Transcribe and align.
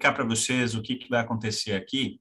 explicar 0.00 0.14
para 0.14 0.24
vocês 0.24 0.74
o 0.74 0.80
que, 0.80 0.96
que 0.96 1.10
vai 1.10 1.20
acontecer 1.20 1.74
aqui. 1.74 2.18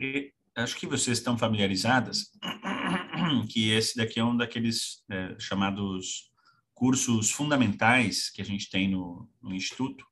E 0.00 0.32
acho 0.56 0.76
que 0.76 0.86
vocês 0.86 1.18
estão 1.18 1.38
familiarizadas 1.38 2.32
que 3.48 3.70
esse 3.70 3.96
daqui 3.96 4.18
é 4.18 4.24
um 4.24 4.36
daqueles 4.36 5.04
é, 5.08 5.36
chamados 5.38 6.28
cursos 6.74 7.30
fundamentais 7.30 8.30
que 8.30 8.42
a 8.42 8.44
gente 8.44 8.68
tem 8.68 8.90
no, 8.90 9.30
no 9.40 9.54
Instituto, 9.54 10.04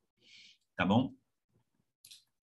tá 0.77 0.87
bom? 0.87 1.13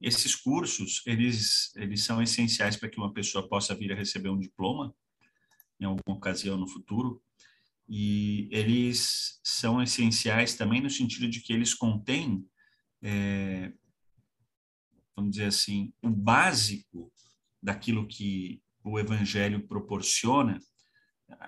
Esses 0.02 0.36
cursos, 0.36 1.02
eles, 1.06 1.74
eles 1.78 2.04
são 2.04 2.22
essenciais 2.22 2.76
para 2.76 2.90
que 2.90 2.98
uma 2.98 3.14
pessoa 3.14 3.48
possa 3.48 3.74
vir 3.74 3.94
a 3.94 3.96
receber 3.96 4.28
um 4.28 4.40
diploma 4.40 4.94
em 5.80 5.86
alguma 5.86 6.18
ocasião 6.18 6.58
no 6.58 6.68
futuro, 6.68 7.22
e 7.88 8.50
eles 8.52 9.40
são 9.42 9.82
essenciais 9.82 10.56
também 10.56 10.82
no 10.82 10.90
sentido 10.90 11.30
de 11.30 11.40
que 11.40 11.54
eles 11.54 11.74
contêm, 11.74 12.46
é, 13.02 13.72
vamos 15.16 15.32
dizer 15.32 15.46
assim, 15.46 15.94
o 16.02 16.10
básico 16.10 17.12
daquilo 17.62 18.08
que 18.08 18.62
o 18.84 19.00
Evangelho 19.00 19.66
proporciona. 19.68 20.60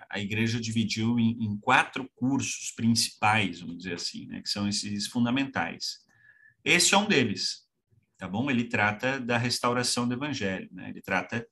A 0.09 0.19
igreja 0.19 0.59
dividiu 0.59 1.19
em, 1.19 1.43
em 1.43 1.57
quatro 1.59 2.09
cursos 2.15 2.71
principais, 2.71 3.59
vamos 3.59 3.77
dizer 3.77 3.95
assim, 3.95 4.25
né, 4.27 4.41
que 4.41 4.49
são 4.49 4.67
esses 4.67 5.07
fundamentais. 5.07 5.99
Esse 6.63 6.95
é 6.95 6.97
um 6.97 7.07
deles, 7.07 7.67
tá 8.17 8.27
bom? 8.27 8.49
Ele 8.49 8.63
trata 8.63 9.19
da 9.19 9.38
restauração 9.38 10.07
do 10.07 10.16
Evangelho, 10.16 10.67
né? 10.71 10.89
Ele 10.89 11.02
trata 11.02 11.45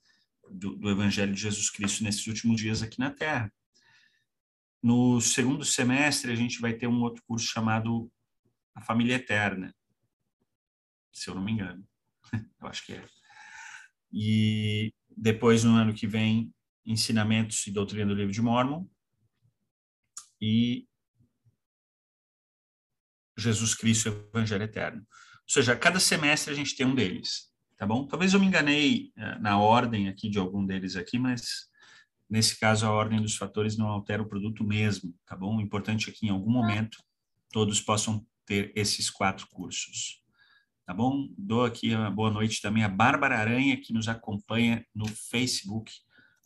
do, 0.50 0.76
do 0.76 0.90
Evangelho 0.90 1.34
de 1.34 1.42
Jesus 1.42 1.70
Cristo 1.70 2.04
nesses 2.04 2.26
últimos 2.26 2.60
dias 2.60 2.82
aqui 2.82 2.98
na 2.98 3.12
Terra. 3.12 3.54
No 4.82 5.22
segundo 5.22 5.64
semestre, 5.64 6.32
a 6.32 6.36
gente 6.36 6.60
vai 6.60 6.74
ter 6.74 6.88
um 6.88 7.02
outro 7.02 7.24
curso 7.28 7.46
chamado 7.46 8.12
A 8.74 8.82
Família 8.82 9.16
Eterna, 9.16 9.74
se 11.12 11.30
eu 11.30 11.36
não 11.36 11.44
me 11.44 11.52
engano. 11.52 11.88
eu 12.62 12.68
acho 12.68 12.86
que 12.86 12.94
é. 12.94 13.06
E 14.12 14.94
depois, 15.16 15.64
no 15.64 15.76
ano 15.76 15.94
que 15.94 16.08
vem, 16.08 16.54
Ensinamentos 16.86 17.66
e 17.68 17.72
Doutrina 17.72 18.08
do 18.08 18.16
Livro 18.16 18.34
de 18.34 18.42
Mormon. 18.42 18.88
E 20.42 20.88
Jesus 23.38 23.74
Cristo 23.74 24.10
Evangelho 24.10 24.64
Eterno. 24.64 25.00
Ou 25.00 25.50
seja, 25.50 25.76
cada 25.76 26.00
semestre 26.00 26.52
a 26.52 26.56
gente 26.56 26.76
tem 26.76 26.86
um 26.86 26.94
deles, 26.94 27.52
tá 27.78 27.86
bom? 27.86 28.06
Talvez 28.06 28.34
eu 28.34 28.40
me 28.40 28.46
enganei 28.46 29.14
uh, 29.18 29.42
na 29.42 29.58
ordem 29.58 30.10
aqui 30.10 30.30
de 30.30 30.38
algum 30.38 30.66
deles 30.66 30.96
aqui, 30.96 31.18
mas 31.18 31.72
Nesse 32.34 32.60
caso, 32.60 32.88
a 32.88 32.92
ordem 32.92 33.22
dos 33.22 33.36
fatores 33.36 33.78
não 33.78 33.88
altera 33.88 34.24
o 34.24 34.28
produto 34.28 34.64
mesmo, 34.64 35.14
tá 35.24 35.36
bom? 35.36 35.58
O 35.58 35.62
importante 35.62 36.10
é 36.10 36.12
que 36.12 36.26
em 36.26 36.30
algum 36.30 36.50
momento 36.50 36.98
todos 37.52 37.80
possam 37.80 38.26
ter 38.44 38.72
esses 38.76 39.08
quatro 39.08 39.48
cursos. 39.50 40.23
Tá 40.86 40.94
bom? 40.94 41.34
Dou 41.38 41.64
aqui 41.64 41.96
uma 41.96 42.12
boa 42.12 42.30
noite 42.30 42.62
também 42.62 42.84
a 42.84 42.90
Bárbara 42.90 43.38
Aranha, 43.38 43.80
que 43.80 43.94
nos 43.94 44.10
acompanha 44.10 44.86
no 44.94 45.08
Facebook. 45.08 45.94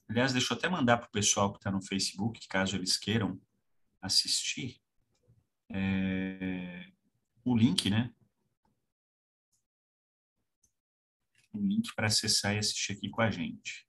Aliás, 0.08 0.32
deixa 0.32 0.54
eu 0.54 0.58
até 0.58 0.70
mandar 0.70 0.98
para 0.98 1.08
o 1.08 1.12
pessoal 1.12 1.52
que 1.52 1.58
está 1.58 1.72
no 1.72 1.82
Facebook, 1.82 2.48
caso 2.48 2.76
eles 2.76 2.98
queiram 2.98 3.42
assistir, 4.00 4.80
é... 5.72 6.86
o 7.44 7.58
link, 7.58 7.90
né? 7.90 8.14
O 11.52 11.58
link 11.58 11.94
para 11.96 12.06
acessar 12.06 12.54
e 12.56 12.60
assistir 12.60 12.94
aqui 12.94 13.10
com 13.10 13.22
a 13.22 13.32
gente. 13.32 13.87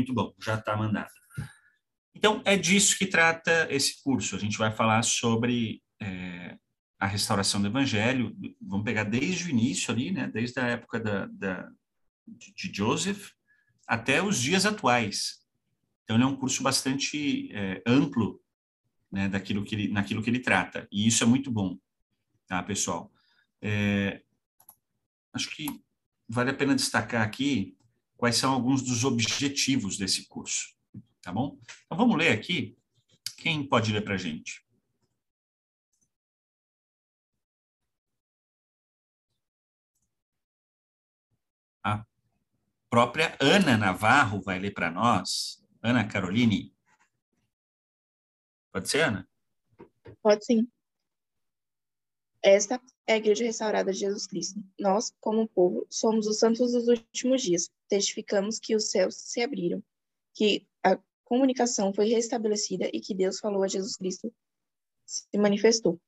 Muito 0.00 0.14
bom, 0.14 0.32
já 0.40 0.54
está 0.54 0.74
mandado. 0.74 1.10
Então, 2.14 2.40
é 2.46 2.56
disso 2.56 2.96
que 2.96 3.04
trata 3.04 3.66
esse 3.70 4.02
curso. 4.02 4.34
A 4.34 4.38
gente 4.38 4.56
vai 4.56 4.72
falar 4.72 5.02
sobre 5.02 5.82
é, 6.00 6.56
a 6.98 7.06
restauração 7.06 7.60
do 7.60 7.66
Evangelho. 7.66 8.34
Vamos 8.62 8.86
pegar 8.86 9.04
desde 9.04 9.44
o 9.44 9.50
início 9.50 9.92
ali, 9.92 10.10
né? 10.10 10.26
desde 10.26 10.58
a 10.58 10.68
época 10.68 10.98
da, 10.98 11.26
da, 11.26 11.68
de 12.26 12.72
Joseph 12.74 13.32
até 13.86 14.22
os 14.22 14.40
dias 14.40 14.64
atuais. 14.64 15.40
Então, 16.04 16.16
ele 16.16 16.24
é 16.24 16.26
um 16.26 16.36
curso 16.36 16.62
bastante 16.62 17.52
é, 17.52 17.82
amplo 17.86 18.40
né, 19.12 19.28
daquilo 19.28 19.62
que 19.62 19.74
ele, 19.74 19.88
naquilo 19.88 20.22
que 20.22 20.30
ele 20.30 20.40
trata. 20.40 20.88
E 20.90 21.06
isso 21.06 21.22
é 21.22 21.26
muito 21.26 21.50
bom, 21.50 21.76
tá, 22.46 22.62
pessoal? 22.62 23.12
É, 23.60 24.22
acho 25.34 25.54
que 25.54 25.66
vale 26.26 26.48
a 26.48 26.54
pena 26.54 26.74
destacar 26.74 27.20
aqui 27.20 27.76
quais 28.20 28.36
são 28.36 28.52
alguns 28.52 28.82
dos 28.82 29.02
objetivos 29.02 29.96
desse 29.96 30.28
curso, 30.28 30.76
tá 31.22 31.32
bom? 31.32 31.58
Então 31.86 31.96
vamos 31.96 32.18
ler 32.18 32.32
aqui. 32.32 32.76
Quem 33.38 33.66
pode 33.66 33.90
ler 33.90 34.02
para 34.02 34.12
a 34.12 34.18
gente? 34.18 34.62
A 41.82 42.04
própria 42.90 43.34
Ana 43.40 43.78
Navarro 43.78 44.42
vai 44.42 44.58
ler 44.58 44.72
para 44.72 44.90
nós. 44.90 45.64
Ana 45.82 46.06
Caroline. 46.06 46.76
Pode 48.70 48.90
ser, 48.90 49.04
Ana? 49.04 49.26
Pode 50.22 50.44
sim. 50.44 50.70
Esta 52.42 52.78
é 53.06 53.14
a 53.14 53.16
Igreja 53.16 53.44
Restaurada 53.44 53.92
de 53.92 53.98
Jesus 53.98 54.26
Cristo. 54.26 54.62
Nós, 54.78 55.12
como 55.20 55.48
povo, 55.48 55.86
somos 55.90 56.26
os 56.26 56.38
santos 56.38 56.72
dos 56.72 56.86
últimos 56.88 57.42
dias. 57.42 57.70
Testificamos 57.88 58.58
que 58.58 58.76
os 58.76 58.90
céus 58.90 59.16
se 59.16 59.40
abriram, 59.40 59.82
que 60.34 60.66
a 60.82 60.98
comunicação 61.24 61.92
foi 61.92 62.06
restabelecida 62.06 62.88
e 62.92 63.00
que 63.00 63.14
Deus 63.14 63.38
falou 63.38 63.62
a 63.62 63.68
Jesus 63.68 63.96
Cristo 63.96 64.32
se 65.04 65.26
manifestou. 65.36 66.00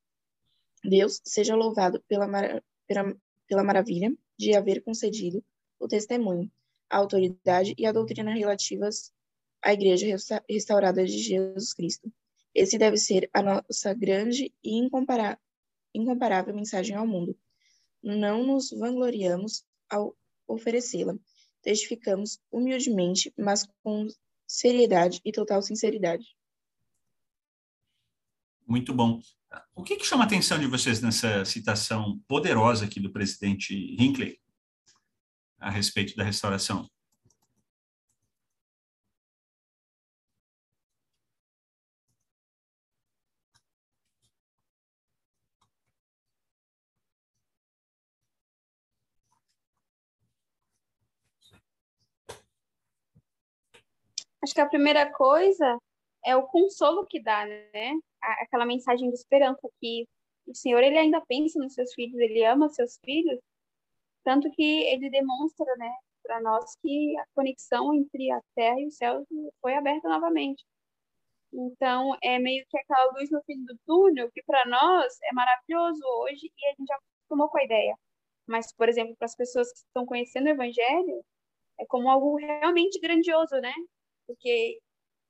Deus 0.83 1.21
seja 1.23 1.55
louvado 1.55 2.01
pela, 2.07 2.27
mar... 2.27 2.63
pela, 2.87 3.15
pela 3.47 3.63
maravilha 3.63 4.15
de 4.37 4.55
haver 4.55 4.81
concedido 4.81 5.43
o 5.79 5.87
testemunho, 5.87 6.51
a 6.89 6.97
autoridade 6.97 7.73
e 7.77 7.85
a 7.85 7.91
doutrina 7.91 8.33
relativas 8.33 9.11
à 9.61 9.73
Igreja 9.73 10.07
Restaurada 10.49 11.05
de 11.05 11.17
Jesus 11.17 11.73
Cristo. 11.73 12.11
Esse 12.53 12.77
deve 12.77 12.97
ser 12.97 13.29
a 13.33 13.41
nossa 13.41 13.93
grande 13.93 14.53
e 14.63 14.77
incomparável 14.77 15.37
incomparável 15.93 16.53
mensagem 16.53 16.95
ao 16.95 17.07
mundo. 17.07 17.37
Não 18.01 18.45
nos 18.45 18.71
vangloriamos 18.71 19.63
ao 19.89 20.15
oferecê-la. 20.47 21.15
Testificamos 21.61 22.39
humildemente, 22.51 23.33
mas 23.37 23.67
com 23.83 24.07
seriedade 24.47 25.21
e 25.23 25.31
total 25.31 25.61
sinceridade. 25.61 26.25
Muito 28.67 28.93
bom. 28.93 29.21
O 29.75 29.83
que, 29.83 29.95
que 29.95 30.05
chama 30.05 30.23
a 30.23 30.27
atenção 30.27 30.59
de 30.59 30.67
vocês 30.67 31.01
nessa 31.01 31.45
citação 31.45 32.19
poderosa 32.27 32.85
aqui 32.85 32.99
do 32.99 33.11
presidente 33.11 33.73
Hinckley 33.99 34.39
a 35.59 35.69
respeito 35.69 36.15
da 36.15 36.23
restauração? 36.23 36.89
Acho 54.43 54.53
que 54.53 54.61
a 54.61 54.69
primeira 54.69 55.09
coisa 55.11 55.77
é 56.25 56.35
o 56.35 56.43
consolo 56.43 57.05
que 57.05 57.21
dá, 57.21 57.45
né? 57.45 57.93
Aquela 58.41 58.65
mensagem 58.65 59.09
de 59.09 59.15
esperança 59.15 59.67
que 59.79 60.05
o 60.45 60.53
Senhor 60.53 60.83
ele 60.83 60.97
ainda 60.97 61.21
pensa 61.21 61.57
nos 61.59 61.73
seus 61.73 61.93
filhos, 61.93 62.19
ele 62.19 62.43
ama 62.43 62.67
seus 62.69 62.99
filhos, 63.05 63.39
tanto 64.23 64.49
que 64.51 64.83
ele 64.83 65.09
demonstra, 65.09 65.65
né, 65.77 65.91
para 66.21 66.41
nós 66.41 66.75
que 66.81 67.17
a 67.17 67.25
conexão 67.35 67.93
entre 67.93 68.31
a 68.31 68.41
terra 68.55 68.79
e 68.79 68.87
o 68.87 68.91
céu 68.91 69.25
foi 69.61 69.75
aberta 69.75 70.09
novamente. 70.09 70.63
Então, 71.53 72.17
é 72.21 72.39
meio 72.39 72.65
que 72.69 72.77
aquela 72.77 73.11
luz 73.13 73.29
no 73.29 73.41
fim 73.43 73.63
do 73.63 73.77
túnel, 73.85 74.31
que 74.33 74.43
para 74.43 74.65
nós 74.65 75.13
é 75.23 75.33
maravilhoso 75.33 76.01
hoje 76.21 76.51
e 76.57 76.65
a 76.67 76.69
gente 76.71 76.87
já 76.87 76.95
acostumou 76.95 77.49
com 77.49 77.59
a 77.59 77.63
ideia. 77.63 77.95
Mas, 78.47 78.73
por 78.73 78.89
exemplo, 78.89 79.15
para 79.17 79.25
as 79.25 79.35
pessoas 79.35 79.71
que 79.71 79.79
estão 79.79 80.05
conhecendo 80.05 80.47
o 80.47 80.49
Evangelho, 80.49 81.23
é 81.79 81.85
como 81.85 82.09
algo 82.09 82.35
realmente 82.37 82.99
grandioso, 82.99 83.55
né? 83.61 83.73
Porque 84.25 84.79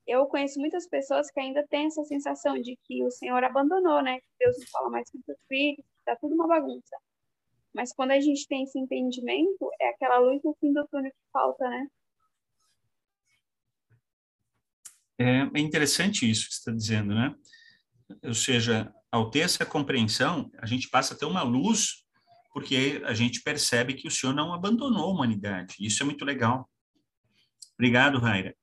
eu 0.05 0.25
conheço 0.27 0.59
muitas 0.59 0.87
pessoas 0.87 1.31
que 1.31 1.39
ainda 1.39 1.65
têm 1.67 1.87
essa 1.87 2.03
sensação 2.03 2.59
de 2.61 2.77
que 2.83 3.03
o 3.03 3.11
Senhor 3.11 3.43
abandonou, 3.43 4.01
né? 4.01 4.19
Que 4.19 4.27
Deus 4.39 4.57
não 4.59 4.67
fala 4.67 4.89
mais 4.89 5.09
com 5.09 5.17
os 5.17 5.37
filhos, 5.47 5.85
tá 6.05 6.15
tudo 6.19 6.35
uma 6.35 6.47
bagunça. 6.47 6.97
Mas 7.73 7.93
quando 7.93 8.11
a 8.11 8.19
gente 8.19 8.47
tem 8.47 8.63
esse 8.63 8.77
entendimento, 8.77 9.69
é 9.81 9.89
aquela 9.89 10.19
luz 10.19 10.41
no 10.43 10.55
fim 10.59 10.71
do 10.73 10.85
túnel 10.87 11.11
que 11.11 11.31
falta, 11.31 11.67
né? 11.69 11.87
É, 15.17 15.39
é 15.55 15.59
interessante 15.59 16.29
isso 16.29 16.47
que 16.47 16.53
você 16.53 16.59
está 16.59 16.71
dizendo, 16.71 17.15
né? 17.15 17.35
Ou 18.23 18.33
seja, 18.33 18.93
ao 19.11 19.29
ter 19.29 19.39
essa 19.39 19.65
compreensão, 19.65 20.51
a 20.57 20.65
gente 20.65 20.89
passa 20.89 21.13
a 21.13 21.17
ter 21.17 21.25
uma 21.25 21.43
luz 21.43 22.03
porque 22.51 23.01
a 23.05 23.13
gente 23.13 23.41
percebe 23.41 23.95
que 23.95 24.07
o 24.07 24.11
Senhor 24.11 24.33
não 24.33 24.53
abandonou 24.53 25.05
a 25.05 25.13
humanidade. 25.13 25.75
Isso 25.79 26.03
é 26.03 26.05
muito 26.05 26.23
legal. 26.23 26.69
Obrigado, 27.73 28.19
Raira. 28.19 28.55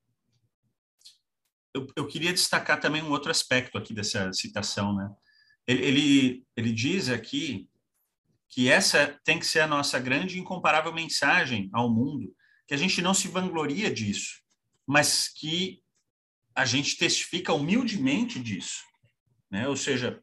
Eu, 1.75 1.87
eu 1.97 2.07
queria 2.07 2.33
destacar 2.33 2.81
também 2.81 3.03
um 3.03 3.11
outro 3.11 3.31
aspecto 3.31 3.79
aqui 3.79 3.95
dessa 3.95 4.33
citação, 4.33 4.95
né? 4.95 5.11
Ele, 5.67 5.85
ele, 5.85 6.47
ele 6.57 6.73
diz 6.73 7.09
aqui 7.09 7.69
que 8.49 8.69
essa 8.69 9.19
tem 9.25 9.39
que 9.39 9.47
ser 9.47 9.61
a 9.61 9.67
nossa 9.67 9.99
grande 9.99 10.37
e 10.37 10.41
incomparável 10.41 10.93
mensagem 10.93 11.71
ao 11.73 11.89
mundo, 11.89 12.35
que 12.67 12.75
a 12.75 12.77
gente 12.77 13.01
não 13.01 13.15
se 13.15 13.29
vangloria 13.29 13.93
disso, 13.93 14.41
mas 14.87 15.29
que 15.29 15.81
a 16.55 16.65
gente 16.65 16.97
testifica 16.97 17.53
humildemente 17.53 18.41
disso, 18.41 18.83
né? 19.51 19.69
Ou 19.69 19.77
seja, 19.77 20.21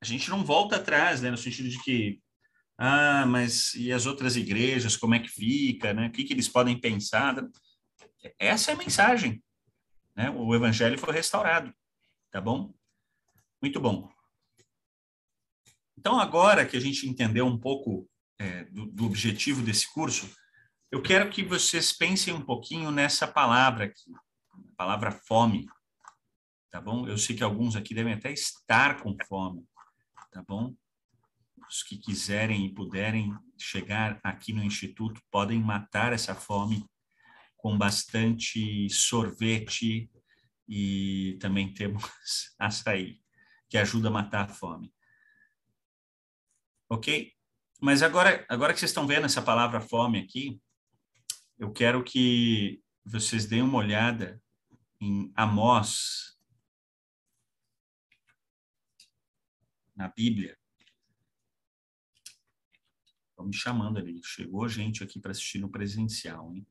a 0.00 0.04
gente 0.04 0.28
não 0.28 0.44
volta 0.44 0.76
atrás, 0.76 1.22
né? 1.22 1.30
No 1.30 1.36
sentido 1.36 1.68
de 1.68 1.80
que, 1.82 2.20
ah, 2.76 3.24
mas 3.26 3.74
e 3.74 3.92
as 3.92 4.06
outras 4.06 4.36
igrejas, 4.36 4.96
como 4.96 5.14
é 5.14 5.20
que 5.20 5.28
fica, 5.28 5.94
né? 5.94 6.08
O 6.08 6.10
que, 6.10 6.24
que 6.24 6.32
eles 6.32 6.48
podem 6.48 6.78
pensar? 6.80 7.36
Essa 8.38 8.72
é 8.72 8.74
a 8.74 8.78
mensagem, 8.78 9.42
né? 10.18 10.28
O 10.30 10.52
evangelho 10.52 10.98
foi 10.98 11.14
restaurado, 11.14 11.72
tá 12.32 12.40
bom? 12.40 12.74
Muito 13.62 13.80
bom. 13.80 14.10
Então, 15.96 16.18
agora 16.18 16.66
que 16.66 16.76
a 16.76 16.80
gente 16.80 17.08
entendeu 17.08 17.46
um 17.46 17.56
pouco 17.56 18.10
é, 18.36 18.64
do, 18.64 18.86
do 18.86 19.06
objetivo 19.06 19.62
desse 19.62 19.92
curso, 19.92 20.28
eu 20.90 21.00
quero 21.00 21.30
que 21.30 21.44
vocês 21.44 21.92
pensem 21.92 22.34
um 22.34 22.44
pouquinho 22.44 22.90
nessa 22.90 23.28
palavra 23.28 23.84
aqui, 23.84 24.12
a 24.52 24.76
palavra 24.76 25.12
fome, 25.12 25.68
tá 26.68 26.80
bom? 26.80 27.06
Eu 27.06 27.16
sei 27.16 27.36
que 27.36 27.44
alguns 27.44 27.76
aqui 27.76 27.94
devem 27.94 28.14
até 28.14 28.32
estar 28.32 29.00
com 29.00 29.16
fome, 29.28 29.64
tá 30.32 30.42
bom? 30.42 30.74
Os 31.68 31.84
que 31.84 31.96
quiserem 31.96 32.66
e 32.66 32.74
puderem 32.74 33.36
chegar 33.56 34.18
aqui 34.24 34.52
no 34.52 34.64
instituto 34.64 35.20
podem 35.30 35.60
matar 35.60 36.12
essa 36.12 36.34
fome 36.34 36.84
com 37.58 37.76
bastante 37.76 38.88
sorvete 38.88 40.10
e 40.66 41.36
também 41.40 41.74
temos 41.74 42.02
açaí, 42.58 43.20
que 43.68 43.76
ajuda 43.76 44.08
a 44.08 44.12
matar 44.12 44.48
a 44.48 44.54
fome. 44.54 44.94
Ok? 46.88 47.34
Mas 47.80 48.02
agora, 48.02 48.46
agora 48.48 48.72
que 48.72 48.80
vocês 48.80 48.90
estão 48.90 49.06
vendo 49.06 49.26
essa 49.26 49.42
palavra 49.42 49.80
fome 49.80 50.18
aqui, 50.18 50.60
eu 51.58 51.72
quero 51.72 52.02
que 52.02 52.82
vocês 53.04 53.44
deem 53.44 53.62
uma 53.62 53.78
olhada 53.78 54.40
em 55.00 55.32
Amós, 55.34 56.38
na 59.96 60.08
Bíblia. 60.08 60.56
Estão 63.30 63.46
me 63.46 63.54
chamando 63.54 63.98
ali. 63.98 64.20
Chegou 64.24 64.68
gente 64.68 65.02
aqui 65.02 65.20
para 65.20 65.32
assistir 65.32 65.58
no 65.58 65.70
presencial, 65.70 66.54
hein? 66.54 66.66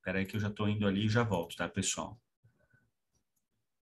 Espera 0.00 0.18
aí 0.18 0.24
que 0.24 0.34
eu 0.34 0.40
já 0.40 0.48
estou 0.48 0.66
indo 0.66 0.86
ali 0.86 1.04
e 1.04 1.10
já 1.10 1.22
volto, 1.22 1.54
tá, 1.56 1.68
pessoal? 1.68 2.18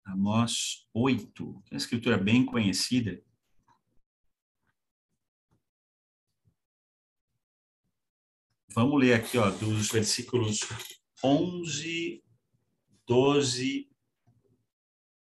Amós 0.05 0.87
8, 0.93 1.63
que 1.65 1.73
é 1.73 1.75
uma 1.75 1.79
escritura 1.79 2.19
bem 2.19 2.45
conhecida. 2.45 3.25
Vamos 8.75 9.01
ler 9.01 9.15
aqui, 9.15 9.39
ó, 9.39 9.49
dos 9.49 9.91
versículos 9.91 10.61
11, 11.25 12.23
12, 13.07 13.91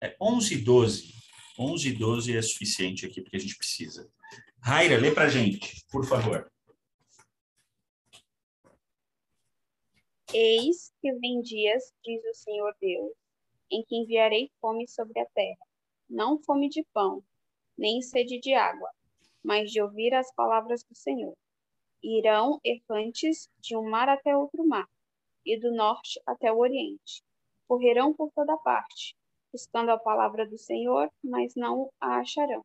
é, 0.01 0.17
11 0.19 0.53
e 0.53 0.57
12 0.57 1.21
11 1.57 1.89
e 1.89 1.93
12 1.93 2.38
é 2.38 2.41
suficiente 2.41 3.05
aqui, 3.05 3.21
porque 3.21 3.38
a 3.38 3.39
gente 3.39 3.55
precisa. 3.55 4.09
Raira, 4.59 4.97
lê 4.97 5.11
para 5.11 5.29
gente, 5.29 5.85
por 5.91 6.05
favor. 6.05 6.51
Eis 10.33 10.94
que 11.01 11.12
vem 11.16 11.42
dias, 11.42 11.94
diz 12.01 12.24
o 12.24 12.33
Senhor 12.33 12.74
Deus, 12.80 13.12
em 13.69 13.83
que 13.83 13.98
enviarei 13.98 14.50
fome 14.62 14.88
sobre 14.88 15.19
a 15.19 15.25
terra, 15.25 15.66
não 16.10 16.42
fome 16.42 16.69
de 16.69 16.86
pão, 16.94 17.22
nem 17.78 18.01
sede 18.01 18.39
de 18.39 18.54
água, 18.54 18.89
mas 19.44 19.69
de 19.69 19.81
ouvir 19.81 20.13
as 20.13 20.33
palavras 20.33 20.86
do 20.86 20.95
Senhor. 20.95 21.36
Irão 22.01 22.62
errantes 22.63 23.50
de 23.60 23.75
um 23.75 23.89
mar 23.89 24.07
até 24.07 24.36
outro 24.36 24.66
mar, 24.66 24.88
e 25.45 25.60
do 25.60 25.75
norte 25.75 26.22
até 26.25 26.50
o 26.50 26.60
oriente. 26.60 27.22
Correrão 27.68 28.13
por 28.13 28.31
toda 28.31 28.56
parte, 28.60 29.18
buscando 29.51 29.92
a 29.92 30.00
palavra 30.00 30.48
do 30.48 30.57
Senhor, 30.57 31.12
mas 31.22 31.56
não 31.57 31.92
a 32.00 32.19
acharão. 32.19 32.63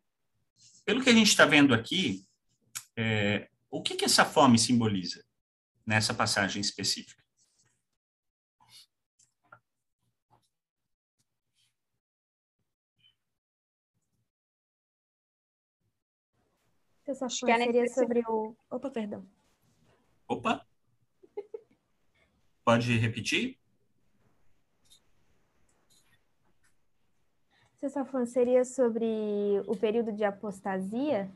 Pelo 0.84 1.02
que 1.02 1.10
a 1.10 1.14
gente 1.14 1.28
está 1.30 1.44
vendo 1.44 1.74
aqui, 1.74 2.24
é, 2.96 3.48
o 3.68 3.82
que, 3.82 3.96
que 3.96 4.04
essa 4.04 4.24
fome 4.24 4.56
simboliza 4.56 5.24
nessa 5.84 6.14
passagem 6.14 6.60
específica? 6.60 7.25
Essa 17.06 17.28
fome 17.28 17.56
seria 17.56 17.88
sobre 17.88 18.22
o. 18.26 18.56
Opa, 18.68 18.90
perdão. 18.90 19.24
Opa! 20.26 20.66
Pode 22.64 22.98
repetir? 22.98 23.58
Sessafan, 27.76 28.26
seria 28.26 28.64
sobre 28.64 29.06
o 29.68 29.76
período 29.76 30.12
de 30.12 30.24
apostasia? 30.24 31.30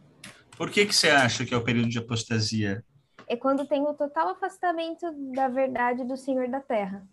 Por 0.56 0.70
que, 0.70 0.84
que 0.86 0.92
você 0.92 1.08
acha 1.08 1.46
que 1.46 1.54
é 1.54 1.56
o 1.56 1.62
período 1.62 1.88
de 1.88 1.98
apostasia? 1.98 2.84
É 3.28 3.36
quando 3.36 3.64
tem 3.64 3.82
o 3.82 3.94
total 3.94 4.30
afastamento 4.30 5.12
da 5.32 5.46
verdade 5.46 6.02
do 6.02 6.16
Senhor 6.16 6.48
da 6.48 6.60
Terra. 6.60 7.06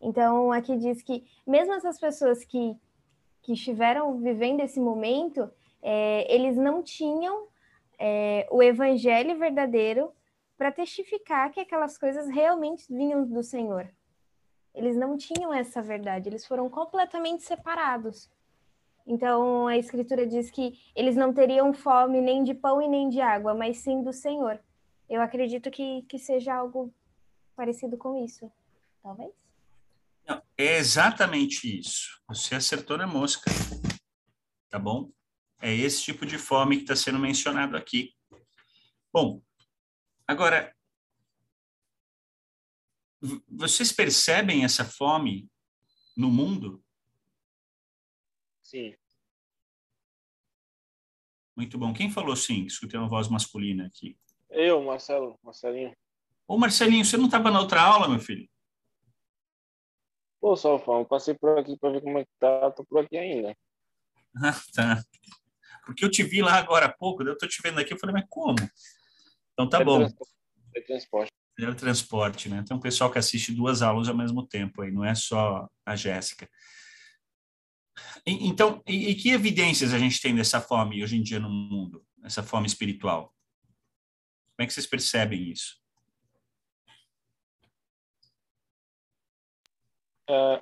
Então, 0.00 0.52
aqui 0.52 0.76
diz 0.76 1.02
que 1.02 1.26
mesmo 1.44 1.74
essas 1.74 1.98
pessoas 1.98 2.44
que, 2.44 2.76
que 3.42 3.54
estiveram 3.54 4.20
vivendo 4.20 4.60
esse 4.60 4.78
momento, 4.78 5.50
é, 5.82 6.32
eles 6.32 6.56
não 6.56 6.82
tinham 6.82 7.48
é, 7.98 8.46
o 8.50 8.62
evangelho 8.62 9.38
verdadeiro 9.38 10.12
para 10.56 10.72
testificar 10.72 11.50
que 11.50 11.60
aquelas 11.60 11.96
coisas 11.96 12.28
realmente 12.28 12.86
vinham 12.92 13.26
do 13.26 13.42
Senhor. 13.42 13.88
Eles 14.74 14.96
não 14.96 15.16
tinham 15.16 15.52
essa 15.52 15.82
verdade, 15.82 16.28
eles 16.28 16.46
foram 16.46 16.68
completamente 16.68 17.42
separados. 17.42 18.30
Então 19.06 19.66
a 19.66 19.76
Escritura 19.76 20.26
diz 20.26 20.50
que 20.50 20.78
eles 20.94 21.16
não 21.16 21.32
teriam 21.32 21.72
fome 21.72 22.20
nem 22.20 22.44
de 22.44 22.54
pão 22.54 22.80
e 22.80 22.88
nem 22.88 23.08
de 23.08 23.20
água, 23.20 23.54
mas 23.54 23.78
sim 23.78 24.02
do 24.02 24.12
Senhor. 24.12 24.60
Eu 25.08 25.20
acredito 25.20 25.70
que, 25.70 26.02
que 26.02 26.18
seja 26.18 26.54
algo 26.54 26.94
parecido 27.56 27.96
com 27.96 28.24
isso, 28.24 28.50
talvez. 29.02 29.32
Não, 30.28 30.40
é 30.56 30.76
exatamente 30.76 31.80
isso. 31.80 32.22
Você 32.28 32.54
acertou 32.54 32.96
na 32.96 33.06
mosca. 33.06 33.50
Tá 34.68 34.78
bom? 34.78 35.10
É 35.60 35.74
esse 35.74 36.02
tipo 36.02 36.24
de 36.24 36.38
fome 36.38 36.76
que 36.76 36.82
está 36.82 36.96
sendo 36.96 37.18
mencionado 37.18 37.76
aqui. 37.76 38.14
Bom, 39.12 39.42
agora, 40.26 40.74
vocês 43.46 43.92
percebem 43.92 44.64
essa 44.64 44.84
fome 44.84 45.50
no 46.16 46.30
mundo? 46.30 46.82
Sim. 48.62 48.94
Muito 51.54 51.76
bom. 51.76 51.92
Quem 51.92 52.10
falou 52.10 52.34
sim? 52.34 52.64
Escutei 52.64 52.98
uma 52.98 53.08
voz 53.08 53.28
masculina 53.28 53.86
aqui. 53.86 54.16
Eu, 54.48 54.82
Marcelo, 54.82 55.38
Marcelinho. 55.42 55.94
Ô, 56.48 56.56
Marcelinho, 56.56 57.04
você 57.04 57.16
não 57.16 57.26
estava 57.26 57.50
na 57.50 57.60
outra 57.60 57.82
aula, 57.82 58.08
meu 58.08 58.18
filho? 58.18 58.48
Pô, 60.40 60.56
Salfão, 60.56 61.04
passei 61.04 61.34
por 61.34 61.58
aqui 61.58 61.76
para 61.78 61.90
ver 61.90 62.00
como 62.00 62.18
é 62.18 62.24
que 62.24 62.30
tá, 62.38 62.70
tô 62.70 62.82
por 62.84 63.04
aqui 63.04 63.16
ainda. 63.16 63.54
Ah, 64.32 64.54
tá. 64.72 65.04
Porque 65.90 66.04
eu 66.04 66.10
te 66.10 66.22
vi 66.22 66.40
lá 66.40 66.54
agora 66.54 66.86
há 66.86 66.92
pouco, 66.92 67.24
eu 67.24 67.36
tô 67.36 67.48
te 67.48 67.60
vendo 67.60 67.80
aqui, 67.80 67.92
eu 67.92 67.98
falei, 67.98 68.14
mas 68.14 68.26
como? 68.28 68.54
Então 69.52 69.68
tá 69.68 69.80
é 69.80 69.84
bom. 69.84 69.98
Transporte, 69.98 70.34
é 70.76 70.80
transporte 70.80 71.30
transporte, 71.76 72.48
né? 72.48 72.64
Tem 72.66 72.76
um 72.76 72.80
pessoal 72.80 73.10
que 73.10 73.18
assiste 73.18 73.52
duas 73.52 73.82
aulas 73.82 74.08
ao 74.08 74.16
mesmo 74.16 74.46
tempo 74.46 74.82
aí, 74.82 74.90
não 74.90 75.04
é 75.04 75.14
só 75.14 75.68
a 75.84 75.96
Jéssica. 75.96 76.48
Então, 78.24 78.82
e, 78.86 79.10
e, 79.10 79.14
que 79.14 79.30
evidências 79.30 79.92
a 79.92 79.98
gente 79.98 80.20
tem 80.22 80.34
dessa 80.34 80.60
fome 80.60 81.02
hoje 81.02 81.16
em 81.16 81.22
dia 81.22 81.40
no 81.40 81.50
mundo, 81.50 82.02
essa 82.24 82.42
fome 82.42 82.66
espiritual? 82.66 83.34
Como 84.56 84.64
é 84.64 84.66
que 84.66 84.72
vocês 84.72 84.86
percebem 84.86 85.50
isso? 85.50 85.79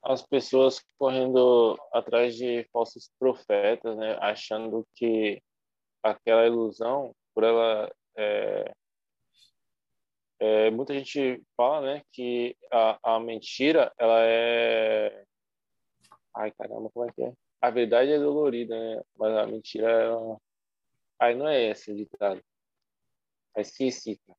As 0.03 0.23
pessoas 0.23 0.83
correndo 0.99 1.77
atrás 1.93 2.37
de 2.37 2.65
falsos 2.73 3.11
profetas, 3.19 3.97
né, 3.97 4.17
achando 4.21 4.87
que 4.95 5.43
aquela 6.03 6.47
ilusão, 6.47 7.15
por 7.35 7.45
ela 7.45 7.91
é, 8.17 8.73
é, 10.41 10.71
muita 10.71 10.95
gente 10.95 11.43
fala, 11.57 11.81
né, 11.95 12.03
que 12.13 12.57
a, 12.73 13.17
a 13.17 13.21
mentira, 13.21 13.93
ela 13.99 14.21
é... 14.23 15.25
Ai, 16.35 16.53
caramba, 16.53 16.91
como 16.91 17.09
é 17.09 17.13
que 17.13 17.23
é? 17.23 17.33
A 17.61 17.71
verdade 17.71 18.13
é 18.13 18.19
dolorida, 18.19 18.79
né? 18.79 19.03
Mas 19.17 19.37
a 19.37 19.47
mentira, 19.47 19.91
ela... 19.91 20.39
Aí 21.19 21.35
não 21.35 21.49
é 21.49 21.71
esse 21.71 21.91
o 21.91 21.97
ditado. 21.97 22.41
É 23.57 23.65
cita. 23.65 24.37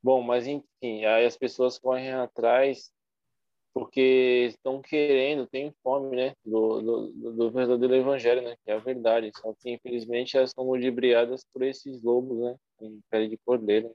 Bom, 0.00 0.22
mas 0.22 0.46
enfim, 0.46 1.04
aí 1.04 1.26
as 1.26 1.36
pessoas 1.36 1.78
correm 1.78 2.12
atrás 2.12 2.92
porque 3.74 4.48
estão 4.50 4.82
querendo, 4.82 5.46
têm 5.46 5.74
fome, 5.82 6.14
né, 6.14 6.34
do, 6.44 6.82
do, 6.82 7.32
do, 7.32 7.50
verdadeiro 7.50 7.94
evangelho, 7.94 8.42
né, 8.42 8.54
que 8.62 8.70
é 8.70 8.74
a 8.74 8.78
verdade. 8.78 9.30
Só 9.36 9.54
que, 9.54 9.70
infelizmente, 9.70 10.36
elas 10.36 10.50
são 10.50 10.64
ludibriadas 10.64 11.44
por 11.52 11.62
esses 11.62 12.02
lobos, 12.02 12.38
né, 12.38 12.56
em 12.80 13.00
pele 13.10 13.28
de 13.28 13.38
cordeiro. 13.38 13.94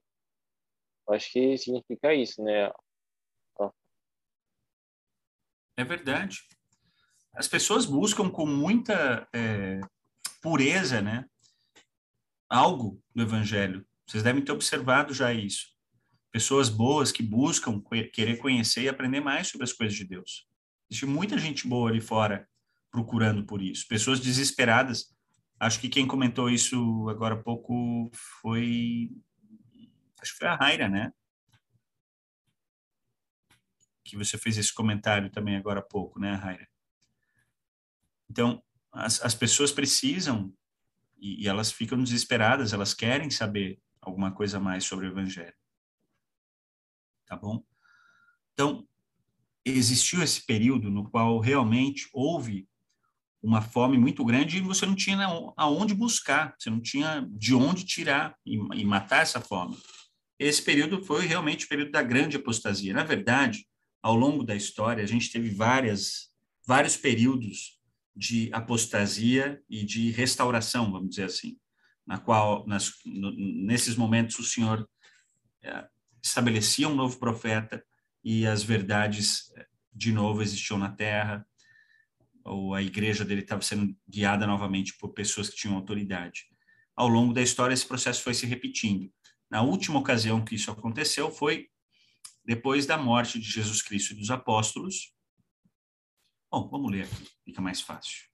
Acho 1.09 1.31
que 1.31 1.57
significa 1.57 2.13
isso, 2.13 2.43
né. 2.43 2.71
É 5.77 5.83
verdade. 5.83 6.39
As 7.33 7.47
pessoas 7.47 7.85
buscam 7.85 8.31
com 8.31 8.47
muita 8.47 9.27
é, 9.31 9.79
pureza, 10.41 11.01
né, 11.01 11.23
algo 12.49 12.99
do 13.13 13.21
evangelho. 13.21 13.85
Vocês 14.07 14.23
devem 14.23 14.43
ter 14.43 14.51
observado 14.51 15.13
já 15.13 15.31
isso 15.31 15.76
pessoas 16.31 16.69
boas 16.69 17.11
que 17.11 17.23
buscam 17.23 17.81
querer 18.13 18.37
conhecer 18.37 18.83
e 18.83 18.89
aprender 18.89 19.19
mais 19.19 19.47
sobre 19.47 19.63
as 19.63 19.73
coisas 19.73 19.95
de 19.95 20.05
Deus. 20.05 20.47
Existe 20.89 21.05
muita 21.05 21.37
gente 21.37 21.67
boa 21.67 21.89
ali 21.89 22.01
fora 22.01 22.47
procurando 22.91 23.45
por 23.45 23.61
isso. 23.61 23.87
Pessoas 23.87 24.19
desesperadas. 24.19 25.15
Acho 25.59 25.79
que 25.79 25.89
quem 25.89 26.07
comentou 26.07 26.49
isso 26.49 27.09
agora 27.09 27.35
há 27.35 27.43
pouco 27.43 28.09
foi. 28.41 29.11
Acho 30.21 30.33
que 30.33 30.39
foi 30.39 30.47
a 30.47 30.55
Raira, 30.55 30.87
né? 30.87 31.11
Que 34.03 34.15
você 34.15 34.37
fez 34.37 34.57
esse 34.57 34.73
comentário 34.73 35.29
também 35.29 35.55
agora 35.55 35.79
há 35.79 35.83
pouco, 35.83 36.19
né, 36.19 36.33
Raira? 36.33 36.67
Então, 38.29 38.63
as, 38.91 39.21
as 39.23 39.35
pessoas 39.35 39.71
precisam 39.71 40.53
e, 41.17 41.43
e 41.43 41.47
elas 41.47 41.71
ficam 41.71 42.01
desesperadas, 42.01 42.73
elas 42.73 42.93
querem 42.93 43.29
saber 43.29 43.81
alguma 44.01 44.31
coisa 44.31 44.59
mais 44.59 44.85
sobre 44.85 45.07
o 45.07 45.09
Evangelho 45.09 45.53
tá 47.27 47.35
bom? 47.35 47.63
Então, 48.53 48.87
existiu 49.63 50.23
esse 50.23 50.45
período 50.45 50.89
no 50.89 51.09
qual 51.09 51.39
realmente 51.39 52.07
houve 52.13 52.67
uma 53.41 53.61
fome 53.61 53.97
muito 53.97 54.25
grande 54.25 54.57
e 54.57 54.61
você 54.61 54.85
não 54.85 54.95
tinha 54.95 55.27
aonde 55.55 55.93
buscar, 55.93 56.55
você 56.57 56.69
não 56.69 56.81
tinha 56.81 57.27
de 57.31 57.53
onde 57.53 57.85
tirar 57.85 58.35
e, 58.45 58.55
e 58.55 58.85
matar 58.85 59.21
essa 59.21 59.39
fome. 59.39 59.77
Esse 60.39 60.61
período 60.61 61.03
foi 61.03 61.25
realmente 61.25 61.65
o 61.65 61.69
período 61.69 61.91
da 61.91 62.01
grande 62.01 62.37
apostasia. 62.37 62.93
Na 62.93 63.03
verdade, 63.03 63.67
ao 64.01 64.15
longo 64.15 64.43
da 64.43 64.55
história, 64.55 65.03
a 65.03 65.07
gente 65.07 65.31
teve 65.31 65.49
várias, 65.49 66.29
vários 66.65 66.95
períodos 66.95 67.79
de 68.15 68.49
apostasia 68.51 69.61
e 69.69 69.83
de 69.83 70.11
restauração, 70.11 70.91
vamos 70.91 71.09
dizer 71.09 71.25
assim, 71.25 71.57
na 72.05 72.17
qual, 72.17 72.65
nas, 72.67 72.93
no, 73.05 73.31
nesses 73.31 73.95
momentos, 73.95 74.39
o 74.39 74.43
Senhor 74.43 74.87
é, 75.61 75.87
estabelecia 76.23 76.87
um 76.87 76.95
novo 76.95 77.17
profeta 77.17 77.83
e 78.23 78.45
as 78.45 78.63
verdades 78.63 79.51
de 79.93 80.11
novo 80.11 80.41
existiam 80.41 80.77
na 80.77 80.89
terra, 80.89 81.45
ou 82.43 82.73
a 82.73 82.81
igreja 82.81 83.25
dele 83.25 83.41
estava 83.41 83.61
sendo 83.61 83.95
guiada 84.07 84.47
novamente 84.47 84.97
por 84.97 85.09
pessoas 85.09 85.49
que 85.49 85.55
tinham 85.55 85.75
autoridade. 85.75 86.47
Ao 86.95 87.07
longo 87.07 87.33
da 87.33 87.41
história, 87.41 87.73
esse 87.73 87.85
processo 87.85 88.21
foi 88.21 88.33
se 88.33 88.45
repetindo. 88.45 89.11
Na 89.49 89.61
última 89.61 89.99
ocasião 89.99 90.43
que 90.43 90.55
isso 90.55 90.71
aconteceu 90.71 91.31
foi 91.31 91.69
depois 92.45 92.85
da 92.85 92.97
morte 92.97 93.39
de 93.39 93.49
Jesus 93.49 93.81
Cristo 93.81 94.13
e 94.13 94.17
dos 94.17 94.31
apóstolos. 94.31 95.13
Bom, 96.49 96.69
vamos 96.69 96.91
ler 96.91 97.03
aqui, 97.03 97.29
fica 97.43 97.61
mais 97.61 97.81
fácil. 97.81 98.27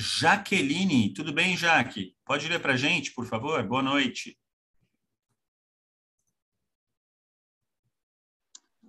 Jaqueline. 0.00 1.12
Tudo 1.12 1.32
bem, 1.32 1.56
Jaque? 1.56 2.16
Pode 2.24 2.48
ler 2.48 2.62
para 2.62 2.74
a 2.74 2.76
gente, 2.76 3.12
por 3.12 3.26
favor? 3.26 3.60
Boa 3.66 3.82
noite. 3.82 4.38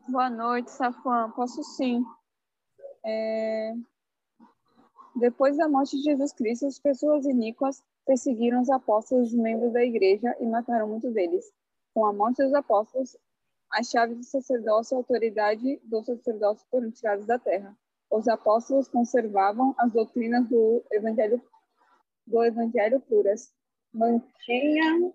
Boa 0.08 0.30
noite, 0.30 0.70
Safã. 0.70 1.32
Posso 1.32 1.64
sim. 1.64 2.06
É... 3.04 3.74
Depois 5.16 5.58
da 5.58 5.68
morte 5.68 5.98
de 5.98 6.04
Jesus 6.04 6.32
Cristo, 6.32 6.68
as 6.68 6.78
pessoas 6.78 7.26
iníquas 7.26 7.84
perseguiram 8.06 8.62
os 8.62 8.70
apóstolos 8.70 9.34
membros 9.34 9.74
da 9.74 9.84
igreja 9.84 10.38
e 10.40 10.46
mataram 10.46 10.88
muitos 10.88 11.12
deles. 11.12 11.52
Com 11.92 12.06
a 12.06 12.14
morte 12.14 12.44
dos 12.44 12.54
apóstolos, 12.54 13.18
as 13.72 13.90
chaves 13.90 14.16
do 14.16 14.24
sacerdócio 14.24 14.94
e 14.94 14.96
a 14.96 15.00
autoridade 15.00 15.82
do 15.86 16.04
sacerdócio 16.04 16.68
foram 16.70 16.92
tiradas 16.92 17.26
da 17.26 17.40
terra 17.40 17.76
os 18.10 18.28
apóstolos 18.28 18.88
conservavam 18.88 19.76
as 19.78 19.92
doutrinas 19.92 20.48
do 20.50 20.84
evangelho 20.92 21.42
do 22.26 22.44
evangelho 22.44 23.00
puras, 23.02 23.52
mantinham 23.94 25.14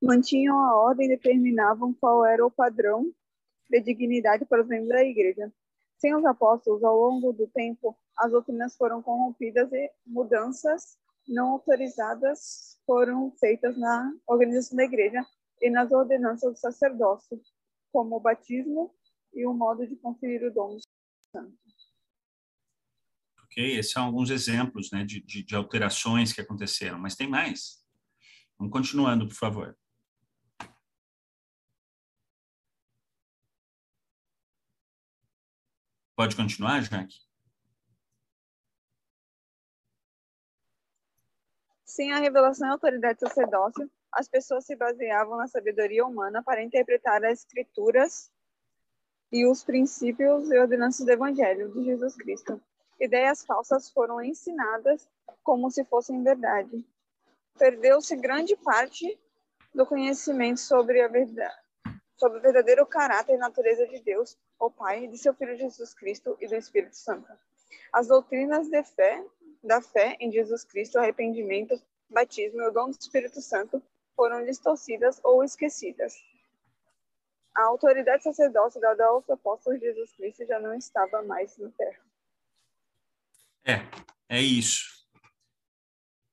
mantinham 0.00 0.58
a 0.58 0.76
ordem 0.76 1.06
e 1.06 1.16
determinavam 1.16 1.94
qual 1.94 2.24
era 2.24 2.44
o 2.44 2.50
padrão 2.50 3.10
de 3.70 3.80
dignidade 3.80 4.44
para 4.44 4.62
os 4.62 4.68
membros 4.68 4.90
da 4.90 5.02
igreja. 5.02 5.52
Sem 5.96 6.14
os 6.14 6.24
apóstolos, 6.24 6.84
ao 6.84 6.96
longo 6.96 7.32
do 7.32 7.46
tempo, 7.48 7.96
as 8.16 8.30
doutrinas 8.30 8.76
foram 8.76 9.02
corrompidas 9.02 9.72
e 9.72 9.90
mudanças 10.06 10.98
não 11.26 11.52
autorizadas 11.52 12.78
foram 12.84 13.30
feitas 13.38 13.76
na 13.78 14.12
organização 14.26 14.76
da 14.76 14.84
igreja 14.84 15.24
e 15.60 15.70
nas 15.70 15.90
ordenanças 15.90 16.52
do 16.52 16.58
sacerdócio, 16.58 17.40
como 17.90 18.16
o 18.16 18.20
batismo, 18.20 18.94
e 19.34 19.46
o 19.46 19.52
modo 19.52 19.86
de 19.86 19.96
conferir 19.96 20.42
o 20.44 20.52
dom 20.52 20.76
do 20.76 20.80
Santo. 21.32 21.58
Ok, 23.44 23.78
esses 23.78 23.92
são 23.92 24.04
alguns 24.04 24.30
exemplos 24.30 24.90
né, 24.90 25.04
de, 25.04 25.20
de, 25.20 25.42
de 25.42 25.54
alterações 25.54 26.32
que 26.32 26.40
aconteceram, 26.40 26.98
mas 26.98 27.14
tem 27.14 27.28
mais. 27.28 27.84
Vamos 28.58 28.72
continuando, 28.72 29.26
por 29.28 29.34
favor. 29.34 29.76
Pode 36.16 36.36
continuar, 36.36 36.80
Jaque? 36.82 37.16
Sem 41.84 42.12
a 42.12 42.18
revelação 42.18 42.68
e 42.68 42.70
autoridade 42.70 43.20
sacerdócio, 43.20 43.90
as 44.12 44.28
pessoas 44.28 44.64
se 44.64 44.74
baseavam 44.74 45.36
na 45.36 45.46
sabedoria 45.48 46.04
humana 46.04 46.42
para 46.42 46.62
interpretar 46.62 47.24
as 47.24 47.40
escrituras 47.40 48.32
e 49.34 49.44
os 49.44 49.64
princípios 49.64 50.48
e 50.48 50.56
ordenanças 50.56 51.04
do 51.04 51.10
Evangelho 51.10 51.68
de 51.72 51.82
Jesus 51.82 52.14
Cristo. 52.14 52.62
Ideias 53.00 53.44
falsas 53.44 53.90
foram 53.90 54.22
ensinadas 54.22 55.08
como 55.42 55.68
se 55.72 55.84
fossem 55.86 56.22
verdade. 56.22 56.86
Perdeu-se 57.58 58.14
grande 58.14 58.54
parte 58.54 59.18
do 59.74 59.84
conhecimento 59.84 60.60
sobre 60.60 61.02
a 61.02 61.08
verdade, 61.08 61.52
sobre 62.16 62.38
o 62.38 62.42
verdadeiro 62.42 62.86
caráter 62.86 63.34
e 63.34 63.36
natureza 63.36 63.84
de 63.88 63.98
Deus, 64.04 64.38
o 64.56 64.70
Pai, 64.70 65.08
de 65.08 65.18
seu 65.18 65.34
Filho 65.34 65.56
Jesus 65.56 65.92
Cristo 65.94 66.36
e 66.40 66.46
do 66.46 66.54
Espírito 66.54 66.94
Santo. 66.94 67.26
As 67.92 68.06
doutrinas 68.06 68.68
de 68.68 68.84
fé, 68.84 69.20
da 69.64 69.82
fé 69.82 70.16
em 70.20 70.30
Jesus 70.30 70.62
Cristo, 70.62 70.96
arrependimento, 70.96 71.74
batismo 72.08 72.62
e 72.62 72.68
o 72.68 72.70
dom 72.70 72.88
do 72.88 72.96
Espírito 73.00 73.40
Santo 73.40 73.82
foram 74.14 74.44
distorcidas 74.44 75.20
ou 75.24 75.42
esquecidas 75.42 76.14
a 77.54 77.62
autoridade 77.66 78.24
sacerdócia 78.24 78.80
dada 78.80 79.06
aos 79.06 79.28
apóstolos 79.30 79.78
de 79.78 79.86
Jesus 79.86 80.12
Cristo 80.16 80.44
já 80.46 80.58
não 80.58 80.74
estava 80.74 81.22
mais 81.22 81.56
na 81.56 81.70
terra. 81.70 82.04
É, 83.64 83.80
é 84.28 84.42
isso. 84.42 85.06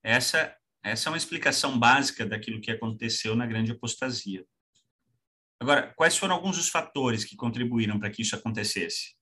Essa, 0.04 0.58
essa 0.84 1.08
é 1.08 1.12
uma 1.12 1.18
explicação 1.18 1.78
básica 1.78 2.26
daquilo 2.26 2.60
que 2.60 2.72
aconteceu 2.72 3.36
na 3.36 3.46
grande 3.46 3.72
apostasia. 3.72 4.46
Agora, 5.60 5.94
quais 5.94 6.18
foram 6.18 6.36
alguns 6.36 6.58
dos 6.58 6.70
fatores 6.70 7.24
que 7.24 7.36
contribuíram 7.36 8.00
para 8.00 8.10
que 8.10 8.24
isso 8.24 8.36
acontecesse? 8.36 9.16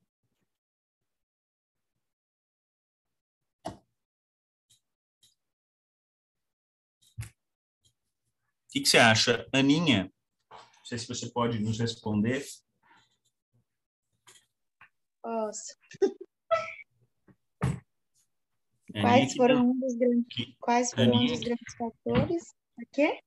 O 8.70 8.72
que, 8.72 8.82
que 8.82 8.88
você 8.88 9.00
acha, 9.00 9.46
Aninha? 9.52 10.10
Sei 10.90 10.98
se 10.98 11.08
você 11.08 11.30
pode 11.30 11.60
nos 11.60 11.80
responder. 11.80 12.44
Posso. 15.22 15.78
Quais 18.92 19.36
foram 19.36 19.70
um 19.70 19.80
dos 19.80 19.96
grandes, 19.96 20.56
quais 20.60 20.92
foram 20.92 21.14
um 21.14 21.28
dos 21.28 21.40
grandes 21.42 21.76
fatores? 21.78 22.44
O 22.76 22.86
quê? 22.92 23.20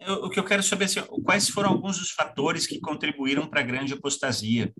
Eu, 0.00 0.14
o 0.24 0.30
que 0.30 0.40
eu 0.40 0.44
quero 0.44 0.62
saber 0.62 0.84
é 0.84 0.86
assim, 0.86 1.00
quais 1.22 1.48
foram 1.48 1.70
alguns 1.70 1.98
dos 1.98 2.10
fatores 2.10 2.66
que 2.66 2.80
contribuíram 2.80 3.48
para 3.48 3.60
a 3.60 3.64
grande 3.64 3.94
apostasia? 3.94 4.74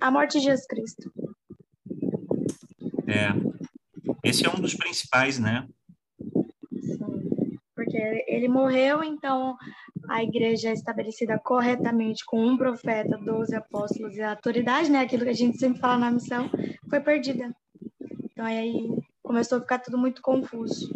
A 0.00 0.10
morte 0.10 0.38
de 0.38 0.46
Jesus 0.46 0.66
Cristo. 0.66 1.12
É. 3.06 3.28
Esse 4.24 4.44
é 4.44 4.50
um 4.50 4.60
dos 4.60 4.74
principais, 4.74 5.38
né? 5.38 5.68
Porque 7.88 8.24
ele 8.28 8.48
morreu, 8.48 9.02
então 9.02 9.56
a 10.10 10.22
igreja 10.22 10.68
é 10.68 10.72
estabelecida 10.74 11.38
corretamente 11.38 12.22
com 12.26 12.46
um 12.46 12.54
profeta, 12.54 13.16
doze 13.16 13.56
apóstolos 13.56 14.14
e 14.14 14.20
a 14.20 14.32
autoridade, 14.32 14.90
né? 14.90 15.00
Aquilo 15.00 15.24
que 15.24 15.30
a 15.30 15.34
gente 15.34 15.56
sempre 15.56 15.80
fala 15.80 15.96
na 15.96 16.10
missão, 16.10 16.50
foi 16.90 17.00
perdida. 17.00 17.50
Então 18.24 18.44
aí 18.44 18.90
começou 19.22 19.56
a 19.56 19.60
ficar 19.62 19.78
tudo 19.78 19.96
muito 19.96 20.20
confuso. 20.20 20.94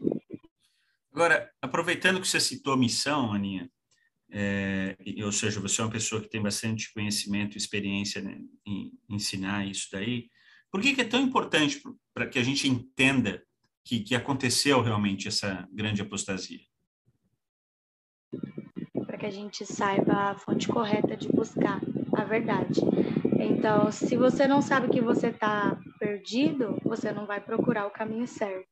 Agora, 1.14 1.50
aproveitando 1.62 2.20
que 2.20 2.28
você 2.28 2.38
citou 2.38 2.76
missão, 2.76 3.32
Aninha, 3.32 3.70
é, 4.30 4.94
ou 5.24 5.32
seja, 5.32 5.60
você 5.60 5.80
é 5.80 5.84
uma 5.84 5.90
pessoa 5.90 6.20
que 6.20 6.28
tem 6.28 6.42
bastante 6.42 6.92
conhecimento 6.92 7.54
e 7.54 7.58
experiência 7.58 8.20
né, 8.20 8.38
em 8.66 8.92
ensinar 9.08 9.66
isso 9.66 9.88
daí, 9.90 10.28
por 10.70 10.82
que, 10.82 10.94
que 10.94 11.00
é 11.00 11.04
tão 11.04 11.22
importante 11.22 11.82
para 12.12 12.26
que 12.26 12.38
a 12.38 12.42
gente 12.42 12.68
entenda 12.68 13.42
que, 13.82 14.00
que 14.00 14.14
aconteceu 14.14 14.82
realmente 14.82 15.26
essa 15.26 15.66
grande 15.72 16.02
apostasia? 16.02 16.60
Para 19.06 19.16
que 19.16 19.26
a 19.26 19.30
gente 19.30 19.64
saiba 19.66 20.12
a 20.12 20.34
fonte 20.34 20.68
correta 20.68 21.16
de 21.16 21.28
buscar 21.28 21.80
a 22.16 22.24
verdade. 22.24 22.80
Então, 23.38 23.90
se 23.90 24.16
você 24.16 24.46
não 24.46 24.62
sabe 24.62 24.88
que 24.88 25.00
você 25.00 25.28
está 25.28 25.78
perdido, 25.98 26.76
você 26.84 27.12
não 27.12 27.26
vai 27.26 27.40
procurar 27.40 27.86
o 27.86 27.90
caminho 27.90 28.26
certo. 28.26 28.68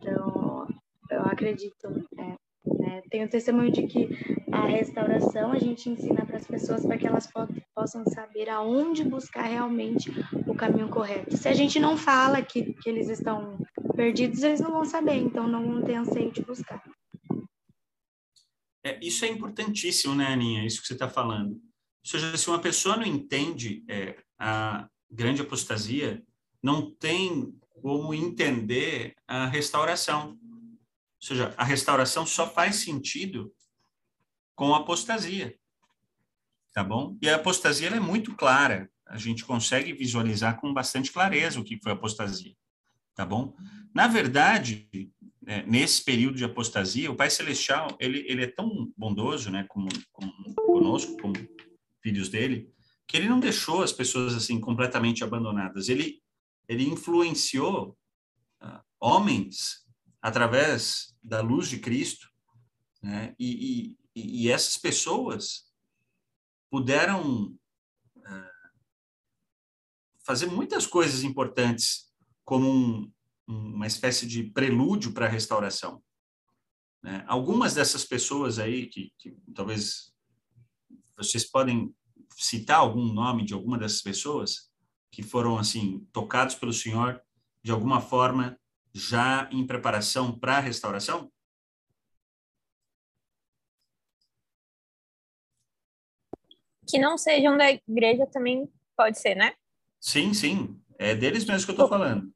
Então, 0.00 0.66
eu 1.10 1.22
acredito, 1.22 2.04
é, 2.18 2.34
né, 2.78 3.02
tenho 3.10 3.28
testemunho 3.28 3.70
de 3.70 3.86
que 3.86 4.08
a 4.52 4.66
restauração 4.66 5.52
a 5.52 5.58
gente 5.58 5.88
ensina 5.88 6.24
para 6.24 6.36
as 6.36 6.46
pessoas 6.46 6.84
para 6.84 6.96
que 6.96 7.06
elas 7.06 7.26
po 7.26 7.46
possam 7.74 8.04
saber 8.06 8.48
aonde 8.48 9.04
buscar 9.04 9.42
realmente 9.42 10.10
o 10.46 10.54
caminho 10.54 10.88
correto. 10.88 11.36
Se 11.36 11.48
a 11.48 11.52
gente 11.52 11.78
não 11.78 11.96
fala 11.96 12.40
que, 12.42 12.72
que 12.74 12.88
eles 12.88 13.08
estão 13.08 13.58
perdidos, 13.94 14.42
eles 14.42 14.60
não 14.60 14.72
vão 14.72 14.84
saber, 14.84 15.16
então 15.16 15.46
não 15.46 15.82
ter 15.82 15.94
anseio 15.94 16.32
de 16.32 16.42
buscar. 16.42 16.82
É, 18.86 19.00
isso 19.02 19.24
é 19.24 19.28
importantíssimo, 19.28 20.14
né, 20.14 20.26
Aninha? 20.28 20.64
Isso 20.64 20.80
que 20.80 20.86
você 20.86 20.92
está 20.92 21.10
falando. 21.10 21.54
Ou 21.54 21.60
seja, 22.04 22.36
se 22.36 22.48
uma 22.48 22.60
pessoa 22.60 22.96
não 22.96 23.04
entende 23.04 23.84
é, 23.88 24.22
a 24.38 24.88
grande 25.10 25.42
apostasia, 25.42 26.22
não 26.62 26.92
tem 26.92 27.52
como 27.82 28.14
entender 28.14 29.16
a 29.26 29.44
restauração. 29.46 30.38
Ou 30.40 31.20
seja, 31.20 31.52
a 31.56 31.64
restauração 31.64 32.24
só 32.24 32.48
faz 32.48 32.76
sentido 32.76 33.52
com 34.54 34.72
a 34.72 34.78
apostasia. 34.78 35.58
Tá 36.72 36.84
bom? 36.84 37.18
E 37.20 37.28
a 37.28 37.34
apostasia 37.34 37.88
é 37.88 37.98
muito 37.98 38.36
clara. 38.36 38.88
A 39.04 39.18
gente 39.18 39.44
consegue 39.44 39.94
visualizar 39.94 40.60
com 40.60 40.72
bastante 40.72 41.10
clareza 41.10 41.58
o 41.58 41.64
que 41.64 41.80
foi 41.82 41.90
a 41.90 41.96
apostasia. 41.96 42.54
Tá 43.16 43.26
bom? 43.26 43.52
Na 43.92 44.06
verdade, 44.06 44.88
é, 45.46 45.64
nesse 45.64 46.02
período 46.04 46.36
de 46.36 46.44
apostasia, 46.44 47.10
o 47.10 47.16
Pai 47.16 47.30
Celestial, 47.30 47.96
ele, 48.00 48.24
ele 48.28 48.44
é 48.44 48.46
tão 48.46 48.92
bondoso, 48.96 49.50
né, 49.50 49.64
como, 49.68 49.88
como 50.12 50.54
conosco, 50.54 51.16
como 51.18 51.34
filhos 52.02 52.28
dele, 52.28 52.70
que 53.06 53.16
ele 53.16 53.28
não 53.28 53.38
deixou 53.38 53.82
as 53.82 53.92
pessoas 53.92 54.34
assim 54.34 54.60
completamente 54.60 55.22
abandonadas. 55.22 55.88
Ele 55.88 56.20
ele 56.68 56.88
influenciou 56.88 57.96
uh, 58.62 58.80
homens 59.00 59.86
através 60.20 61.14
da 61.22 61.40
luz 61.40 61.68
de 61.68 61.78
Cristo, 61.78 62.28
né? 63.02 63.34
e, 63.38 63.96
e, 64.14 64.44
e 64.44 64.50
essas 64.50 64.76
pessoas 64.76 65.70
puderam 66.70 67.56
uh, 68.16 68.56
fazer 70.24 70.46
muitas 70.46 70.86
coisas 70.86 71.22
importantes 71.22 72.12
como 72.44 72.68
um, 72.68 73.12
uma 73.46 73.86
espécie 73.86 74.26
de 74.26 74.44
prelúdio 74.44 75.12
para 75.12 75.26
a 75.26 75.28
restauração. 75.28 76.02
Né? 77.02 77.24
Algumas 77.28 77.74
dessas 77.74 78.04
pessoas 78.04 78.58
aí, 78.58 78.86
que, 78.86 79.12
que 79.18 79.36
talvez 79.54 80.12
vocês 81.16 81.44
podem 81.44 81.94
citar 82.36 82.78
algum 82.78 83.12
nome 83.12 83.44
de 83.44 83.54
alguma 83.54 83.78
dessas 83.78 84.02
pessoas 84.02 84.70
que 85.10 85.22
foram 85.22 85.58
assim 85.58 86.06
tocados 86.12 86.54
pelo 86.54 86.72
Senhor 86.72 87.22
de 87.62 87.70
alguma 87.70 88.00
forma 88.00 88.58
já 88.92 89.48
em 89.52 89.66
preparação 89.66 90.38
para 90.38 90.56
a 90.56 90.60
restauração? 90.60 91.30
Que 96.88 96.98
não 96.98 97.16
sejam 97.16 97.56
da 97.56 97.70
igreja 97.70 98.26
também 98.26 98.70
pode 98.96 99.18
ser, 99.18 99.34
né? 99.34 99.54
Sim, 100.00 100.32
sim. 100.32 100.80
É 100.98 101.14
deles 101.14 101.44
mesmo 101.44 101.64
que 101.64 101.70
eu 101.70 101.74
estou 101.74 101.88
falando. 101.88 102.32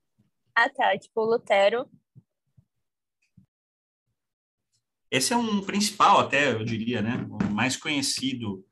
Ah, 0.55 0.69
tá. 0.69 0.97
Tipo, 0.99 1.25
Lutero. 1.25 1.89
Esse 5.11 5.33
é 5.33 5.37
um 5.37 5.61
principal, 5.63 6.21
até, 6.21 6.53
eu 6.53 6.65
diria, 6.65 7.03
né? 7.03 7.27
O 7.29 7.53
mais 7.53 7.77
conhecido 7.77 8.65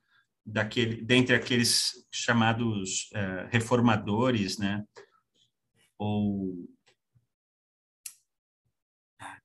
daquele, 0.47 1.03
dentre 1.03 1.35
aqueles 1.35 2.07
chamados 2.13 3.11
uh, 3.13 3.49
reformadores, 3.51 4.57
né? 4.57 4.85
Ou 5.99 6.69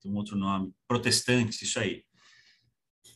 tem 0.04 0.12
um 0.12 0.18
outro 0.18 0.36
nome, 0.36 0.74
protestantes, 0.88 1.62
isso 1.62 1.80
aí. 1.80 2.06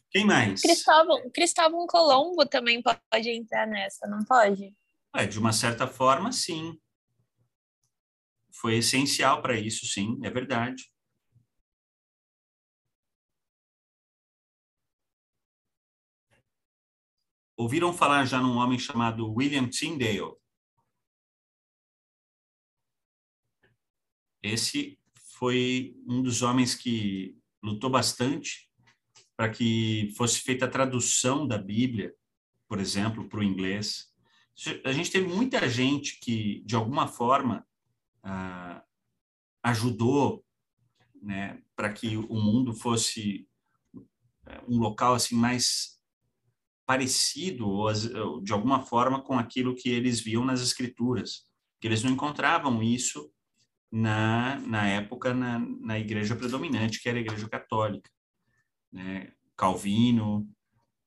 Quem 0.10 0.26
mais? 0.26 0.62
Cristóvão, 0.62 1.30
Cristóvão 1.32 1.86
Colombo 1.86 2.46
também 2.46 2.82
pode 2.82 3.30
entrar 3.30 3.68
nessa, 3.68 4.08
não 4.08 4.24
pode? 4.24 4.74
É, 5.14 5.26
de 5.26 5.38
uma 5.38 5.52
certa 5.52 5.86
forma, 5.86 6.32
sim. 6.32 6.80
Foi 8.60 8.76
essencial 8.78 9.41
para 9.41 9.60
isso, 9.60 9.86
sim, 9.86 10.20
é 10.24 10.30
verdade. 10.32 10.91
Ouviram 17.56 17.93
falar 17.93 18.26
já 18.26 18.39
num 18.39 18.58
homem 18.58 18.80
chamado 18.80 19.32
William 19.32 19.67
Tyndale? 19.67 20.36
Esse 24.41 25.00
foi 25.38 25.96
um 26.08 26.22
dos 26.24 26.41
homens 26.41 26.74
que 26.74 27.38
lutou 27.62 27.89
bastante 27.89 28.72
para 29.36 29.50
que 29.52 30.13
fosse 30.15 30.39
feita 30.41 30.65
a 30.65 30.70
tradução 30.70 31.48
da 31.48 31.58
Bíblia, 31.58 32.15
por 32.67 32.80
exemplo, 32.80 33.28
para 33.28 33.39
o 33.39 33.43
inglês. 33.43 34.12
A 34.84 34.91
gente 34.91 35.12
teve 35.12 35.28
muita 35.28 35.70
gente 35.70 36.20
que, 36.20 36.62
de 36.65 36.76
alguma 36.76 37.08
forma, 37.08 37.67
ah, 38.30 38.84
ajudou 39.63 40.44
né, 41.22 41.62
para 41.76 41.92
que 41.94 42.18
o 42.18 42.36
mundo 42.36 42.74
fosse 42.74 43.48
eh, 44.46 44.62
um 44.68 44.78
local 44.80 45.13
assim 45.13 45.36
mais 45.36 45.98
parecido 46.86 47.68
ou 47.68 48.42
de 48.42 48.52
alguma 48.52 48.82
forma 48.82 49.22
com 49.22 49.40
aquilo 49.40 49.76
que 49.76 49.90
eles 49.90 50.20
viam 50.20 50.44
nas 50.44 50.62
escrituras, 50.62 51.44
que 51.80 51.88
eles 51.88 52.04
não 52.04 52.12
encontravam 52.12 52.84
isso 52.84 53.32
na, 53.92 54.60
na 54.60 54.88
época 54.88 55.34
na, 55.34 55.60
na 55.60 55.98
igreja 55.98 56.36
predominante, 56.36 57.02
que 57.02 57.08
era 57.08 57.18
a 57.18 57.22
igreja 57.22 57.48
católica. 57.50 58.10
Né? 58.92 59.32
Calvino, 59.56 60.48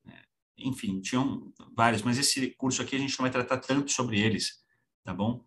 né? 0.05 0.23
enfim, 0.59 1.01
tinham 1.01 1.53
vários, 1.77 2.03
mas 2.03 2.19
esse 2.19 2.55
curso 2.57 2.83
aqui 2.83 2.97
a 2.97 2.99
gente 2.99 3.19
não 3.19 3.25
vai 3.25 3.31
tratar 3.31 3.59
tanto 3.59 3.91
sobre 3.93 4.19
eles, 4.21 4.63
tá 5.05 5.15
bom? 5.15 5.45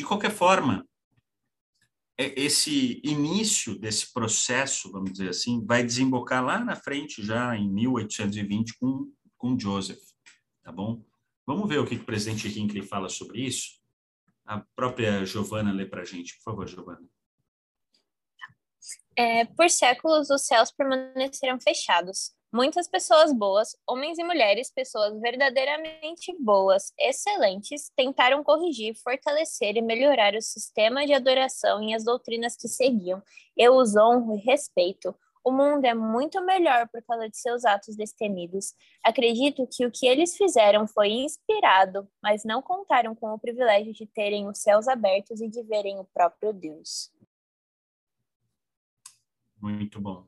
De 0.00 0.06
qualquer 0.06 0.30
forma, 0.30 0.88
é, 2.18 2.40
esse 2.40 3.02
início 3.04 3.78
desse 3.78 4.10
processo, 4.12 4.90
vamos 4.90 5.12
dizer 5.12 5.28
assim, 5.28 5.62
vai 5.66 5.84
desembocar 5.84 6.42
lá 6.42 6.58
na 6.58 6.74
frente, 6.74 7.22
já 7.22 7.54
em 7.54 7.70
1820, 7.70 8.78
com, 8.78 9.12
com 9.36 9.58
Joseph, 9.58 10.00
tá 10.62 10.72
bom? 10.72 11.04
Vamos 11.46 11.68
ver 11.68 11.80
o 11.80 11.86
que 11.86 11.96
o 11.96 12.04
presidente 12.04 12.48
Hinckley 12.48 12.82
fala 12.82 13.10
sobre 13.10 13.44
isso? 13.44 13.78
a 14.46 14.64
própria 14.74 15.24
Giovana 15.24 15.70
lê 15.70 15.84
para 15.84 16.00
a 16.00 16.04
gente. 16.04 16.34
Por 16.38 16.42
favor, 16.42 16.66
Giovana. 16.66 17.06
É, 19.14 19.44
por 19.44 19.68
séculos, 19.68 20.30
os 20.30 20.46
céus 20.46 20.72
permaneceram 20.72 21.60
fechados. 21.60 22.34
Muitas 22.52 22.88
pessoas 22.88 23.32
boas, 23.32 23.76
homens 23.86 24.18
e 24.18 24.24
mulheres, 24.24 24.72
pessoas 24.72 25.16
verdadeiramente 25.20 26.34
boas, 26.40 26.92
excelentes, 26.98 27.92
tentaram 27.94 28.42
corrigir, 28.42 28.96
fortalecer 29.04 29.76
e 29.76 29.82
melhorar 29.82 30.34
o 30.34 30.42
sistema 30.42 31.06
de 31.06 31.14
adoração 31.14 31.80
e 31.80 31.94
as 31.94 32.04
doutrinas 32.04 32.56
que 32.56 32.66
seguiam. 32.66 33.22
Eu 33.56 33.76
os 33.76 33.94
honro 33.94 34.34
e 34.34 34.40
respeito. 34.40 35.14
O 35.44 35.52
mundo 35.52 35.84
é 35.84 35.94
muito 35.94 36.44
melhor 36.44 36.88
por 36.88 37.00
causa 37.04 37.28
de 37.28 37.36
seus 37.36 37.64
atos 37.64 37.94
destemidos. 37.94 38.74
Acredito 39.04 39.64
que 39.70 39.86
o 39.86 39.90
que 39.90 40.08
eles 40.08 40.36
fizeram 40.36 40.88
foi 40.88 41.08
inspirado, 41.08 42.08
mas 42.20 42.44
não 42.44 42.60
contaram 42.60 43.14
com 43.14 43.32
o 43.32 43.38
privilégio 43.38 43.92
de 43.92 44.06
terem 44.06 44.48
os 44.48 44.58
céus 44.58 44.88
abertos 44.88 45.40
e 45.40 45.48
de 45.48 45.62
verem 45.62 46.00
o 46.00 46.04
próprio 46.04 46.52
Deus. 46.52 47.12
Muito 49.56 50.00
bom. 50.00 50.26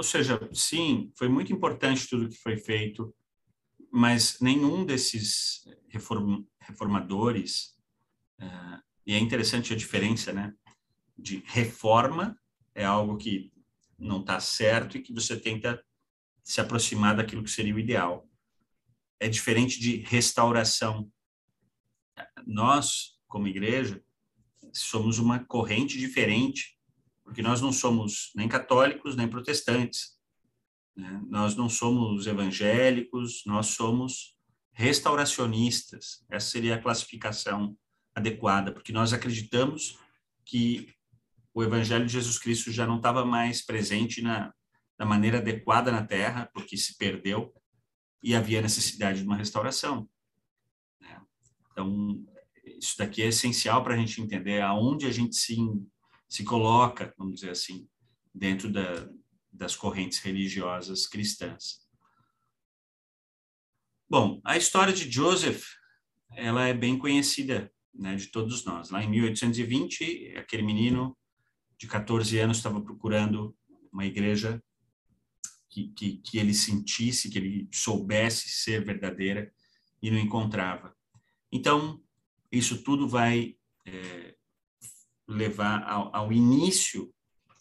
Ou 0.00 0.04
seja, 0.04 0.40
sim, 0.54 1.12
foi 1.14 1.28
muito 1.28 1.52
importante 1.52 2.08
tudo 2.08 2.30
que 2.30 2.38
foi 2.38 2.56
feito, 2.56 3.14
mas 3.92 4.40
nenhum 4.40 4.82
desses 4.82 5.68
reform, 5.90 6.42
reformadores, 6.58 7.76
uh, 8.40 8.82
e 9.04 9.12
é 9.12 9.18
interessante 9.18 9.74
a 9.74 9.76
diferença, 9.76 10.32
né? 10.32 10.54
De 11.18 11.42
reforma 11.44 12.34
é 12.74 12.82
algo 12.82 13.18
que 13.18 13.52
não 13.98 14.22
está 14.22 14.40
certo 14.40 14.96
e 14.96 15.02
que 15.02 15.12
você 15.12 15.38
tenta 15.38 15.84
se 16.42 16.62
aproximar 16.62 17.14
daquilo 17.14 17.44
que 17.44 17.50
seria 17.50 17.74
o 17.74 17.78
ideal. 17.78 18.26
É 19.20 19.28
diferente 19.28 19.78
de 19.78 19.96
restauração. 19.96 21.12
Nós, 22.46 23.20
como 23.28 23.48
igreja, 23.48 24.02
somos 24.72 25.18
uma 25.18 25.44
corrente 25.44 25.98
diferente, 25.98 26.79
porque 27.30 27.42
nós 27.42 27.60
não 27.60 27.72
somos 27.72 28.32
nem 28.34 28.48
católicos 28.48 29.14
nem 29.14 29.28
protestantes. 29.28 30.18
Né? 30.96 31.22
Nós 31.28 31.54
não 31.54 31.68
somos 31.68 32.26
evangélicos, 32.26 33.44
nós 33.46 33.68
somos 33.68 34.36
restauracionistas. 34.72 36.24
Essa 36.28 36.50
seria 36.50 36.74
a 36.74 36.82
classificação 36.82 37.78
adequada, 38.16 38.72
porque 38.72 38.90
nós 38.90 39.12
acreditamos 39.12 39.96
que 40.44 40.92
o 41.54 41.62
Evangelho 41.62 42.04
de 42.04 42.14
Jesus 42.14 42.36
Cristo 42.36 42.72
já 42.72 42.84
não 42.84 42.96
estava 42.96 43.24
mais 43.24 43.64
presente 43.64 44.20
na, 44.20 44.52
da 44.98 45.06
maneira 45.06 45.38
adequada 45.38 45.92
na 45.92 46.04
Terra, 46.04 46.50
porque 46.52 46.76
se 46.76 46.98
perdeu 46.98 47.54
e 48.20 48.34
havia 48.34 48.60
necessidade 48.60 49.20
de 49.20 49.24
uma 49.24 49.36
restauração. 49.36 50.10
Né? 51.00 51.22
Então, 51.70 52.26
isso 52.64 52.98
daqui 52.98 53.22
é 53.22 53.26
essencial 53.28 53.84
para 53.84 53.94
a 53.94 53.96
gente 53.96 54.20
entender 54.20 54.60
aonde 54.62 55.06
a 55.06 55.12
gente 55.12 55.36
se, 55.36 55.56
se 56.30 56.44
coloca, 56.44 57.12
vamos 57.18 57.34
dizer 57.34 57.50
assim, 57.50 57.88
dentro 58.32 58.72
da, 58.72 59.10
das 59.52 59.74
correntes 59.74 60.20
religiosas 60.20 61.08
cristãs. 61.08 61.80
Bom, 64.08 64.40
a 64.44 64.56
história 64.56 64.92
de 64.92 65.10
Joseph, 65.10 65.64
ela 66.36 66.66
é 66.66 66.72
bem 66.72 66.96
conhecida 66.96 67.72
né, 67.92 68.14
de 68.14 68.28
todos 68.28 68.64
nós. 68.64 68.90
Lá 68.90 69.02
em 69.02 69.10
1820, 69.10 70.34
aquele 70.36 70.62
menino 70.62 71.18
de 71.76 71.88
14 71.88 72.38
anos 72.38 72.58
estava 72.58 72.80
procurando 72.80 73.56
uma 73.92 74.06
igreja 74.06 74.62
que, 75.68 75.88
que, 75.88 76.18
que 76.18 76.38
ele 76.38 76.54
sentisse, 76.54 77.28
que 77.28 77.38
ele 77.38 77.68
soubesse 77.72 78.48
ser 78.48 78.84
verdadeira 78.84 79.52
e 80.00 80.10
não 80.10 80.18
encontrava. 80.18 80.94
Então, 81.50 82.00
isso 82.52 82.82
tudo 82.82 83.08
vai 83.08 83.56
é, 83.84 84.36
levar 85.30 85.82
ao, 85.84 86.14
ao 86.14 86.32
início 86.32 87.12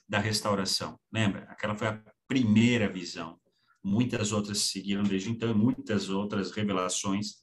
da 0.07 0.19
restauração. 0.19 0.99
Lembra? 1.11 1.43
Aquela 1.43 1.75
foi 1.75 1.87
a 1.87 2.03
primeira 2.27 2.89
visão. 2.89 3.39
Muitas 3.83 4.31
outras 4.31 4.59
seguiram 4.63 5.03
desde 5.03 5.29
então, 5.29 5.53
muitas 5.53 6.09
outras 6.09 6.51
revelações 6.51 7.35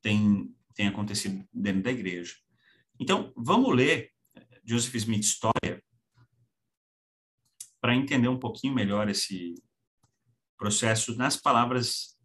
têm, 0.00 0.54
têm 0.74 0.88
acontecido 0.88 1.46
dentro 1.52 1.82
da 1.82 1.90
igreja. 1.90 2.34
Então, 2.98 3.32
vamos 3.36 3.74
ler 3.74 4.10
Joseph 4.64 4.94
Smith 4.94 5.24
História 5.24 5.82
para 7.80 7.96
entender 7.96 8.28
um 8.28 8.38
pouquinho 8.38 8.74
melhor 8.74 9.08
esse 9.08 9.54
processo 10.56 11.16
nas 11.16 11.36
palavras 11.36 12.16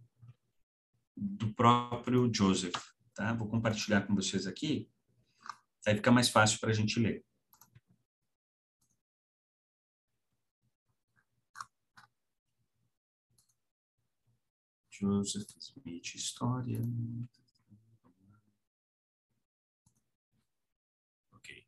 do 1.16 1.52
próprio 1.56 2.32
Joseph. 2.32 2.76
Tá? 3.16 3.34
Vou 3.34 3.48
compartilhar 3.48 4.02
com 4.02 4.14
vocês 4.14 4.46
aqui, 4.46 4.88
aí 5.86 5.96
fica 5.96 6.12
mais 6.12 6.30
fácil 6.30 6.60
para 6.60 6.70
a 6.70 6.74
gente 6.74 7.00
ler. 7.00 7.26
Joseph 15.00 15.48
Smith, 15.60 16.16
história. 16.16 16.82
Ok. 21.34 21.68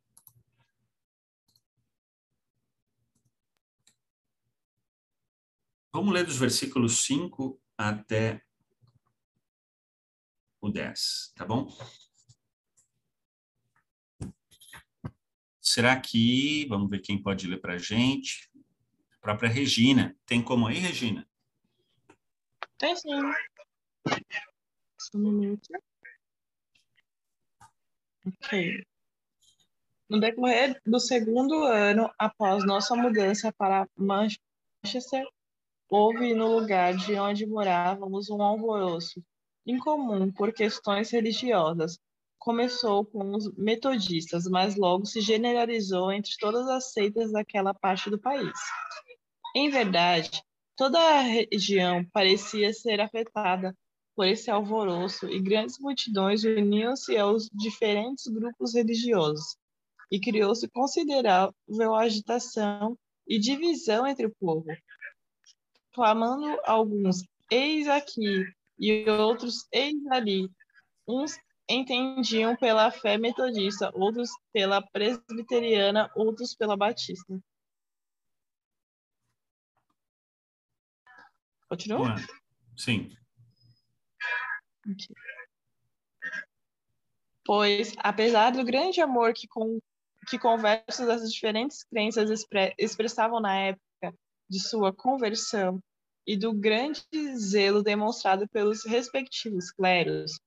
Vamos 5.92 6.12
ler 6.12 6.26
dos 6.26 6.36
versículos 6.36 7.04
5 7.04 7.60
até 7.78 8.44
o 10.60 10.68
10, 10.68 11.32
tá 11.36 11.44
bom? 11.44 11.72
Será 15.60 16.00
que, 16.00 16.66
vamos 16.66 16.90
ver 16.90 16.98
quem 16.98 17.22
pode 17.22 17.46
ler 17.46 17.60
para 17.60 17.74
a 17.74 17.78
gente? 17.78 18.50
A 19.14 19.18
própria 19.20 19.48
Regina. 19.48 20.18
Tem 20.26 20.42
como 20.42 20.66
aí, 20.66 20.78
Regina? 20.78 21.29
Tem 22.80 22.96
sim. 22.96 23.10
Só 24.98 25.18
um 25.18 25.20
minuto. 25.20 25.68
Ok. 28.26 28.82
No 30.08 30.18
decorrer 30.18 30.80
do 30.86 30.98
segundo 30.98 31.62
ano 31.64 32.10
após 32.18 32.64
nossa 32.64 32.96
mudança 32.96 33.52
para 33.52 33.86
Manchester, 33.94 35.26
houve 35.90 36.34
no 36.34 36.58
lugar 36.58 36.96
de 36.96 37.16
onde 37.16 37.46
morávamos 37.46 38.30
um 38.30 38.40
alvoroço 38.40 39.22
incomum 39.66 40.32
por 40.32 40.50
questões 40.50 41.10
religiosas. 41.10 41.98
Começou 42.38 43.04
com 43.04 43.36
os 43.36 43.54
metodistas, 43.58 44.46
mas 44.46 44.74
logo 44.74 45.04
se 45.04 45.20
generalizou 45.20 46.10
entre 46.10 46.32
todas 46.40 46.66
as 46.66 46.92
seitas 46.92 47.30
daquela 47.30 47.74
parte 47.74 48.08
do 48.08 48.18
país. 48.18 48.58
Em 49.54 49.68
verdade, 49.68 50.42
Toda 50.80 50.98
a 50.98 51.20
região 51.20 52.02
parecia 52.06 52.72
ser 52.72 53.02
afetada 53.02 53.76
por 54.16 54.26
esse 54.26 54.50
alvoroço 54.50 55.28
e 55.28 55.38
grandes 55.38 55.78
multidões 55.78 56.42
uniam-se 56.42 57.18
aos 57.18 57.50
diferentes 57.52 58.26
grupos 58.28 58.72
religiosos 58.72 59.58
e 60.10 60.18
criou-se 60.18 60.66
considerável 60.70 61.94
agitação 61.94 62.96
e 63.28 63.38
divisão 63.38 64.06
entre 64.06 64.24
o 64.24 64.34
povo, 64.40 64.64
clamando 65.92 66.58
alguns 66.64 67.24
eis 67.52 67.86
aqui 67.86 68.46
e 68.78 69.04
outros 69.10 69.66
eis 69.70 70.06
ali. 70.10 70.48
Uns 71.06 71.36
entendiam 71.68 72.56
pela 72.56 72.90
fé 72.90 73.18
metodista, 73.18 73.92
outros 73.92 74.30
pela 74.50 74.80
presbiteriana, 74.80 76.10
outros 76.16 76.54
pela 76.54 76.74
batista. 76.74 77.38
Continua? 81.70 82.16
Sim. 82.76 83.12
Pois, 87.44 87.94
apesar 87.98 88.50
do 88.50 88.64
grande 88.64 89.00
amor 89.00 89.32
que, 89.32 89.46
com, 89.46 89.78
que 90.28 90.36
conversas 90.36 91.06
das 91.06 91.32
diferentes 91.32 91.84
crenças 91.84 92.28
expre, 92.28 92.74
expressavam 92.76 93.40
na 93.40 93.56
época 93.56 94.18
de 94.48 94.58
sua 94.58 94.92
conversão 94.92 95.80
e 96.26 96.36
do 96.36 96.52
grande 96.52 97.04
zelo 97.36 97.84
demonstrado 97.84 98.48
pelos 98.48 98.84
respectivos 98.84 99.70
clérigos, 99.70 100.40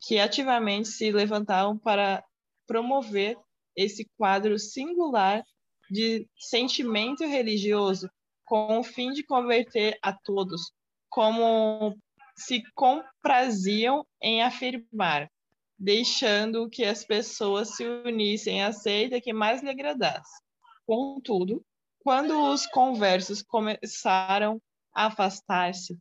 que 0.00 0.20
ativamente 0.20 0.88
se 0.88 1.10
levantavam 1.10 1.76
para 1.76 2.24
promover 2.68 3.36
esse 3.74 4.08
quadro 4.16 4.56
singular 4.60 5.44
de 5.90 6.28
sentimento 6.38 7.24
religioso 7.24 8.08
com 8.48 8.78
o 8.78 8.82
fim 8.82 9.12
de 9.12 9.22
converter 9.22 9.98
a 10.02 10.10
todos, 10.10 10.72
como 11.10 11.94
se 12.34 12.62
compraziam 12.74 14.06
em 14.22 14.42
afirmar, 14.42 15.30
deixando 15.78 16.68
que 16.70 16.84
as 16.84 17.04
pessoas 17.04 17.76
se 17.76 17.84
unissem 17.84 18.64
à 18.64 18.72
seita 18.72 19.20
que 19.20 19.34
mais 19.34 19.62
lhe 19.62 19.68
agradasse. 19.68 20.42
Contudo, 20.86 21.62
quando 22.00 22.42
os 22.50 22.66
conversos 22.66 23.42
começaram 23.42 24.60
a 24.94 25.06
afastar-se, 25.06 25.98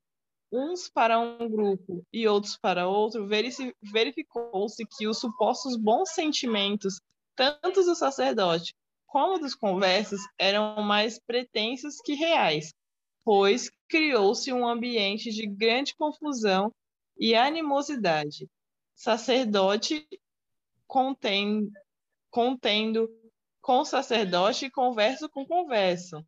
uns 0.49 0.89
para 0.89 1.19
um 1.19 1.49
grupo 1.49 2.05
e 2.13 2.25
outros 2.29 2.57
para 2.57 2.87
outro, 2.87 3.27
verificou-se 3.27 4.85
que 4.97 5.05
os 5.05 5.19
supostos 5.19 5.75
bons 5.75 6.11
sentimentos, 6.11 7.01
tanto 7.35 7.83
do 7.83 7.93
sacerdote 7.93 8.73
como 9.07 9.39
dos 9.39 9.55
conversos 9.55 10.19
eram 10.37 10.83
mais 10.83 11.17
pretensos 11.17 11.99
que 12.01 12.13
reais, 12.13 12.73
pois 13.23 13.71
criou-se 13.87 14.51
um 14.53 14.67
ambiente 14.67 15.31
de 15.31 15.47
grande 15.47 15.95
confusão 15.95 16.71
e 17.17 17.33
animosidade. 17.33 18.47
Sacerdote 18.93 20.07
contendo, 20.85 21.71
contendo 22.29 23.09
com 23.61 23.83
sacerdote 23.83 24.65
e 24.65 24.71
converso 24.71 25.29
com 25.29 25.45
converso, 25.45 26.25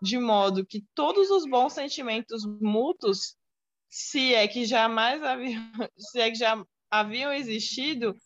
de 0.00 0.18
modo 0.18 0.64
que 0.64 0.84
todos 0.94 1.30
os 1.30 1.44
bons 1.44 1.72
sentimentos 1.72 2.44
mútuos, 2.60 3.36
se 3.88 4.34
é 4.34 4.46
que 4.48 4.64
jamais 4.64 5.22
haviam, 5.22 5.62
se 5.96 6.20
é 6.20 6.30
que 6.30 6.36
já 6.36 6.64
haviam 6.90 7.32
existido, 7.32 8.16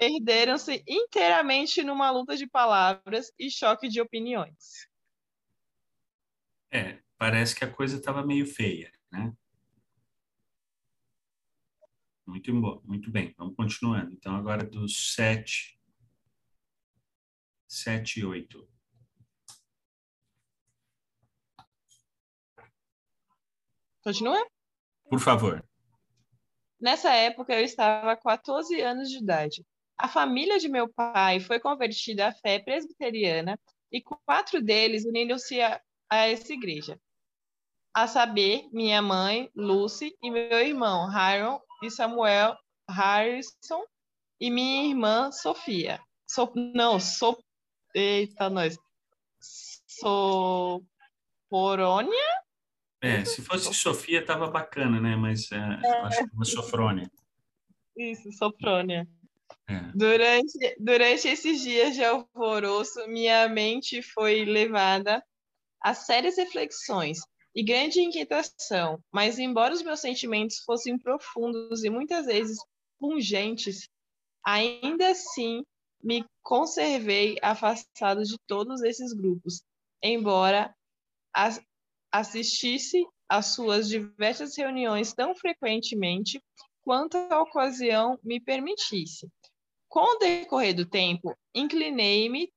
perderam-se 0.00 0.82
inteiramente 0.88 1.82
numa 1.82 2.10
luta 2.10 2.34
de 2.34 2.46
palavras 2.46 3.30
e 3.38 3.50
choque 3.50 3.86
de 3.86 4.00
opiniões. 4.00 4.88
É, 6.72 7.02
parece 7.18 7.54
que 7.54 7.66
a 7.66 7.70
coisa 7.70 7.98
estava 7.98 8.24
meio 8.24 8.46
feia, 8.46 8.90
né? 9.12 9.30
Muito, 12.26 12.50
muito 12.82 13.10
bem, 13.10 13.34
vamos 13.36 13.54
continuando. 13.54 14.14
Então, 14.14 14.34
agora 14.34 14.64
dos 14.64 15.12
sete, 15.14 15.78
sete 17.68 18.20
e 18.20 18.24
oito. 18.24 18.66
Continua? 24.02 24.48
Por 25.10 25.20
favor. 25.20 25.62
Nessa 26.80 27.12
época, 27.12 27.52
eu 27.52 27.62
estava 27.62 28.16
com 28.16 28.30
14 28.30 28.80
anos 28.80 29.10
de 29.10 29.18
idade. 29.18 29.62
A 30.00 30.08
família 30.08 30.58
de 30.58 30.66
meu 30.66 30.88
pai 30.88 31.40
foi 31.40 31.60
convertida 31.60 32.28
à 32.28 32.32
fé 32.32 32.58
presbiteriana 32.58 33.60
e 33.92 34.00
quatro 34.00 34.62
deles 34.62 35.04
uniram-se 35.04 35.60
a, 35.60 35.78
a 36.08 36.26
essa 36.26 36.50
igreja. 36.54 36.98
A 37.92 38.06
saber, 38.06 38.66
minha 38.72 39.02
mãe, 39.02 39.50
Lucy, 39.54 40.16
e 40.22 40.30
meu 40.30 40.58
irmão, 40.58 41.06
Hiram 41.10 41.60
e 41.82 41.90
Samuel 41.90 42.56
Harrison, 42.88 43.84
e 44.40 44.50
minha 44.50 44.88
irmã, 44.88 45.30
Sofia. 45.30 46.00
So, 46.26 46.50
não, 46.56 46.98
so, 46.98 47.36
eita, 47.94 48.48
nós. 48.48 48.78
Soporônia? 49.86 50.80
É, 53.02 53.22
se 53.26 53.42
fosse 53.42 53.74
Sofia, 53.74 54.24
tava 54.24 54.48
bacana, 54.48 54.98
né? 54.98 55.14
Mas 55.14 55.52
é, 55.52 55.58
acho 55.58 56.24
que 56.24 56.24
é 56.24 56.32
uma 56.32 56.46
Sofrônia. 56.46 57.10
Isso, 57.94 58.32
Sofrônia. 58.32 59.06
É. 59.68 59.80
Durante, 59.94 60.76
durante 60.78 61.28
esses 61.28 61.60
dias 61.60 61.94
de 61.94 62.04
alvoroço, 62.04 63.06
minha 63.08 63.48
mente 63.48 64.02
foi 64.02 64.44
levada 64.44 65.22
a 65.80 65.94
sérias 65.94 66.36
reflexões 66.36 67.18
e 67.54 67.62
grande 67.64 68.00
inquietação, 68.00 69.02
mas 69.12 69.38
embora 69.38 69.74
os 69.74 69.82
meus 69.82 70.00
sentimentos 70.00 70.58
fossem 70.64 70.98
profundos 70.98 71.82
e 71.84 71.90
muitas 71.90 72.26
vezes 72.26 72.58
pungentes, 72.98 73.88
ainda 74.44 75.10
assim 75.10 75.64
me 76.02 76.24
conservei 76.42 77.36
afastado 77.42 78.22
de 78.22 78.36
todos 78.46 78.82
esses 78.82 79.12
grupos, 79.12 79.62
embora 80.02 80.74
as, 81.34 81.60
assistisse 82.12 83.04
às 83.28 83.54
suas 83.54 83.88
diversas 83.88 84.56
reuniões 84.56 85.12
tão 85.12 85.34
frequentemente 85.34 86.40
quanto 86.82 87.16
a 87.16 87.42
ocasião 87.42 88.18
me 88.22 88.40
permitisse. 88.40 89.28
Com 89.90 90.14
o 90.14 90.18
decorrer 90.18 90.72
do 90.72 90.86
tempo, 90.86 91.36
inclinei-me 91.52 92.52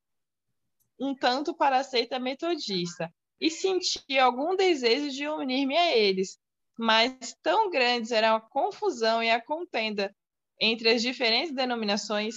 um 1.00 1.16
tanto 1.16 1.52
para 1.52 1.80
a 1.80 1.84
seita 1.84 2.20
metodista 2.20 3.12
e 3.42 3.50
senti 3.50 4.20
algum 4.20 4.56
desejo 4.56 5.10
de 5.10 5.28
unir-me 5.28 5.76
a 5.76 5.98
eles, 5.98 6.40
mas 6.78 7.36
tão 7.42 7.72
grandes 7.72 8.12
era 8.12 8.36
a 8.36 8.40
confusão 8.40 9.24
e 9.24 9.32
a 9.32 9.42
contenda 9.42 10.16
entre 10.62 10.90
as 10.90 11.02
diferentes 11.02 11.52
denominações 11.52 12.36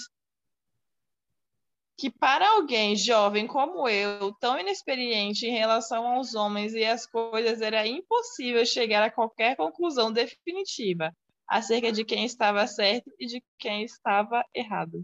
que 1.94 2.11
para 2.11 2.48
alguém 2.52 2.96
jovem 2.96 3.46
como 3.46 3.87
eu, 3.87 4.32
tão 4.40 4.59
inexperiente 4.59 5.46
em 5.46 5.52
relação 5.52 6.06
aos 6.06 6.35
homens 6.35 6.72
e 6.72 6.87
às 6.87 7.06
coisas, 7.06 7.61
era 7.61 7.87
impossível 7.87 8.64
chegar 8.64 9.02
a 9.02 9.11
qualquer 9.11 9.56
conclusão 9.56 10.11
definitiva 10.11 11.14
acerca 11.48 11.92
de 11.92 12.04
quem 12.04 12.24
estava 12.24 12.66
certo 12.66 13.11
e 13.18 13.26
de 13.26 13.42
quem 13.59 13.85
estava 13.85 14.44
errado. 14.54 15.02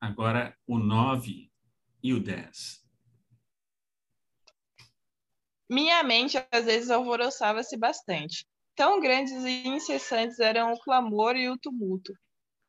Agora 0.00 0.56
o 0.66 0.78
9 0.78 1.50
e 2.02 2.12
o 2.12 2.20
10. 2.20 2.82
Minha 5.70 6.02
mente 6.02 6.36
às 6.50 6.64
vezes 6.64 6.90
alvoroçava-se 6.90 7.76
bastante. 7.76 8.44
Tão 8.74 9.00
grandes 9.00 9.32
e 9.44 9.68
incessantes 9.68 10.40
eram 10.40 10.72
o 10.72 10.80
clamor 10.80 11.36
e 11.36 11.48
o 11.48 11.56
tumulto. 11.56 12.12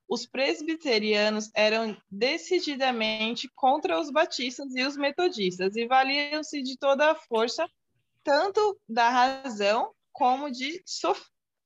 Os 0.07 0.25
presbiterianos 0.25 1.49
eram 1.55 1.97
decididamente 2.11 3.49
contra 3.55 3.99
os 3.99 4.11
batistas 4.11 4.75
e 4.75 4.83
os 4.83 4.95
metodistas 4.97 5.75
e 5.75 5.87
valiam-se 5.87 6.61
de 6.61 6.77
toda 6.77 7.11
a 7.11 7.15
força, 7.15 7.67
tanto 8.23 8.79
da 8.87 9.09
razão 9.09 9.93
como 10.11 10.51
de 10.51 10.81
sof 10.85 11.21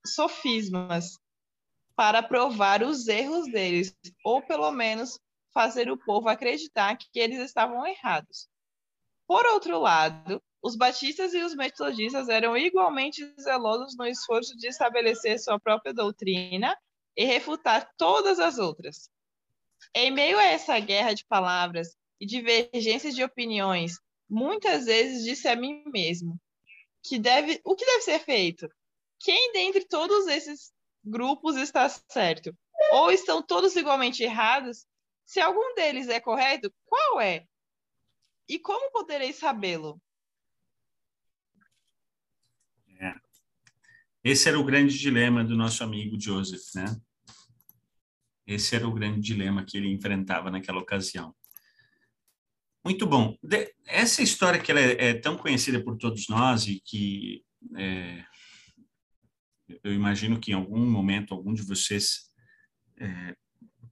sofismas, 0.06 1.18
para 1.96 2.24
provar 2.24 2.84
os 2.84 3.08
erros 3.08 3.52
deles, 3.52 3.94
ou 4.24 4.42
pelo 4.42 4.72
menos 4.72 5.20
fazer 5.54 5.92
o 5.92 5.98
povo 5.98 6.30
acreditar 6.30 6.96
que 6.96 7.20
eles 7.20 7.40
estavam 7.40 7.86
errados. 7.86 8.48
Por 9.28 9.46
outro 9.48 9.80
lado, 9.80 10.42
os 10.62 10.78
batistas 10.78 11.34
e 11.34 11.44
os 11.44 11.54
metodistas 11.54 12.30
eram 12.30 12.56
igualmente 12.56 13.26
zelosos 13.42 13.98
no 13.98 14.06
esforço 14.06 14.56
de 14.56 14.68
estabelecer 14.68 15.38
sua 15.40 15.60
própria 15.60 15.94
doutrina 15.94 16.78
e 17.18 17.26
refutar 17.26 17.92
todas 17.98 18.40
as 18.40 18.60
outras. 18.60 19.10
Em 19.94 20.12
meio 20.12 20.38
a 20.38 20.44
essa 20.44 20.80
guerra 20.80 21.14
de 21.14 21.26
palavras 21.26 21.98
e 22.22 22.26
divergências 22.26 23.16
de 23.16 23.24
opiniões, 23.24 24.00
muitas 24.30 24.86
vezes 24.86 25.24
disse 25.26 25.48
a 25.48 25.56
mim 25.56 25.84
mesmo 25.88 26.40
que 27.04 27.18
deve, 27.18 27.60
o 27.64 27.76
que 27.76 27.86
deve 27.86 28.02
ser 28.02 28.20
feito? 28.20 28.70
Quem 29.20 29.52
dentre 29.54 29.86
todos 29.86 30.28
esses 30.28 30.72
grupos 31.04 31.56
está 31.56 31.90
certo? 31.90 32.56
Ou 32.92 33.12
estão 33.12 33.42
todos 33.42 33.76
igualmente 33.76 34.24
errados? 34.24 34.86
Se 35.26 35.40
algum 35.40 35.74
deles 35.74 36.10
é 36.10 36.20
correto, 36.20 36.74
qual 36.86 37.20
é? 37.20 37.46
E 38.48 38.60
como 38.60 38.92
poderei 38.92 39.34
sabê-lo? 39.34 40.02
É. 43.00 43.14
Esse 44.24 44.50
era 44.50 44.60
o 44.60 44.64
grande 44.64 44.98
dilema 44.98 45.44
do 45.44 45.56
nosso 45.56 45.84
amigo 45.84 46.20
Joseph, 46.20 46.76
né? 46.76 46.86
Esse 48.48 48.76
era 48.76 48.88
o 48.88 48.94
grande 48.94 49.20
dilema 49.20 49.66
que 49.66 49.78
ele 49.78 49.92
enfrentava 49.92 50.50
naquela 50.50 50.80
ocasião. 50.80 51.36
Muito 52.84 53.06
bom. 53.06 53.38
De, 53.44 53.74
essa 53.86 54.24
história 54.24 54.62
que 54.62 54.72
ela 54.72 54.80
é, 54.80 55.10
é, 55.10 55.14
tão 55.14 55.36
conhecida 55.36 55.84
por 55.84 55.98
todos 55.98 56.30
nós 56.30 56.66
e 56.68 56.82
que 56.86 57.44
é, 57.76 58.24
eu 59.84 59.94
imagino 59.94 60.40
que 60.40 60.52
em 60.52 60.56
algum 60.56 60.90
momento 60.90 61.34
algum 61.34 61.54
de 61.54 61.64
vocês 61.64 62.32
é, 62.98 63.36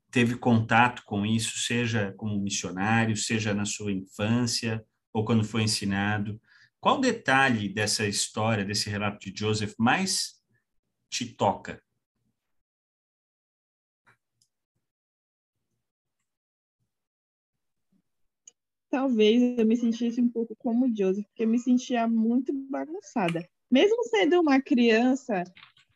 teve 0.10 0.38
contato 0.38 1.04
com 1.04 1.26
isso, 1.26 1.58
seja 1.58 2.14
como 2.14 2.40
missionário, 2.40 3.18
seja 3.18 3.54
na 3.54 3.66
sua 3.66 3.92
infância 3.92 4.82
ou 5.12 5.26
quando 5.26 5.44
foi 5.44 5.64
ensinado. 5.64 6.40
Qual 6.80 7.02
detalhe 7.02 7.68
dessa 7.68 8.08
história, 8.08 8.64
desse 8.64 8.90
relato 8.90 9.20
de 9.20 9.38
Joseph, 9.38 9.74
mais 9.78 10.36
te 11.10 11.26
toca? 11.26 11.84
Talvez 18.96 19.60
eu 19.60 19.66
me 19.66 19.76
sentisse 19.76 20.22
um 20.22 20.30
pouco 20.30 20.56
como 20.56 20.88
Joseph, 20.88 21.26
porque 21.26 21.44
eu 21.44 21.50
me 21.50 21.60
sentia 21.60 22.08
muito 22.08 22.54
bagunçada. 22.54 23.46
Mesmo 23.70 24.02
sendo 24.06 24.40
uma 24.40 24.62
criança, 24.62 25.44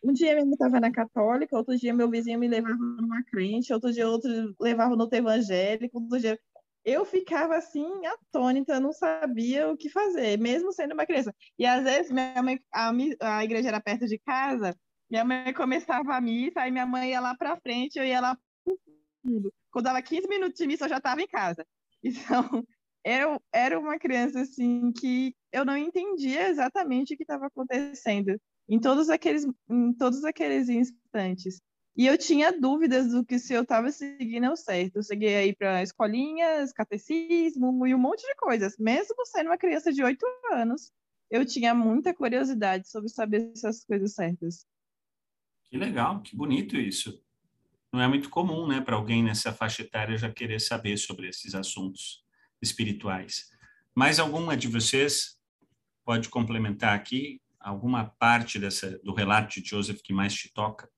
um 0.04 0.12
dia 0.12 0.38
eu 0.38 0.52
estava 0.52 0.82
na 0.82 0.92
católica, 0.92 1.56
outro 1.56 1.78
dia 1.78 1.94
meu 1.94 2.10
vizinho 2.10 2.38
me 2.38 2.50
levava 2.50 2.76
numa 2.76 3.24
crente, 3.24 3.72
outro 3.72 3.94
dia 3.94 4.06
outro 4.06 4.54
levava 4.60 4.98
no 4.98 5.08
evangélico, 5.14 5.98
outro 5.98 6.20
dia 6.20 6.38
eu 6.84 7.06
ficava 7.06 7.56
assim, 7.56 8.06
atônita, 8.06 8.82
não 8.82 8.92
sabia 8.92 9.72
o 9.72 9.78
que 9.78 9.88
fazer, 9.88 10.38
mesmo 10.38 10.74
sendo 10.74 10.94
uma 10.94 11.06
criança. 11.06 11.34
E 11.58 11.66
às 11.66 11.86
vezes 11.86 12.12
minha 12.12 12.44
mãe, 12.44 12.60
a, 12.70 12.92
a 13.38 13.46
igreja 13.46 13.70
era 13.70 13.80
perto 13.80 14.08
de 14.08 14.20
casa, 14.20 14.76
minha 15.10 15.24
mãe 15.24 15.54
começava 15.54 16.16
a 16.16 16.20
missa, 16.20 16.60
aí 16.60 16.70
minha 16.70 16.86
mãe 16.86 17.12
ia 17.12 17.22
lá 17.22 17.34
para 17.34 17.56
frente, 17.62 17.98
eu 17.98 18.04
ia 18.04 18.20
lá 18.20 18.38
fundo. 19.26 19.54
Quando 19.72 19.86
dava 19.86 20.02
15 20.02 20.28
minutos 20.28 20.58
de 20.58 20.68
missa, 20.68 20.84
eu 20.84 20.90
já 20.90 20.98
estava 20.98 21.22
em 21.22 21.28
casa. 21.28 21.66
Então, 22.02 22.66
era, 23.04 23.40
era 23.54 23.80
uma 23.80 23.98
criança 23.98 24.42
assim 24.42 24.92
que 24.92 25.36
eu 25.52 25.66
não 25.66 25.78
entendia 25.78 26.50
exatamente 26.50 27.14
o 27.14 27.18
que 27.18 27.24
estava 27.24 27.48
acontecendo 27.48 28.40
em 28.68 28.80
todos 28.80 29.10
aqueles, 29.10 29.48
em 29.70 29.94
todos 29.94 30.24
aqueles 30.24 30.70
instantes. 30.70 31.62
E 31.96 32.06
eu 32.06 32.18
tinha 32.18 32.58
dúvidas 32.58 33.12
do 33.12 33.26
que 33.26 33.40
se 33.40 33.54
eu 33.54 33.64
estava 33.64 33.92
seguindo 33.92 34.50
o 34.50 34.56
certo. 34.56 34.98
Eu 34.98 35.04
cheguei 35.04 35.36
aí 35.36 35.56
para 35.56 35.84
escolinhas, 35.84 36.72
catecismo 36.72 37.86
e 37.86 37.94
um 37.94 37.98
monte 37.98 38.22
de 38.22 38.36
coisas. 38.36 38.78
Mesmo 38.78 39.26
sendo 39.26 39.48
uma 39.48 39.58
criança 39.58 39.92
de 39.92 40.04
oito 40.04 40.26
anos, 40.52 40.92
eu 41.30 41.46
tinha 41.46 41.74
muita 41.74 42.14
curiosidade 42.14 42.88
sobre 42.88 43.10
saber 43.10 43.52
essas 43.54 43.84
coisas 43.84 44.14
certas. 44.14 44.66
Que 45.66 45.78
legal, 45.78 46.22
que 46.22 46.36
bonito 46.36 46.78
isso. 46.78 47.22
Não 47.92 48.02
é 48.02 48.08
muito 48.08 48.30
comum, 48.30 48.68
né, 48.68 48.82
para 48.82 48.96
alguém 48.96 49.24
nessa 49.24 49.52
faixa 49.52 49.82
etária 49.82 50.18
já 50.18 50.32
querer 50.32 50.60
saber 50.60 50.96
sobre 50.98 51.28
esses 51.28 51.54
assuntos 51.56 52.24
espirituais. 52.62 53.50
Mais 53.96 54.20
alguma 54.20 54.56
de 54.56 54.68
vocês 54.68 55.38
pode 56.06 56.30
complementar 56.30 56.96
aqui 56.96 57.42
alguma 57.60 58.06
parte 58.18 58.58
dessa 58.58 58.98
do 59.00 59.14
relato 59.14 59.62
de 59.62 59.70
Joseph 59.70 60.02
que 60.02 60.14
mais 60.14 60.34
te 60.34 60.52
toca? 60.54 60.90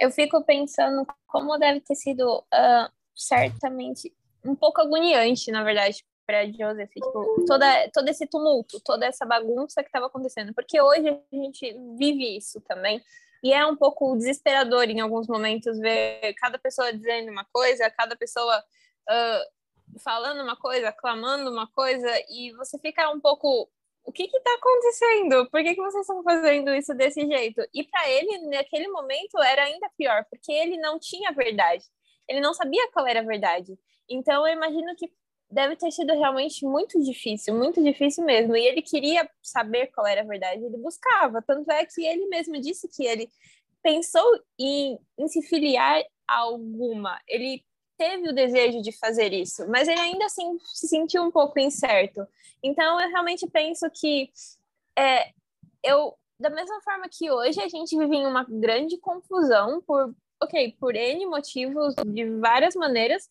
eu 0.00 0.10
fico 0.10 0.42
pensando 0.42 1.06
como 1.26 1.58
deve 1.58 1.80
ter 1.80 1.94
sido 1.94 2.38
uh, 2.38 2.90
certamente 3.14 4.12
um 4.42 4.56
pouco 4.56 4.80
agoniante, 4.80 5.52
na 5.52 5.62
verdade, 5.62 6.02
para 6.26 6.46
Joseph, 6.46 6.90
tipo, 6.90 7.44
toda, 7.46 7.90
todo 7.92 8.08
esse 8.08 8.26
tumulto, 8.26 8.80
toda 8.82 9.04
essa 9.04 9.26
bagunça 9.26 9.82
que 9.82 9.88
estava 9.88 10.06
acontecendo, 10.06 10.54
porque 10.54 10.80
hoje 10.80 11.08
a 11.08 11.36
gente 11.36 11.76
vive 11.98 12.38
isso 12.38 12.60
também. 12.62 13.02
E 13.42 13.52
é 13.52 13.64
um 13.64 13.76
pouco 13.76 14.16
desesperador 14.16 14.84
em 14.84 15.00
alguns 15.00 15.26
momentos 15.26 15.78
ver 15.78 16.34
cada 16.34 16.58
pessoa 16.58 16.92
dizendo 16.92 17.30
uma 17.30 17.46
coisa, 17.52 17.90
cada 17.90 18.14
pessoa 18.16 18.58
uh, 18.58 19.98
falando 19.98 20.42
uma 20.42 20.56
coisa, 20.56 20.92
clamando 20.92 21.50
uma 21.50 21.66
coisa, 21.68 22.08
e 22.28 22.52
você 22.52 22.78
fica 22.78 23.10
um 23.10 23.20
pouco. 23.20 23.68
O 24.02 24.12
que 24.12 24.24
está 24.24 24.54
acontecendo? 24.54 25.50
Por 25.50 25.62
que, 25.62 25.74
que 25.74 25.82
vocês 25.82 26.00
estão 26.00 26.22
fazendo 26.22 26.74
isso 26.74 26.94
desse 26.94 27.26
jeito? 27.26 27.60
E 27.72 27.84
para 27.84 28.08
ele, 28.08 28.48
naquele 28.48 28.88
momento, 28.88 29.38
era 29.38 29.64
ainda 29.64 29.90
pior, 29.96 30.24
porque 30.30 30.50
ele 30.50 30.78
não 30.78 30.98
tinha 30.98 31.32
verdade. 31.32 31.84
Ele 32.26 32.40
não 32.40 32.54
sabia 32.54 32.90
qual 32.92 33.06
era 33.06 33.20
a 33.20 33.24
verdade. 33.24 33.78
Então, 34.08 34.46
eu 34.46 34.54
imagino 34.54 34.96
que 34.96 35.12
deve 35.50 35.76
ter 35.76 35.90
sido 35.90 36.12
realmente 36.12 36.64
muito 36.64 37.02
difícil, 37.02 37.54
muito 37.54 37.82
difícil 37.82 38.24
mesmo. 38.24 38.56
E 38.56 38.66
ele 38.66 38.82
queria 38.82 39.28
saber 39.42 39.88
qual 39.88 40.06
era 40.06 40.20
a 40.20 40.24
verdade, 40.24 40.64
ele 40.64 40.76
buscava. 40.76 41.42
Tanto 41.42 41.70
é 41.70 41.84
que 41.84 42.04
ele 42.04 42.26
mesmo 42.26 42.60
disse 42.60 42.88
que 42.88 43.04
ele 43.04 43.28
pensou 43.82 44.24
em, 44.58 44.98
em 45.18 45.28
se 45.28 45.42
filiar 45.42 46.02
a 46.28 46.38
alguma. 46.38 47.20
Ele 47.26 47.64
teve 47.98 48.28
o 48.28 48.34
desejo 48.34 48.80
de 48.80 48.92
fazer 48.92 49.32
isso, 49.32 49.68
mas 49.68 49.88
ele 49.88 50.00
ainda 50.00 50.24
assim 50.24 50.58
se 50.64 50.88
sentiu 50.88 51.22
um 51.22 51.30
pouco 51.30 51.58
incerto. 51.58 52.26
Então, 52.62 53.00
eu 53.00 53.08
realmente 53.10 53.46
penso 53.46 53.90
que 53.90 54.30
é, 54.96 55.32
eu, 55.82 56.14
da 56.38 56.48
mesma 56.48 56.80
forma 56.82 57.08
que 57.10 57.30
hoje 57.30 57.60
a 57.60 57.68
gente 57.68 57.96
vive 57.96 58.16
em 58.16 58.26
uma 58.26 58.44
grande 58.48 58.96
confusão 58.98 59.82
por, 59.82 60.14
ok, 60.42 60.76
por 60.78 60.94
N 60.94 61.26
motivos, 61.26 61.94
de 62.06 62.24
várias 62.38 62.74
maneiras, 62.74 63.28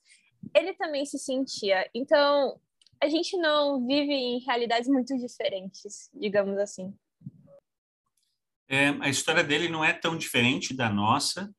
ele 0.55 0.73
também 0.73 1.05
se 1.05 1.17
sentia. 1.17 1.89
Então, 1.93 2.59
a 3.01 3.07
gente 3.07 3.37
não 3.37 3.85
vive 3.85 4.13
em 4.13 4.39
realidades 4.39 4.89
muito 4.89 5.17
diferentes, 5.17 6.09
digamos 6.13 6.57
assim. 6.57 6.93
É, 8.67 8.89
a 8.99 9.09
história 9.09 9.43
dele 9.43 9.67
não 9.67 9.83
é 9.83 9.93
tão 9.93 10.17
diferente 10.17 10.75
da 10.75 10.89
nossa, 10.89 11.51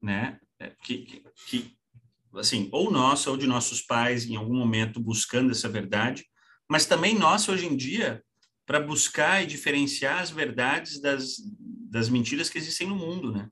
né? 0.00 0.38
É, 0.58 0.72
que, 0.82 1.22
que, 1.46 1.76
assim, 2.34 2.68
ou 2.72 2.90
nossa 2.90 3.30
ou 3.30 3.36
de 3.36 3.46
nossos 3.46 3.82
pais 3.82 4.26
em 4.26 4.36
algum 4.36 4.54
momento 4.54 5.00
buscando 5.00 5.50
essa 5.50 5.68
verdade, 5.68 6.24
mas 6.68 6.86
também 6.86 7.18
nossa 7.18 7.52
hoje 7.52 7.66
em 7.66 7.76
dia 7.76 8.22
para 8.64 8.80
buscar 8.80 9.42
e 9.42 9.46
diferenciar 9.46 10.20
as 10.20 10.30
verdades 10.30 11.00
das, 11.00 11.36
das 11.90 12.08
mentiras 12.08 12.48
que 12.48 12.56
existem 12.56 12.86
no 12.86 12.94
mundo, 12.94 13.32
né? 13.32 13.48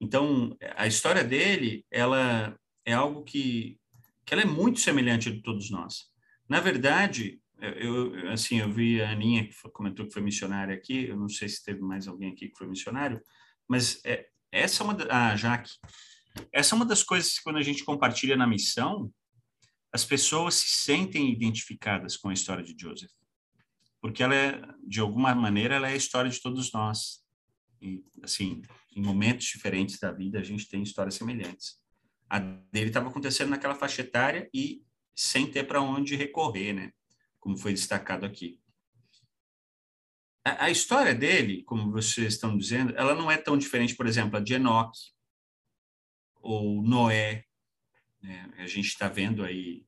Então, 0.00 0.54
a 0.76 0.86
história 0.86 1.22
dele, 1.24 1.86
ela 1.90 2.58
é 2.86 2.92
algo 2.92 3.24
que, 3.24 3.78
que 4.24 4.32
ela 4.32 4.42
é 4.42 4.46
muito 4.46 4.80
semelhante 4.80 5.30
de 5.30 5.42
todos 5.42 5.70
nós. 5.70 6.06
Na 6.48 6.60
verdade, 6.60 7.40
eu, 7.60 8.30
assim, 8.30 8.60
eu 8.60 8.72
vi 8.72 9.02
a 9.02 9.10
Aninha 9.10 9.48
que 9.48 9.54
comentou 9.70 10.06
que 10.06 10.12
foi 10.12 10.22
missionária 10.22 10.74
aqui, 10.74 11.06
eu 11.06 11.16
não 11.16 11.28
sei 11.28 11.48
se 11.48 11.64
teve 11.64 11.80
mais 11.80 12.06
alguém 12.06 12.30
aqui 12.30 12.48
que 12.48 12.56
foi 12.56 12.68
missionário, 12.68 13.20
mas 13.68 14.00
é, 14.04 14.28
essa 14.52 14.82
é 14.82 14.84
uma, 14.84 15.02
a 15.10 15.32
ah, 15.32 15.36
Jaque, 15.36 15.70
essa 16.52 16.74
é 16.74 16.76
uma 16.76 16.86
das 16.86 17.02
coisas 17.02 17.34
que 17.34 17.42
quando 17.42 17.56
a 17.56 17.62
gente 17.62 17.84
compartilha 17.84 18.36
na 18.36 18.46
missão, 18.46 19.12
as 19.92 20.04
pessoas 20.04 20.54
se 20.54 20.68
sentem 20.84 21.32
identificadas 21.32 22.16
com 22.16 22.28
a 22.28 22.32
história 22.32 22.62
de 22.62 22.76
Joseph, 22.78 23.10
porque 24.00 24.22
ela 24.22 24.34
é, 24.34 24.62
de 24.86 25.00
alguma 25.00 25.34
maneira, 25.34 25.74
ela 25.74 25.88
é 25.88 25.94
a 25.94 25.96
história 25.96 26.30
de 26.30 26.40
todos 26.40 26.70
nós. 26.72 27.24
E, 27.80 28.04
assim, 28.22 28.62
em 28.94 29.02
momentos 29.02 29.46
diferentes 29.46 29.98
da 29.98 30.12
vida, 30.12 30.38
a 30.38 30.42
gente 30.42 30.68
tem 30.68 30.82
histórias 30.82 31.14
semelhantes. 31.14 31.78
A 32.28 32.38
dele 32.38 32.88
estava 32.88 33.08
acontecendo 33.08 33.50
naquela 33.50 33.74
faixa 33.74 34.02
etária 34.02 34.48
e 34.52 34.84
sem 35.14 35.50
ter 35.50 35.64
para 35.64 35.80
onde 35.80 36.16
recorrer, 36.16 36.72
né? 36.72 36.92
Como 37.38 37.56
foi 37.56 37.72
destacado 37.72 38.26
aqui. 38.26 38.60
A, 40.44 40.66
a, 40.66 40.70
história 40.70 41.14
dele, 41.14 41.62
como 41.64 41.90
vocês 41.90 42.34
estão 42.34 42.56
dizendo, 42.56 42.94
ela 42.96 43.14
não 43.14 43.30
é 43.30 43.36
tão 43.36 43.56
diferente, 43.56 43.96
por 43.96 44.06
exemplo, 44.06 44.36
a 44.36 44.40
de 44.40 44.54
Enoch 44.54 44.92
ou 46.40 46.82
Noé. 46.82 47.44
Né? 48.22 48.52
A 48.58 48.66
gente 48.66 48.86
está 48.86 49.08
vendo 49.08 49.42
aí 49.42 49.84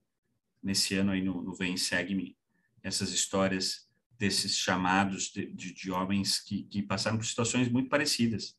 nesse 0.63 0.95
ano 0.95 1.13
aí 1.13 1.23
no, 1.23 1.43
no 1.43 1.55
Vem 1.55 1.77
Segue-me 1.77 2.37
essas 2.83 3.13
histórias 3.13 3.89
desses 4.19 4.57
chamados 4.57 5.31
de, 5.31 5.47
de, 5.53 5.73
de 5.73 5.91
homens 5.91 6.41
que, 6.41 6.65
que 6.65 6.83
passaram 6.83 7.17
por 7.17 7.25
situações 7.25 7.69
muito 7.69 7.89
parecidas, 7.89 8.59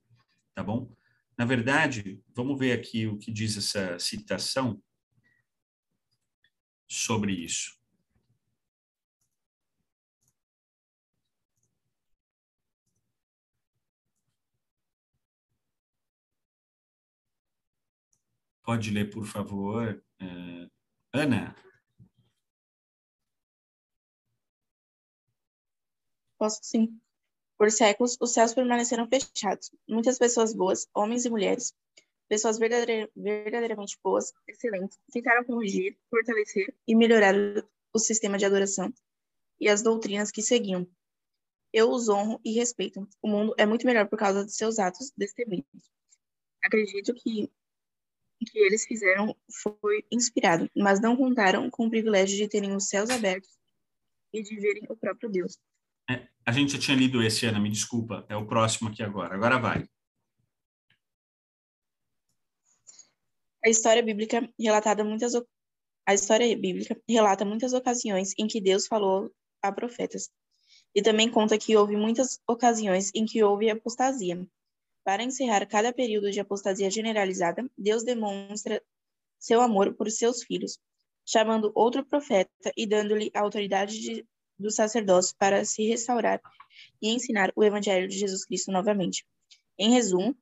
tá 0.56 0.64
bom? 0.64 0.90
Na 1.40 1.46
verdade, 1.46 2.22
vamos 2.36 2.60
ver 2.60 2.78
aqui 2.78 3.08
o 3.08 3.18
que 3.18 3.32
diz 3.32 3.56
essa 3.56 3.98
citação 3.98 4.84
sobre 6.86 7.32
isso. 7.32 7.80
Pode 18.62 18.92
ler, 18.92 19.10
por 19.10 19.26
favor, 19.26 20.04
uh, 20.22 20.70
Ana. 21.14 21.56
Posso 26.38 26.60
sim. 26.64 27.00
Por 27.60 27.70
séculos, 27.70 28.18
os 28.22 28.32
céus 28.32 28.54
permaneceram 28.54 29.06
fechados. 29.06 29.70
Muitas 29.86 30.18
pessoas 30.18 30.54
boas, 30.54 30.88
homens 30.96 31.26
e 31.26 31.30
mulheres, 31.30 31.76
pessoas 32.30 32.58
verdadeiramente 32.58 34.00
boas, 34.02 34.32
excelentes, 34.48 34.98
tentaram 35.12 35.44
corrigir, 35.44 35.98
fortalecer 36.10 36.74
e 36.88 36.96
melhorar 36.96 37.36
o 37.94 38.00
sistema 38.00 38.38
de 38.38 38.46
adoração 38.46 38.94
e 39.60 39.68
as 39.68 39.82
doutrinas 39.82 40.32
que 40.32 40.42
seguiam. 40.42 40.88
Eu 41.74 41.90
os 41.92 42.08
honro 42.08 42.40
e 42.46 42.54
respeito. 42.54 43.06
O 43.22 43.28
mundo 43.28 43.54
é 43.58 43.66
muito 43.66 43.86
melhor 43.86 44.08
por 44.08 44.18
causa 44.18 44.46
de 44.46 44.54
seus 44.54 44.80
atos 44.80 45.12
destemidos. 45.18 45.92
Acredito 46.64 47.14
que 47.14 47.52
o 48.42 48.46
que 48.46 48.58
eles 48.58 48.86
fizeram 48.86 49.36
foi 49.62 50.06
inspirado, 50.10 50.72
mas 50.74 51.02
não 51.02 51.18
contaram 51.18 51.70
com 51.70 51.88
o 51.88 51.90
privilégio 51.90 52.38
de 52.38 52.48
terem 52.48 52.74
os 52.74 52.88
céus 52.88 53.10
abertos 53.10 53.52
e 54.32 54.42
de 54.42 54.56
verem 54.56 54.86
o 54.88 54.96
próprio 54.96 55.30
Deus. 55.30 55.60
É, 56.10 56.28
a 56.46 56.52
gente 56.52 56.74
já 56.74 56.80
tinha 56.80 56.98
lido 56.98 57.22
esse, 57.22 57.46
Ana, 57.46 57.60
me 57.60 57.70
desculpa. 57.70 58.26
É 58.28 58.36
o 58.36 58.48
próximo 58.48 58.90
aqui 58.90 59.04
agora. 59.04 59.36
Agora 59.36 59.60
vai. 59.60 59.88
A 63.64 63.70
história 63.70 64.02
bíblica 64.02 64.50
relatada 64.58 65.04
muitas 65.04 65.34
a 66.10 66.14
história 66.16 66.58
bíblica 66.58 67.00
relata 67.08 67.46
muitas 67.46 67.72
ocasiões 67.72 68.34
em 68.36 68.48
que 68.48 68.60
Deus 68.60 68.88
falou 68.88 69.32
a 69.62 69.72
profetas. 69.72 70.32
E 70.96 71.04
também 71.04 71.30
conta 71.30 71.56
que 71.56 71.78
houve 71.78 71.96
muitas 71.96 72.40
ocasiões 72.48 73.12
em 73.14 73.26
que 73.26 73.44
houve 73.44 73.70
apostasia. 73.70 74.44
Para 75.04 75.22
encerrar 75.22 75.68
cada 75.68 75.94
período 75.94 76.32
de 76.32 76.40
apostasia 76.40 76.90
generalizada, 76.90 77.70
Deus 77.78 78.04
demonstra 78.04 78.82
seu 79.38 79.62
amor 79.62 79.94
por 79.94 80.10
seus 80.10 80.42
filhos, 80.42 80.80
chamando 81.24 81.72
outro 81.76 82.04
profeta 82.04 82.74
e 82.76 82.88
dando-lhe 82.88 83.30
a 83.36 83.42
autoridade 83.42 84.00
de 84.00 84.26
do 84.60 84.70
sacerdócio 84.70 85.36
para 85.38 85.64
se 85.64 85.88
restaurar 85.88 86.42
e 87.02 87.10
ensinar 87.10 87.52
o 87.56 87.64
Evangelho 87.64 88.08
de 88.08 88.18
Jesus 88.18 88.46
Cristo 88.46 88.72
novamente. 88.72 89.26
Em 89.78 89.92
resumo, 89.92 90.38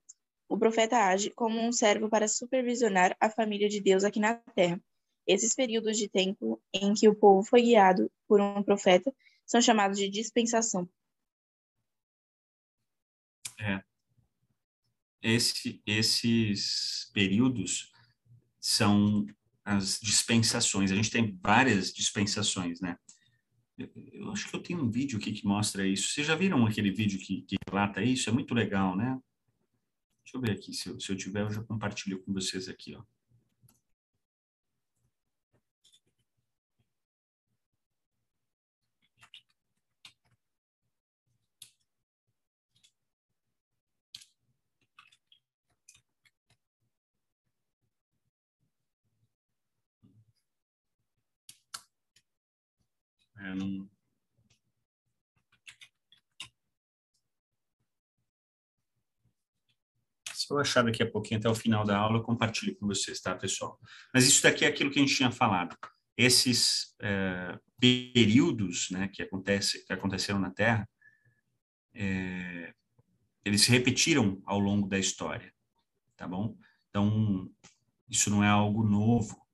o 0.49 0.57
profeta 0.57 0.97
age 0.97 1.29
como 1.31 1.59
um 1.59 1.71
servo 1.71 2.09
para 2.09 2.27
supervisionar 2.27 3.15
a 3.19 3.29
família 3.29 3.69
de 3.69 3.79
Deus 3.79 4.03
aqui 4.03 4.19
na 4.19 4.35
terra. 4.35 4.81
Esses 5.25 5.53
períodos 5.53 5.97
de 5.97 6.07
tempo 6.07 6.61
em 6.73 6.93
que 6.93 7.07
o 7.07 7.15
povo 7.15 7.43
foi 7.43 7.61
guiado 7.61 8.11
por 8.27 8.39
um 8.39 8.63
profeta 8.63 9.13
são 9.45 9.61
chamados 9.61 9.97
de 9.97 10.09
dispensação. 10.09 10.89
É. 13.59 13.81
Esse, 15.21 15.81
esses 15.85 17.11
períodos 17.13 17.91
são 18.59 19.25
as 19.65 19.99
dispensações. 19.99 20.91
A 20.91 20.95
gente 20.95 21.11
tem 21.11 21.37
várias 21.41 21.91
dispensações, 21.91 22.79
né? 22.79 22.97
Eu 23.77 24.31
acho 24.31 24.49
que 24.49 24.55
eu 24.55 24.61
tenho 24.61 24.83
um 24.83 24.89
vídeo 24.89 25.19
aqui 25.19 25.31
que 25.31 25.45
mostra 25.45 25.85
isso. 25.85 26.09
Vocês 26.09 26.25
já 26.25 26.35
viram 26.35 26.65
aquele 26.65 26.91
vídeo 26.91 27.19
que, 27.19 27.43
que 27.43 27.55
relata 27.69 28.01
isso? 28.01 28.29
É 28.29 28.33
muito 28.33 28.53
legal, 28.53 28.95
né? 28.95 29.19
Deixa 30.23 30.37
eu 30.37 30.41
ver 30.41 30.51
aqui. 30.51 30.73
Se 30.73 30.89
eu, 30.89 30.99
se 30.99 31.11
eu 31.11 31.15
tiver, 31.15 31.41
eu 31.43 31.51
já 31.51 31.63
compartilho 31.63 32.21
com 32.23 32.33
vocês 32.33 32.67
aqui, 32.67 32.95
ó. 32.95 33.03
Não... 53.57 53.89
Se 60.33 60.53
eu 60.53 60.59
achar 60.59 60.83
daqui 60.83 61.03
a 61.03 61.11
pouquinho, 61.11 61.39
até 61.39 61.49
o 61.49 61.55
final 61.55 61.83
da 61.83 61.97
aula, 61.97 62.19
eu 62.19 62.23
compartilho 62.23 62.75
com 62.77 62.87
vocês, 62.87 63.19
tá, 63.19 63.35
pessoal? 63.35 63.79
Mas 64.13 64.25
isso 64.25 64.41
daqui 64.41 64.63
é 64.63 64.67
aquilo 64.69 64.89
que 64.89 64.99
a 64.99 65.01
gente 65.01 65.15
tinha 65.15 65.31
falado. 65.31 65.75
Esses 66.15 66.95
é, 67.01 67.59
períodos 67.79 68.89
né, 68.91 69.07
que, 69.09 69.21
acontece, 69.21 69.85
que 69.85 69.91
aconteceram 69.91 70.39
na 70.39 70.51
Terra, 70.51 70.87
é, 71.93 72.73
eles 73.43 73.61
se 73.61 73.71
repetiram 73.71 74.41
ao 74.45 74.59
longo 74.59 74.87
da 74.87 74.99
história, 74.99 75.53
tá 76.15 76.27
bom? 76.27 76.57
Então, 76.89 77.49
isso 78.09 78.29
não 78.29 78.43
é 78.43 78.47
algo 78.47 78.83
novo. 78.83 79.46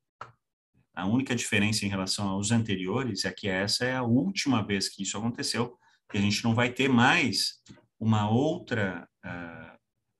A 0.94 1.06
única 1.08 1.36
diferença 1.36 1.86
em 1.86 1.90
relação 1.90 2.28
aos 2.28 2.52
anteriores 2.52 3.26
é 3.26 3.32
que 3.32 3.48
essa 3.48 3.86
é 3.86 3.96
a 3.96 4.04
última 4.04 4.66
vez 4.66 4.88
que 4.88 5.04
isso 5.04 5.18
aconteceu, 5.18 5.78
que 6.10 6.18
a 6.18 6.22
gente 6.22 6.44
não 6.44 6.54
vai 6.54 6.72
ter 6.72 6.88
mais 6.88 7.62
uma 8.00 8.30
outra 8.30 9.08
uh, 9.26 9.80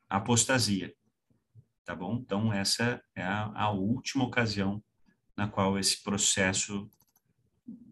apostasia, 0.10 0.94
tá 1.86 1.96
bom? 1.96 2.16
Então, 2.16 2.52
essa 2.52 3.04
é 3.16 3.22
a, 3.22 3.52
a 3.54 3.72
última 3.72 4.24
ocasião 4.24 4.84
na 5.38 5.48
qual 5.48 5.78
esse 5.78 6.02
processo 6.02 6.90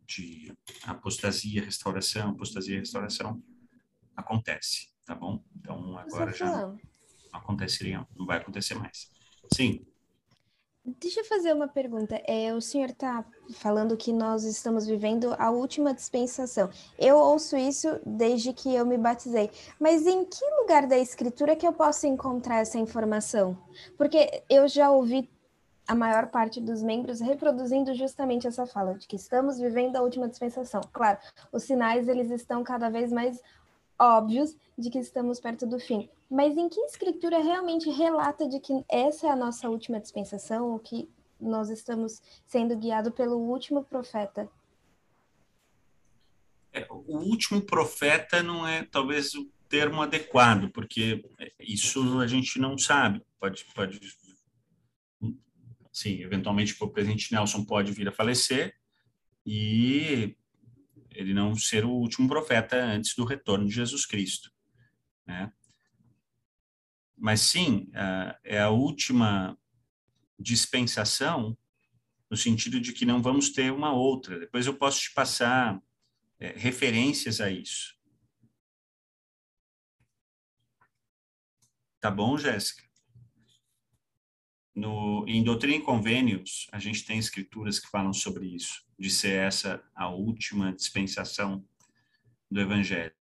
de 0.06 0.54
apostasia, 0.84 1.64
restauração, 1.64 2.32
apostasia, 2.32 2.80
restauração 2.80 3.42
acontece, 4.16 4.90
tá 5.06 5.16
bom? 5.16 5.44
Então 5.56 5.98
agora 5.98 6.34
já 6.34 6.46
não 6.46 6.80
aconteceria, 7.32 8.06
não 8.16 8.26
vai 8.26 8.38
acontecer 8.38 8.76
mais. 8.76 9.10
Sim. 9.54 9.86
Deixa 10.84 11.20
eu 11.20 11.26
fazer 11.26 11.54
uma 11.54 11.68
pergunta. 11.68 12.20
É, 12.26 12.52
o 12.56 12.60
senhor 12.60 12.90
está 12.90 13.24
falando 13.54 13.96
que 13.96 14.12
nós 14.12 14.44
estamos 14.44 14.88
vivendo 14.88 15.36
a 15.38 15.52
última 15.52 15.94
dispensação. 15.94 16.72
Eu 16.98 17.18
ouço 17.18 17.56
isso 17.56 18.00
desde 18.04 18.52
que 18.52 18.74
eu 18.74 18.84
me 18.84 18.98
batizei. 18.98 19.52
Mas 19.80 20.08
em 20.08 20.26
que 20.26 20.44
lugar 20.60 20.88
da 20.88 20.98
escritura 20.98 21.56
que 21.56 21.68
eu 21.68 21.74
posso 21.74 22.08
encontrar 22.08 22.62
essa 22.62 22.80
informação? 22.80 23.56
Porque 23.96 24.44
eu 24.50 24.68
já 24.68 24.90
ouvi 24.90 25.30
a 25.88 25.94
maior 25.94 26.28
parte 26.28 26.60
dos 26.60 26.82
membros 26.82 27.20
reproduzindo 27.20 27.94
justamente 27.94 28.48
essa 28.48 28.66
fala 28.66 28.96
de 28.96 29.08
que 29.08 29.16
estamos 29.16 29.60
vivendo 29.60 29.98
a 29.98 30.02
última 30.02 30.28
dispensação. 30.28 30.82
Claro, 30.92 31.20
os 31.52 31.62
sinais 31.62 32.08
eles 32.08 32.32
estão 32.32 32.64
cada 32.64 32.90
vez 32.90 33.12
mais 33.12 33.40
óbvios 34.00 34.58
de 34.76 34.90
que 34.90 34.98
estamos 34.98 35.40
perto 35.40 35.68
do 35.68 35.80
fim. 35.80 36.10
Mas 36.32 36.56
em 36.56 36.70
que 36.70 36.80
escritura 36.80 37.44
realmente 37.44 37.90
relata 37.90 38.48
de 38.48 38.58
que 38.62 38.72
essa 38.90 39.28
é 39.28 39.30
a 39.30 39.36
nossa 39.36 39.68
última 39.68 40.00
dispensação, 40.00 40.72
ou 40.72 40.80
que 40.80 41.10
nós 41.38 41.70
estamos 41.70 42.22
sendo 42.48 42.78
guiados 42.78 43.14
pelo 43.14 43.36
último 43.36 43.84
profeta? 43.84 44.50
É, 46.72 46.88
o 46.90 47.18
último 47.18 47.62
profeta 47.62 48.42
não 48.42 48.66
é 48.66 48.84
talvez 48.84 49.34
o 49.34 49.52
termo 49.68 50.02
adequado, 50.02 50.72
porque 50.72 51.22
isso 51.60 52.22
a 52.22 52.28
gente 52.28 52.58
não 52.60 52.78
sabe. 52.78 53.22
Pode, 53.38 53.66
pode 53.76 54.00
sim, 55.92 56.22
eventualmente 56.22 56.82
o 56.82 56.88
presidente 56.88 57.34
Nelson 57.34 57.66
pode 57.66 57.92
vir 57.92 58.08
a 58.08 58.12
falecer 58.14 58.74
e 59.46 60.34
ele 61.10 61.34
não 61.34 61.58
ser 61.58 61.84
o 61.84 61.90
último 61.90 62.30
profeta 62.30 62.78
antes 62.78 63.16
do 63.18 63.26
retorno 63.26 63.66
de 63.66 63.76
Jesus 63.76 64.06
Cristo, 64.06 64.50
né? 65.28 65.52
Mas 67.22 67.42
sim, 67.42 67.88
é 68.44 68.60
a 68.60 68.72
última 68.72 69.56
dispensação 70.40 71.56
no 72.28 72.36
sentido 72.36 72.82
de 72.82 72.92
que 72.94 73.06
não 73.06 73.22
vamos 73.22 73.52
ter 73.52 73.72
uma 73.72 73.94
outra. 73.94 74.40
Depois 74.40 74.66
eu 74.66 74.74
posso 74.74 75.02
te 75.02 75.14
passar 75.14 75.80
é, 76.40 76.54
referências 76.58 77.40
a 77.40 77.52
isso. 77.52 77.96
Tá 82.00 82.10
bom, 82.10 82.40
Jéssica? 82.40 82.90
No, 84.74 85.24
em 85.28 85.44
Doutrina 85.44 85.76
e 85.76 85.82
Convênios, 85.86 86.66
a 86.72 86.80
gente 86.80 87.06
tem 87.06 87.20
escrituras 87.20 87.78
que 87.78 87.90
falam 87.90 88.14
sobre 88.14 88.48
isso, 88.48 88.84
de 88.98 89.12
ser 89.12 89.38
essa 89.38 89.84
a 89.94 90.10
última 90.10 90.74
dispensação 90.74 91.64
do 92.50 92.60
Evangelho. 92.60 93.21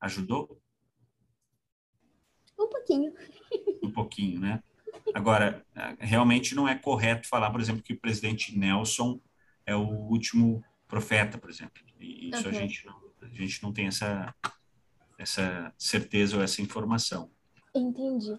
Ajudou? 0.00 0.60
Um 2.58 2.68
pouquinho. 2.68 3.12
Um 3.82 3.90
pouquinho, 3.90 4.38
né? 4.38 4.62
Agora, 5.14 5.64
realmente 5.98 6.54
não 6.54 6.68
é 6.68 6.74
correto 6.74 7.26
falar, 7.26 7.50
por 7.50 7.60
exemplo, 7.60 7.82
que 7.82 7.94
o 7.94 7.98
presidente 7.98 8.56
Nelson 8.56 9.18
é 9.64 9.74
o 9.74 9.88
último 9.88 10.62
profeta, 10.86 11.38
por 11.38 11.48
exemplo. 11.48 11.82
E 11.98 12.28
isso 12.28 12.44
uhum. 12.44 12.50
a, 12.50 12.52
gente 12.52 12.86
não, 12.86 13.00
a 13.22 13.26
gente 13.28 13.62
não 13.62 13.72
tem 13.72 13.86
essa 13.86 14.34
essa 15.20 15.72
certeza 15.76 16.36
ou 16.36 16.42
essa 16.42 16.62
informação. 16.62 17.30
Entendi. 17.74 18.34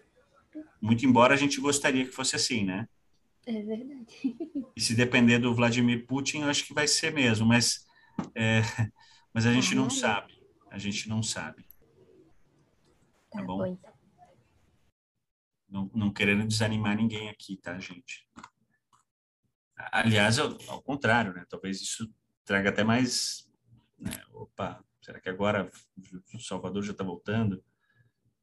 Muito 0.81 1.05
embora 1.05 1.33
a 1.33 1.37
gente 1.37 1.61
gostaria 1.61 2.03
que 2.03 2.11
fosse 2.11 2.35
assim, 2.35 2.65
né? 2.65 2.87
É 3.45 3.61
verdade. 3.61 4.07
E 4.75 4.79
se 4.79 4.95
depender 4.95 5.37
do 5.37 5.53
Vladimir 5.53 6.07
Putin, 6.07 6.41
eu 6.41 6.49
acho 6.49 6.65
que 6.65 6.73
vai 6.73 6.87
ser 6.87 7.13
mesmo, 7.13 7.45
mas, 7.45 7.85
é, 8.33 8.61
mas 9.33 9.45
a 9.45 9.53
gente 9.53 9.73
ah, 9.73 9.75
não 9.75 9.89
sabe. 9.89 10.40
A 10.71 10.79
gente 10.79 11.07
não 11.07 11.21
sabe. 11.21 11.63
Tá, 13.29 13.39
tá 13.39 13.43
bom? 13.43 13.57
bom 13.57 13.65
então. 13.67 13.93
não, 15.69 15.91
não 15.93 16.11
querendo 16.11 16.47
desanimar 16.47 16.95
ninguém 16.97 17.29
aqui, 17.29 17.57
tá, 17.57 17.77
gente? 17.79 18.27
Aliás, 19.75 20.39
ao, 20.39 20.57
ao 20.67 20.81
contrário, 20.81 21.33
né? 21.33 21.45
Talvez 21.47 21.79
isso 21.81 22.11
traga 22.43 22.69
até 22.69 22.83
mais. 22.83 23.47
Né? 23.99 24.11
Opa, 24.31 24.83
Será 25.01 25.19
que 25.19 25.29
agora 25.29 25.69
o 26.33 26.39
Salvador 26.39 26.83
já 26.83 26.91
está 26.91 27.03
voltando? 27.03 27.63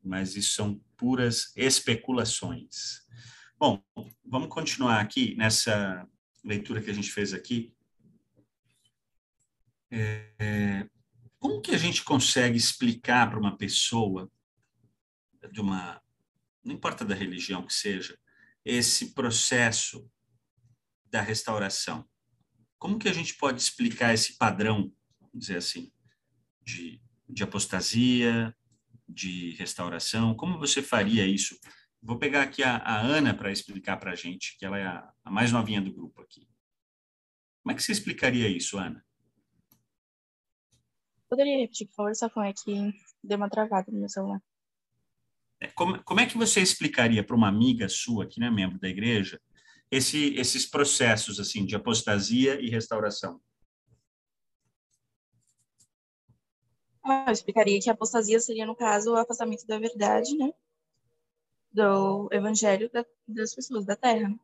Mas 0.02 0.34
isso 0.34 0.54
são 0.54 0.78
puras 0.96 1.52
especulações. 1.56 3.06
Bom, 3.56 3.82
vamos 4.24 4.48
continuar 4.48 5.00
aqui 5.00 5.36
nessa 5.36 6.06
leitura 6.44 6.82
que 6.82 6.90
a 6.90 6.94
gente 6.94 7.12
fez 7.12 7.32
aqui. 7.32 7.72
É, 9.90 10.88
como 11.38 11.60
que 11.60 11.74
a 11.74 11.78
gente 11.78 12.02
consegue 12.02 12.56
explicar 12.56 13.28
para 13.30 13.38
uma 13.38 13.56
pessoa 13.56 14.30
de 15.52 15.60
uma, 15.60 16.02
não 16.64 16.74
importa 16.74 17.04
da 17.04 17.14
religião 17.14 17.64
que 17.64 17.72
seja, 17.72 18.18
esse 18.64 19.14
processo 19.14 20.10
da 21.06 21.20
restauração? 21.20 22.08
Como 22.78 22.98
que 22.98 23.08
a 23.08 23.12
gente 23.12 23.34
pode 23.34 23.60
explicar 23.60 24.14
esse 24.14 24.36
padrão, 24.36 24.92
vamos 25.20 25.38
dizer 25.40 25.56
assim? 25.56 25.92
de, 26.68 27.00
de 27.28 27.42
apostasia, 27.42 28.54
de 29.08 29.52
restauração? 29.52 30.34
Como 30.34 30.58
você 30.58 30.82
faria 30.82 31.26
isso? 31.26 31.58
Vou 32.02 32.18
pegar 32.18 32.42
aqui 32.42 32.62
a, 32.62 32.76
a 32.76 33.00
Ana 33.00 33.34
para 33.34 33.50
explicar 33.50 33.96
para 33.96 34.12
a 34.12 34.14
gente, 34.14 34.56
que 34.58 34.64
ela 34.64 34.78
é 34.78 34.86
a, 34.86 35.10
a, 35.24 35.30
mais 35.30 35.50
novinha 35.50 35.80
do 35.80 35.92
grupo 35.92 36.20
aqui. 36.20 36.46
Como 37.62 37.72
é 37.72 37.74
que 37.74 37.82
você 37.82 37.92
explicaria 37.92 38.48
isso, 38.48 38.78
Ana? 38.78 39.04
Poderia 41.28 41.58
repetir, 41.58 41.86
por 41.88 41.94
favor, 41.94 42.16
só 42.16 42.30
como 42.30 42.46
é 42.46 42.52
que 42.52 42.92
deu 43.22 43.36
uma 43.36 43.50
travada 43.50 43.90
no 43.92 43.98
meu 43.98 44.08
celular. 44.08 44.42
É, 45.60 45.66
como, 45.68 46.02
como 46.04 46.20
é 46.20 46.26
que 46.26 46.38
você 46.38 46.60
explicaria 46.60 47.24
para 47.24 47.36
uma 47.36 47.48
amiga 47.48 47.88
sua, 47.88 48.26
que 48.26 48.40
não 48.40 48.46
é 48.46 48.50
membro 48.50 48.78
da 48.78 48.88
igreja, 48.88 49.40
esse, 49.90 50.34
esses 50.36 50.66
processos 50.66 51.40
assim 51.40 51.64
de 51.64 51.74
apostasia 51.74 52.60
e 52.60 52.70
restauração? 52.70 53.40
eu 57.26 57.32
explicaria 57.32 57.80
que 57.80 57.88
a 57.88 57.92
apostasia 57.94 58.38
seria, 58.38 58.66
no 58.66 58.76
caso, 58.76 59.12
o 59.12 59.16
afastamento 59.16 59.66
da 59.66 59.78
verdade, 59.78 60.36
né? 60.36 60.52
Do 61.72 62.28
evangelho 62.30 62.90
da, 62.90 63.04
das 63.26 63.54
pessoas 63.54 63.84
da 63.86 63.96
terra. 63.96 64.38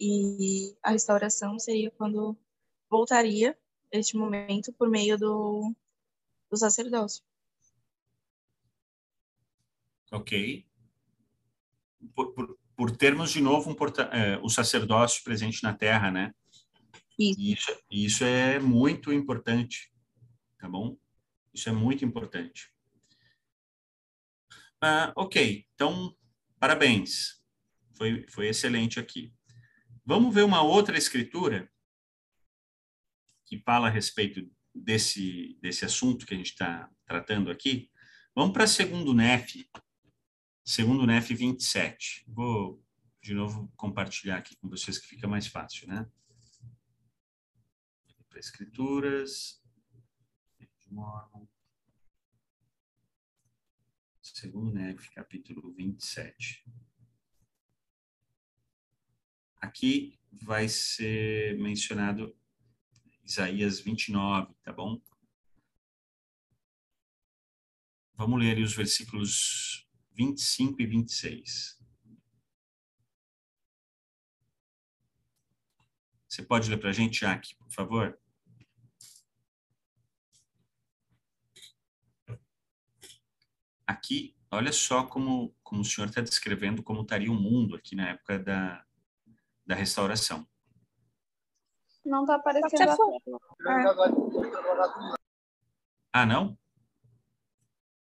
E 0.00 0.76
a 0.82 0.90
restauração 0.90 1.58
seria 1.58 1.90
quando 1.92 2.36
voltaria 2.90 3.56
este 3.90 4.16
momento 4.16 4.72
por 4.72 4.88
meio 4.88 5.16
do, 5.16 5.72
do 6.52 6.58
sacerdócio. 6.58 7.24
Ok. 10.12 10.66
Por, 12.14 12.34
por, 12.34 12.58
por 12.76 12.94
termos, 12.94 13.30
de 13.32 13.40
novo, 13.40 13.70
um 13.70 13.74
porta, 13.74 14.02
é, 14.12 14.36
o 14.42 14.50
sacerdócio 14.50 15.24
presente 15.24 15.62
na 15.62 15.72
terra, 15.72 16.10
né? 16.10 16.34
Isso. 17.18 17.40
isso. 17.40 17.82
Isso 17.90 18.24
é 18.24 18.58
muito 18.58 19.10
importante, 19.12 19.90
tá 20.58 20.68
bom? 20.68 20.98
Isso 21.54 21.70
é 21.70 21.72
muito 21.72 22.04
importante. 22.04 22.70
Ah, 24.78 25.12
ok, 25.16 25.66
então, 25.74 26.14
parabéns. 26.58 27.40
Foi, 27.94 28.26
foi 28.28 28.48
excelente 28.48 29.00
aqui. 29.00 29.32
Vamos 30.04 30.34
ver 30.34 30.42
uma 30.42 30.60
outra 30.60 30.98
escritura 30.98 31.70
que 33.46 33.58
fala 33.60 33.86
a 33.86 33.90
respeito 33.90 34.50
desse, 34.74 35.58
desse 35.60 35.84
assunto 35.84 36.26
que 36.26 36.34
a 36.34 36.36
gente 36.36 36.50
está 36.50 36.90
tratando 37.04 37.50
aqui. 37.50 37.90
Vamos 38.34 38.52
para 38.52 38.66
segundo 38.66 39.14
NEF, 39.14 39.68
segundo 40.64 41.06
NEF 41.06 41.34
27. 41.34 42.24
Vou, 42.28 42.82
de 43.20 43.34
novo, 43.34 43.70
compartilhar 43.76 44.38
aqui 44.38 44.56
com 44.56 44.68
vocês 44.68 44.98
que 44.98 45.06
fica 45.06 45.28
mais 45.28 45.46
fácil, 45.46 45.88
né? 45.88 46.08
Para 48.28 48.38
escrituras. 48.38 49.62
Segundo 54.20 54.72
Nef, 54.72 55.08
capítulo 55.14 55.72
27. 55.72 56.64
Aqui 59.60 60.18
vai 60.30 60.68
ser 60.68 61.58
mencionado 61.58 62.36
Isaías 63.32 63.80
29, 63.80 64.52
tá 64.62 64.70
bom? 64.74 65.00
vamos 68.14 68.38
ler 68.38 68.58
os 68.58 68.74
versículos 68.74 69.88
25 70.12 70.82
e 70.82 70.86
26. 70.86 71.80
Você 76.28 76.42
pode 76.42 76.68
ler 76.68 76.76
para 76.76 76.90
a 76.90 76.92
gente, 76.92 77.20
Jaque, 77.20 77.56
por 77.56 77.72
favor? 77.72 78.20
Aqui, 83.86 84.36
olha 84.50 84.72
só 84.72 85.06
como, 85.06 85.56
como 85.62 85.80
o 85.80 85.84
senhor 85.84 86.08
está 86.08 86.20
descrevendo 86.20 86.82
como 86.82 87.00
estaria 87.00 87.32
o 87.32 87.34
mundo 87.34 87.76
aqui 87.76 87.96
na 87.96 88.10
época 88.10 88.38
da, 88.38 88.86
da 89.66 89.74
restauração. 89.74 90.46
Não 92.04 92.22
está 92.22 92.36
aparecendo 92.36 92.90
a 92.90 92.96
tela. 92.96 93.18
Ah, 96.12 96.26
não? 96.26 96.58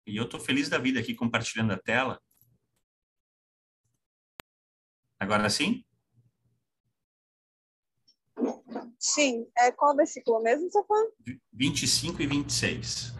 E 0.06 0.16
eu 0.16 0.24
estou 0.24 0.40
feliz 0.40 0.68
da 0.68 0.78
vida 0.78 0.98
aqui 0.98 1.14
compartilhando 1.14 1.72
a 1.72 1.78
tela. 1.78 2.20
Agora 5.20 5.48
sim? 5.48 5.84
Sim. 8.98 9.48
É 9.56 9.70
qual 9.70 9.94
versículo 9.94 10.42
mesmo, 10.42 10.70
tá 10.70 10.82
falando? 10.84 11.12
25 11.52 12.22
e 12.22 12.26
26. 12.26 13.12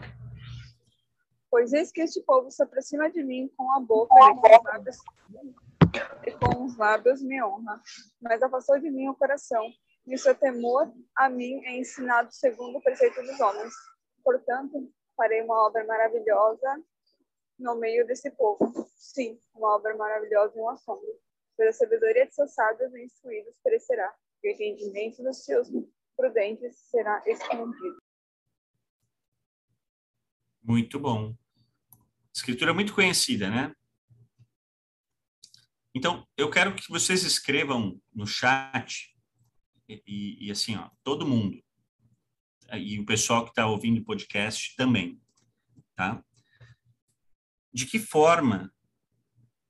Pois 1.49 1.71
eis 1.71 1.91
que 1.91 2.01
este 2.01 2.19
povo 2.21 2.49
se 2.49 2.63
aproxima 2.63 3.11
de 3.11 3.23
mim 3.23 3.47
com 3.55 3.71
a 3.73 3.79
boca 3.79 4.15
e 4.15 4.35
com 4.35 4.57
os 4.57 4.63
lábios, 4.63 4.97
e 6.25 6.31
com 6.31 6.65
os 6.65 6.77
lábios 6.77 7.21
me 7.21 7.43
honra, 7.43 7.79
mas 8.19 8.41
afastou 8.41 8.79
de 8.79 8.89
mim 8.89 9.07
o 9.07 9.15
coração, 9.15 9.71
e 10.05 10.15
o 10.15 10.19
seu 10.19 10.35
temor 10.35 10.93
a 11.15 11.29
mim 11.29 11.63
é 11.65 11.77
ensinado 11.77 12.33
segundo 12.33 12.77
o 12.77 12.81
preceito 12.81 13.21
dos 13.21 13.39
homens. 13.39 13.73
Portanto, 14.23 14.91
farei 15.15 15.41
uma 15.41 15.67
obra 15.67 15.85
maravilhosa 15.85 16.83
no 17.57 17.75
meio 17.75 18.05
desse 18.05 18.29
povo. 18.31 18.89
Sim, 18.95 19.39
uma 19.53 19.75
obra 19.75 19.95
maravilhosa 19.95 20.57
e 20.57 20.61
um 20.61 20.69
assombro. 20.69 21.07
Pois 21.55 21.69
a 21.69 21.73
sabedoria 21.73 22.25
de 22.25 22.33
seus 22.33 22.53
sábios 22.53 22.93
e 22.93 23.03
instruídos 23.03 23.55
perecerá, 23.63 24.13
e 24.43 24.49
o 24.49 24.51
entendimento 24.51 25.23
dos 25.23 25.43
seus 25.45 25.69
prudentes 26.15 26.77
será 26.89 27.21
escondido. 27.25 28.01
Muito 30.61 30.99
bom. 30.99 31.35
Escritura 32.33 32.73
muito 32.73 32.95
conhecida, 32.95 33.49
né? 33.49 33.75
Então, 35.93 36.27
eu 36.35 36.49
quero 36.49 36.75
que 36.75 36.89
vocês 36.89 37.23
escrevam 37.23 38.01
no 38.11 38.25
chat, 38.25 39.12
e, 40.07 40.47
e 40.47 40.51
assim, 40.51 40.75
ó, 40.75 40.89
todo 41.03 41.27
mundo, 41.27 41.61
e 42.71 42.99
o 42.99 43.05
pessoal 43.05 43.43
que 43.43 43.51
está 43.51 43.67
ouvindo 43.67 43.99
o 43.99 44.05
podcast 44.05 44.75
também, 44.75 45.21
tá? 45.95 46.23
De 47.73 47.85
que 47.85 47.99
forma 47.99 48.73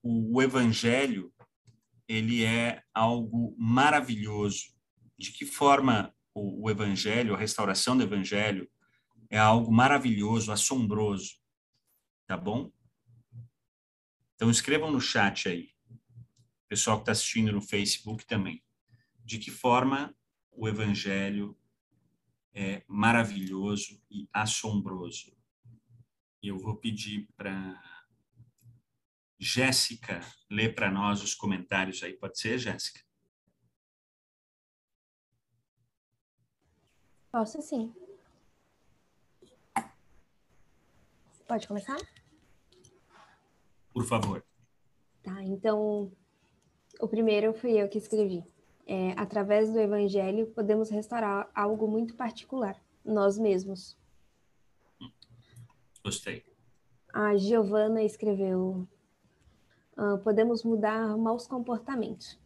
o, 0.01 0.37
o 0.37 0.41
evangelho 0.41 1.33
ele 2.07 2.43
é 2.43 2.83
algo 2.93 3.55
maravilhoso? 3.57 4.73
De 5.17 5.31
que 5.31 5.45
forma 5.45 6.13
o, 6.33 6.65
o 6.65 6.69
evangelho, 6.69 7.33
a 7.33 7.37
restauração 7.37 7.97
do 7.97 8.03
evangelho 8.03 8.69
é 9.29 9.37
algo 9.37 9.71
maravilhoso, 9.71 10.51
assombroso? 10.51 11.37
Tá 12.27 12.37
bom? 12.37 12.71
Então 14.35 14.49
escrevam 14.49 14.91
no 14.91 15.01
chat 15.01 15.47
aí. 15.47 15.69
Pessoal 16.67 16.97
que 16.97 17.03
está 17.03 17.11
assistindo 17.11 17.51
no 17.51 17.61
Facebook 17.61 18.25
também. 18.25 18.63
De 19.23 19.39
que 19.39 19.49
forma 19.49 20.15
o 20.51 20.67
evangelho 20.67 21.57
é 22.53 22.83
maravilhoso 22.87 24.01
e 24.09 24.27
assombroso. 24.31 25.35
Eu 26.41 26.57
vou 26.59 26.75
pedir 26.75 27.27
para 27.35 27.81
Jéssica 29.39 30.21
ler 30.49 30.75
para 30.75 30.91
nós 30.91 31.23
os 31.23 31.33
comentários 31.33 32.03
aí. 32.03 32.13
Pode 32.13 32.39
ser, 32.39 32.57
Jéssica? 32.59 33.01
Posso 37.31 37.61
sim. 37.61 37.93
Pode 41.47 41.67
começar? 41.67 41.97
Por 43.91 44.05
favor. 44.05 44.45
Tá, 45.23 45.43
então, 45.43 46.11
o 46.99 47.07
primeiro 47.07 47.53
fui 47.53 47.71
eu 47.71 47.89
que 47.89 47.97
escrevi. 47.97 48.52
É, 48.85 49.11
através 49.11 49.71
do 49.71 49.79
Evangelho, 49.79 50.47
podemos 50.47 50.89
restaurar 50.89 51.49
algo 51.55 51.87
muito 51.87 52.15
particular, 52.15 52.75
nós 53.03 53.37
mesmos. 53.37 53.97
Gostei. 56.03 56.43
A 57.13 57.37
Giovana 57.37 58.03
escreveu: 58.03 58.87
ah, 59.95 60.17
podemos 60.17 60.63
mudar 60.63 61.15
maus 61.17 61.47
comportamentos. 61.47 62.39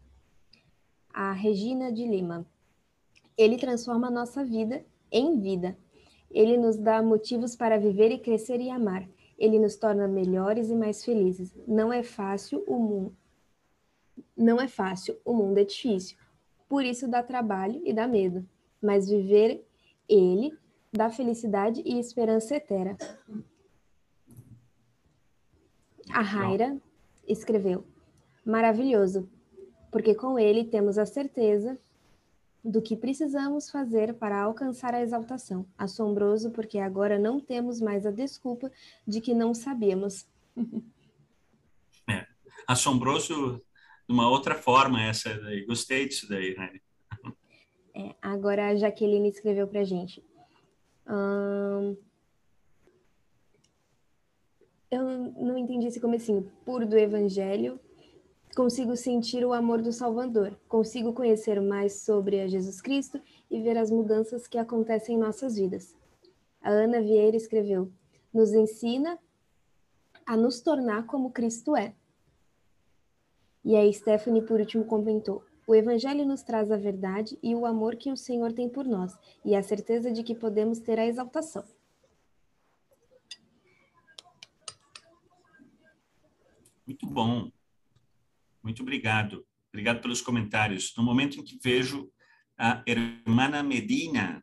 A 1.10 1.32
Regina 1.32 1.92
de 1.92 2.06
Lima: 2.06 2.46
ele 3.38 3.58
transforma 3.58 4.08
a 4.08 4.12
nossa 4.12 4.44
vida 4.44 4.86
em 5.12 5.40
vida. 5.40 5.78
Ele 6.30 6.58
nos 6.58 6.76
dá 6.76 7.02
motivos 7.02 7.56
para 7.56 7.80
viver 7.80 8.12
e 8.12 8.20
crescer 8.20 8.60
e 8.60 8.70
amar. 8.70 9.08
Ele 9.38 9.60
nos 9.60 9.76
torna 9.76 10.08
melhores 10.08 10.70
e 10.70 10.76
mais 10.76 11.06
felizes. 11.06 11.56
Não 11.68 11.94
é 11.94 12.04
fácil 12.04 12.64
o 12.68 12.78
mundo. 12.78 13.16
Não 14.36 14.60
é 14.60 14.68
fácil, 14.68 15.18
o 15.24 15.34
mundo 15.34 15.60
é 15.60 15.64
difícil. 15.64 16.18
Por 16.68 16.84
isso 16.84 17.08
dá 17.08 17.24
trabalho 17.24 17.82
e 17.86 17.94
dá 17.94 18.08
medo. 18.08 18.48
Mas 18.82 19.10
viver 19.10 19.66
ele 20.08 20.58
dá 20.92 21.10
felicidade 21.10 21.82
e 21.86 22.00
esperança 22.00 22.56
eterna. 22.56 22.98
A 26.12 26.22
Raira 26.22 26.78
escreveu: 27.28 27.86
Maravilhoso, 28.46 29.30
porque 29.92 30.16
com 30.16 30.40
ele 30.40 30.64
temos 30.64 30.98
a 30.98 31.06
certeza 31.06 31.78
do 32.64 32.82
que 32.82 32.96
precisamos 32.96 33.70
fazer 33.70 34.14
para 34.16 34.42
alcançar 34.42 34.94
a 34.94 35.02
exaltação. 35.02 35.66
Assombroso, 35.78 36.52
porque 36.52 36.80
agora 36.80 37.18
não 37.18 37.40
temos 37.40 37.80
mais 37.80 38.06
a 38.06 38.12
desculpa 38.12 38.72
de 39.06 39.22
que 39.22 39.34
não 39.34 39.54
sabemos. 39.54 40.28
É. 42.10 42.26
Assombroso 42.68 43.62
uma 44.08 44.30
outra 44.30 44.56
forma 44.56 45.04
essa 45.04 45.34
daí. 45.40 45.66
Gostei 45.66 46.08
disso 46.08 46.28
daí, 46.30 46.56
né? 46.56 46.80
É, 47.96 48.16
agora 48.22 48.70
a 48.70 48.76
Jaqueline 48.76 49.30
escreveu 49.30 49.68
para 49.68 49.84
gente. 49.84 50.24
Hum... 51.08 51.96
Eu 54.90 55.04
não 55.04 55.58
entendi 55.58 55.88
esse 55.88 56.00
comecinho. 56.00 56.50
Puro 56.64 56.88
do 56.88 56.98
evangelho, 56.98 57.78
Consigo 58.58 58.96
sentir 58.96 59.46
o 59.46 59.54
amor 59.54 59.84
do 59.84 59.94
Salvador, 59.94 60.60
consigo 60.68 61.14
conhecer 61.14 61.62
mais 61.62 62.02
sobre 62.02 62.42
a 62.42 62.48
Jesus 62.48 62.82
Cristo 62.82 63.22
e 63.52 63.62
ver 63.62 63.78
as 63.78 63.92
mudanças 63.92 64.48
que 64.48 64.58
acontecem 64.58 65.16
em 65.16 65.20
nossas 65.20 65.58
vidas. 65.58 65.96
A 66.60 66.72
Ana 66.72 67.00
Vieira 67.00 67.38
escreveu: 67.38 67.92
nos 68.34 68.54
ensina 68.54 69.20
a 70.26 70.36
nos 70.36 70.60
tornar 70.60 71.06
como 71.06 71.30
Cristo 71.30 71.76
é. 71.76 71.94
E 73.68 73.76
a 73.76 73.92
Stephanie, 73.92 74.42
por 74.42 74.62
último, 74.62 74.86
comentou: 74.86 75.46
o 75.68 75.76
Evangelho 75.76 76.26
nos 76.26 76.42
traz 76.42 76.72
a 76.72 76.78
verdade 76.78 77.38
e 77.44 77.54
o 77.54 77.66
amor 77.66 77.98
que 77.98 78.10
o 78.10 78.16
Senhor 78.16 78.54
tem 78.54 78.70
por 78.70 78.86
nós, 78.86 79.14
e 79.44 79.54
a 79.54 79.62
certeza 79.62 80.10
de 80.10 80.24
que 80.24 80.34
podemos 80.34 80.80
ter 80.80 80.98
a 80.98 81.06
exaltação. 81.06 81.66
Muito 86.88 87.06
bom. 87.08 87.52
Muito 88.64 88.84
obrigado. 88.84 89.46
Obrigado 89.68 90.02
pelos 90.02 90.22
comentários. 90.22 90.94
No 90.96 91.04
momento 91.04 91.38
em 91.38 91.44
que 91.44 91.60
vejo 91.62 92.10
a 92.58 92.82
hermana 92.86 93.62
Medina, 93.62 94.42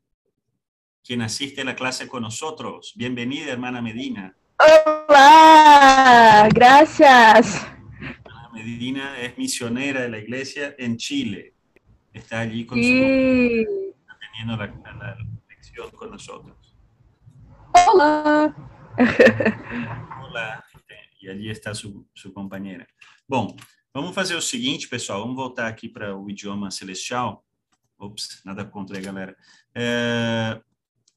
que 1.02 1.16
nasciste 1.16 1.64
na 1.64 1.74
classe 1.74 2.06
com 2.06 2.20
nós. 2.20 2.38
Bem-vinda, 2.94 3.50
hermana 3.50 3.80
Medina. 3.80 4.36
Olá, 4.60 6.46
graças. 6.54 7.73
Medina 8.64 9.16
é 9.18 9.34
missioneira 9.36 10.08
da 10.08 10.18
igreja 10.18 10.74
em 10.78 10.98
Chile. 10.98 11.52
Está 12.12 12.40
ali 12.40 12.64
com 12.64 12.76
sí. 12.76 12.82
su... 12.82 13.94
teniendo 14.18 14.56
la, 14.56 14.66
la 14.66 15.16
lección 15.48 15.90
con 15.90 16.10
nosotros. 16.10 16.56
Olá. 17.88 18.54
Olá. 20.22 20.64
E 21.20 21.30
ali 21.30 21.50
está 21.50 21.74
su, 21.74 22.06
su 22.14 22.32
compañera. 22.32 22.86
Bom, 23.28 23.56
Vamos 23.96 24.12
fazer 24.12 24.34
o 24.34 24.42
seguinte, 24.42 24.88
pessoal, 24.88 25.20
vamos 25.20 25.36
voltar 25.36 25.68
aqui 25.68 25.88
para 25.88 26.16
o 26.16 26.28
idioma 26.28 26.68
celestial. 26.68 27.46
Ops, 27.96 28.42
nada 28.44 28.64
contra 28.64 28.96
aí, 28.96 29.02
galera. 29.04 29.36
É, 29.72 30.60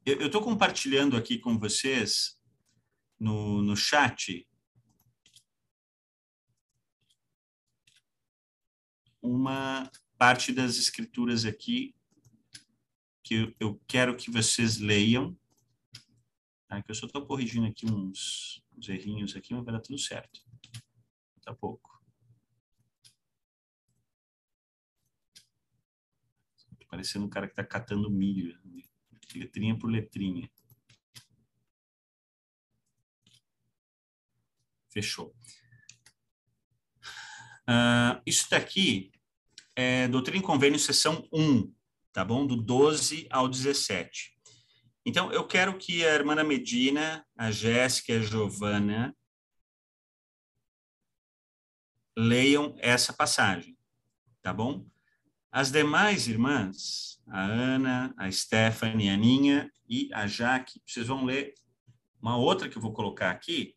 eu 0.05 0.27
estou 0.27 0.43
compartilhando 0.43 1.17
aqui 1.17 1.39
com 1.39 1.57
vocês 1.57 2.37
no, 3.19 3.63
no 3.63 3.75
chat 3.75 4.47
uma 9.31 9.91
parte 10.17 10.51
das 10.51 10.77
escrituras 10.77 11.45
aqui 11.45 11.95
que 13.23 13.53
eu, 13.59 13.79
quero 13.87 14.15
que 14.15 14.31
vocês 14.31 14.77
leiam. 14.77 15.37
Tá? 16.67 16.81
Que 16.81 16.91
eu 16.91 16.95
só 16.95 17.05
estou 17.05 17.25
corrigindo 17.25 17.67
aqui 17.67 17.85
uns, 17.85 18.63
uns 18.75 18.87
errinhos 18.87 19.35
aqui, 19.35 19.53
mas 19.53 19.65
vai 19.65 19.73
dar 19.73 19.81
tudo 19.81 19.99
certo. 19.99 20.39
Daqui 21.35 21.49
a 21.49 21.53
pouco. 21.53 22.01
Tô 26.79 26.85
parecendo 26.87 27.25
um 27.25 27.29
cara 27.29 27.47
que 27.47 27.53
está 27.53 27.65
catando 27.65 28.09
milho, 28.09 28.57
né? 28.63 28.81
letrinha 29.35 29.77
por 29.77 29.91
letrinha. 29.91 30.49
Fechou. 34.89 35.35
Uh, 37.69 38.21
isso 38.25 38.49
daqui 38.49 39.11
é 39.77 40.07
Doutrina 40.07 40.39
e 40.39 40.45
Convênio, 40.45 40.79
sessão 40.79 41.29
1, 41.31 41.71
tá 42.11 42.25
bom? 42.25 42.47
Do 42.47 42.57
12 42.57 43.27
ao 43.29 43.47
17. 43.47 44.35
Então, 45.05 45.31
eu 45.31 45.45
quero 45.45 45.77
que 45.77 46.03
a 46.03 46.15
irmã 46.15 46.33
Medina, 46.43 47.23
a 47.37 47.51
Jéssica 47.51 48.11
e 48.11 48.15
a 48.17 48.19
Giovana 48.19 49.15
leiam 52.17 52.75
essa 52.79 53.13
passagem, 53.13 53.77
tá 54.41 54.51
bom? 54.51 54.83
As 55.51 55.71
demais 55.71 56.27
irmãs, 56.27 57.21
a 57.27 57.45
Ana, 57.45 58.15
a 58.17 58.31
Stephanie, 58.31 59.09
a 59.09 59.13
Aninha 59.13 59.71
e 59.87 60.09
a 60.11 60.25
Jaque, 60.25 60.81
vocês 60.87 61.05
vão 61.05 61.23
ler 61.23 61.53
uma 62.19 62.35
outra 62.35 62.67
que 62.67 62.79
eu 62.79 62.81
vou 62.81 62.93
colocar 62.93 63.29
aqui, 63.29 63.75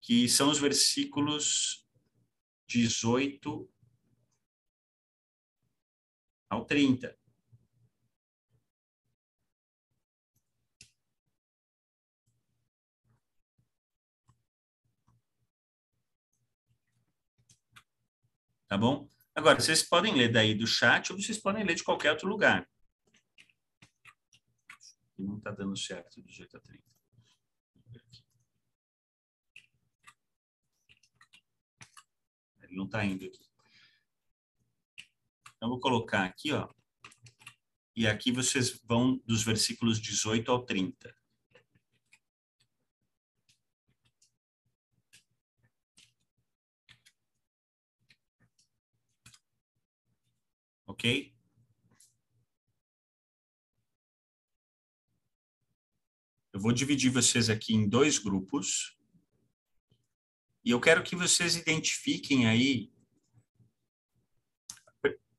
que 0.00 0.28
são 0.28 0.48
os 0.48 0.60
versículos 0.60 1.84
18 2.68 3.68
ao 6.52 6.66
30. 6.66 7.18
Tá 18.68 18.76
bom? 18.76 19.10
Agora, 19.34 19.58
vocês 19.58 19.82
podem 19.82 20.14
ler 20.14 20.30
daí 20.30 20.54
do 20.54 20.66
chat 20.66 21.10
ou 21.10 21.18
vocês 21.18 21.38
podem 21.38 21.64
ler 21.64 21.74
de 21.74 21.82
qualquer 21.82 22.10
outro 22.10 22.28
lugar. 22.28 22.68
Não 25.18 25.38
está 25.38 25.50
dando 25.50 25.76
certo 25.76 26.20
do 26.20 26.30
jeito 26.30 26.56
a 26.56 26.60
30. 26.60 26.82
Ele 32.60 32.76
não 32.76 32.84
está 32.84 33.04
indo 33.04 33.24
aqui. 33.24 33.51
Então, 35.62 35.70
vou 35.70 35.78
colocar 35.78 36.24
aqui, 36.24 36.50
ó. 36.50 36.68
E 37.94 38.04
aqui 38.04 38.32
vocês 38.32 38.80
vão 38.84 39.22
dos 39.24 39.44
versículos 39.44 40.00
18 40.00 40.50
ao 40.50 40.64
30. 40.64 41.14
ok? 50.84 51.32
Eu 56.52 56.58
vou 56.58 56.72
dividir 56.72 57.12
vocês 57.12 57.48
aqui 57.48 57.72
em 57.72 57.88
dois 57.88 58.18
grupos. 58.18 58.98
E 60.64 60.72
eu 60.72 60.80
quero 60.80 61.04
que 61.04 61.14
vocês 61.14 61.54
identifiquem 61.54 62.48
aí 62.48 62.92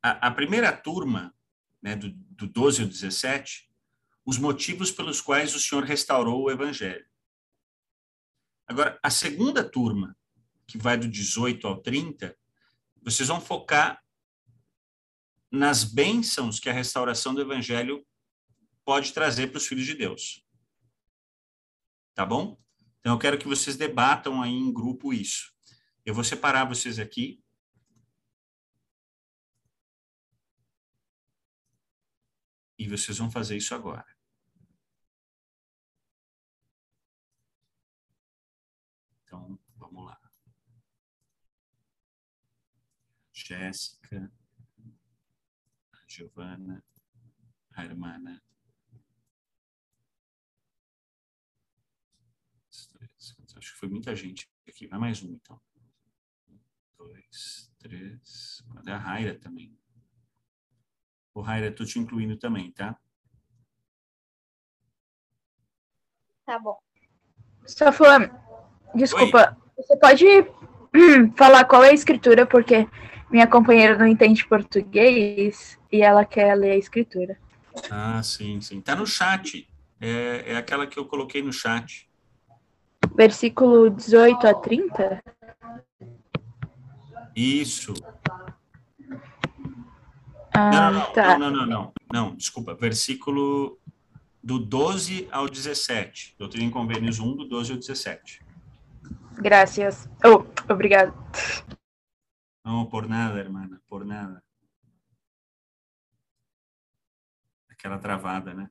a, 0.03 0.27
a 0.27 0.31
primeira 0.31 0.75
turma, 0.75 1.33
né, 1.81 1.95
do, 1.95 2.11
do 2.11 2.45
12 2.45 2.83
ao 2.83 2.87
17, 2.87 3.69
os 4.25 4.37
motivos 4.37 4.91
pelos 4.91 5.21
quais 5.21 5.55
o 5.55 5.59
Senhor 5.59 5.83
restaurou 5.83 6.43
o 6.43 6.51
Evangelho. 6.51 7.05
Agora, 8.67 8.99
a 9.01 9.09
segunda 9.09 9.63
turma, 9.63 10.15
que 10.67 10.77
vai 10.77 10.97
do 10.97 11.07
18 11.07 11.67
ao 11.67 11.81
30, 11.81 12.35
vocês 13.01 13.27
vão 13.27 13.41
focar 13.41 14.01
nas 15.51 15.83
bênçãos 15.83 16.59
que 16.59 16.69
a 16.69 16.73
restauração 16.73 17.35
do 17.35 17.41
evangelho 17.41 18.03
pode 18.83 19.13
trazer 19.13 19.47
para 19.47 19.57
os 19.57 19.67
filhos 19.67 19.85
de 19.85 19.93
Deus. 19.93 20.43
Tá 22.15 22.25
bom? 22.25 22.57
Então 22.99 23.13
eu 23.13 23.19
quero 23.19 23.37
que 23.37 23.47
vocês 23.47 23.75
debatam 23.75 24.41
aí 24.41 24.51
em 24.51 24.73
grupo 24.73 25.13
isso. 25.13 25.53
Eu 26.05 26.13
vou 26.13 26.23
separar 26.23 26.65
vocês 26.65 26.97
aqui. 26.97 27.42
E 32.83 32.87
vocês 32.89 33.17
vão 33.17 33.31
fazer 33.31 33.55
isso 33.55 33.73
agora. 33.73 34.05
Então, 39.23 39.57
vamos 39.77 40.05
lá. 40.05 40.19
Jéssica. 43.31 44.29
Giovana, 46.05 46.83
a 47.71 47.85
hermana. 47.85 48.43
Acho 53.55 53.71
que 53.71 53.79
foi 53.79 53.87
muita 53.87 54.13
gente 54.13 54.51
aqui. 54.67 54.87
Vai 54.87 54.99
mais 54.99 55.23
um, 55.23 55.31
então. 55.31 55.61
Dois, 56.97 57.71
três. 57.79 58.61
A 58.85 58.97
Raira 58.97 59.39
também? 59.39 59.81
O 61.33 61.41
Raira, 61.41 61.67
estou 61.67 61.85
te 61.85 61.99
incluindo 61.99 62.37
também, 62.37 62.71
tá? 62.71 62.95
Tá 66.45 66.59
bom. 66.59 66.77
Só 67.65 67.91
falando, 67.91 68.29
desculpa, 68.93 69.57
Oi. 69.77 69.83
você 69.83 69.97
pode 69.97 70.25
falar 71.35 71.65
qual 71.65 71.83
é 71.83 71.89
a 71.89 71.93
escritura, 71.93 72.45
porque 72.45 72.87
minha 73.31 73.47
companheira 73.47 73.97
não 73.97 74.05
entende 74.05 74.45
português 74.45 75.79
e 75.91 76.01
ela 76.01 76.25
quer 76.25 76.53
ler 76.55 76.71
a 76.71 76.77
escritura. 76.77 77.37
Ah, 77.89 78.21
sim, 78.21 78.61
sim. 78.61 78.79
Tá 78.79 78.95
no 78.95 79.07
chat. 79.07 79.67
É, 79.99 80.51
é 80.51 80.55
aquela 80.57 80.85
que 80.85 80.99
eu 80.99 81.05
coloquei 81.05 81.41
no 81.41 81.51
chat. 81.51 82.07
Versículo 83.15 83.89
18 83.89 84.47
a 84.47 84.53
30? 84.53 85.23
Isso. 87.35 87.93
Ah, 90.55 90.69
não, 90.71 90.91
não, 90.91 90.99
não, 90.99 91.13
tá. 91.13 91.37
não, 91.37 91.51
não, 91.51 91.65
não, 91.65 91.93
não, 92.11 92.35
desculpa. 92.35 92.75
Versículo 92.75 93.79
do 94.43 94.59
12 94.59 95.27
ao 95.31 95.49
17. 95.49 96.35
Doutrina 96.37 96.65
em 96.65 96.69
Convênios 96.69 97.19
1, 97.19 97.37
do 97.37 97.45
12 97.45 97.71
ao 97.71 97.77
17. 97.77 98.41
Graças. 99.35 100.07
Oh, 100.23 100.45
obrigado. 100.71 101.13
Não, 102.63 102.85
por 102.85 103.07
nada, 103.07 103.39
hermana, 103.39 103.81
por 103.87 104.05
nada. 104.05 104.43
Aquela 107.69 107.97
travada, 107.97 108.53
né? 108.53 108.69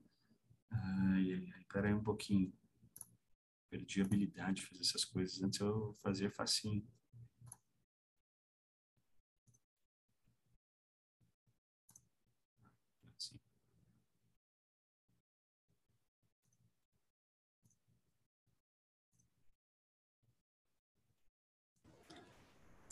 Ai, 0.70 1.32
ai, 1.34 1.48
ai, 1.56 1.64
peraí 1.72 1.92
um 1.92 2.02
pouquinho. 2.02 2.52
Perdi 3.68 4.00
a 4.00 4.04
habilidade 4.04 4.60
de 4.60 4.66
fazer 4.66 4.80
essas 4.82 5.04
coisas. 5.04 5.42
Antes 5.42 5.58
eu 5.60 5.96
fazia 6.02 6.30
facinho. 6.30 6.86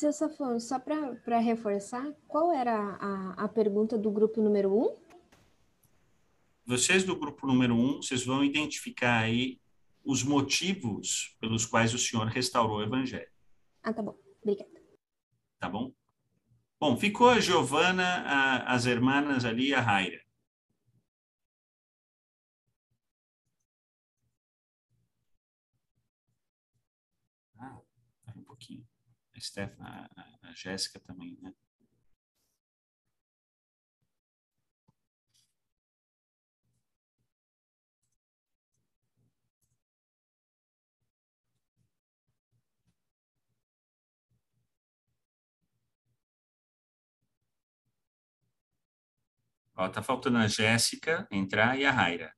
Seu 0.01 0.15
Safon, 0.15 0.59
só 0.59 0.79
para 0.79 1.39
reforçar, 1.41 2.11
qual 2.27 2.51
era 2.51 2.97
a, 2.99 3.45
a 3.45 3.47
pergunta 3.47 3.99
do 3.99 4.11
grupo 4.11 4.41
número 4.41 4.75
um? 4.75 4.97
Vocês 6.65 7.05
do 7.05 7.15
grupo 7.15 7.47
número 7.47 7.75
um, 7.75 7.97
vocês 7.97 8.25
vão 8.25 8.43
identificar 8.43 9.19
aí 9.19 9.61
os 10.03 10.23
motivos 10.23 11.37
pelos 11.39 11.67
quais 11.67 11.93
o 11.93 11.99
Senhor 11.99 12.27
restaurou 12.29 12.79
o 12.79 12.83
Evangelho. 12.83 13.31
Ah, 13.83 13.93
tá 13.93 14.01
bom. 14.01 14.19
Obrigada. 14.41 14.71
Tá 15.59 15.69
bom? 15.69 15.93
Bom, 16.81 16.97
ficou 16.97 17.29
a 17.29 17.39
Giovana, 17.39 18.23
a, 18.25 18.73
as 18.73 18.87
irmãs 18.87 19.45
ali 19.45 19.69
e 19.69 19.75
a 19.75 19.83
Raira. 19.83 20.25
Ah, 27.59 27.79
um 28.35 28.43
pouquinho. 28.45 28.83
Steph, 29.41 29.75
a, 29.81 30.09
a 30.43 30.53
Jéssica 30.55 31.01
também, 31.01 31.39
né? 31.43 31.53
Ó, 49.77 49.89
tá 49.89 50.03
faltando 50.03 50.39
a 50.39 50.47
Jéssica 50.47 51.27
entrar 51.31 51.77
e 51.79 51.85
a 51.85 51.91
Raira. 51.91 52.33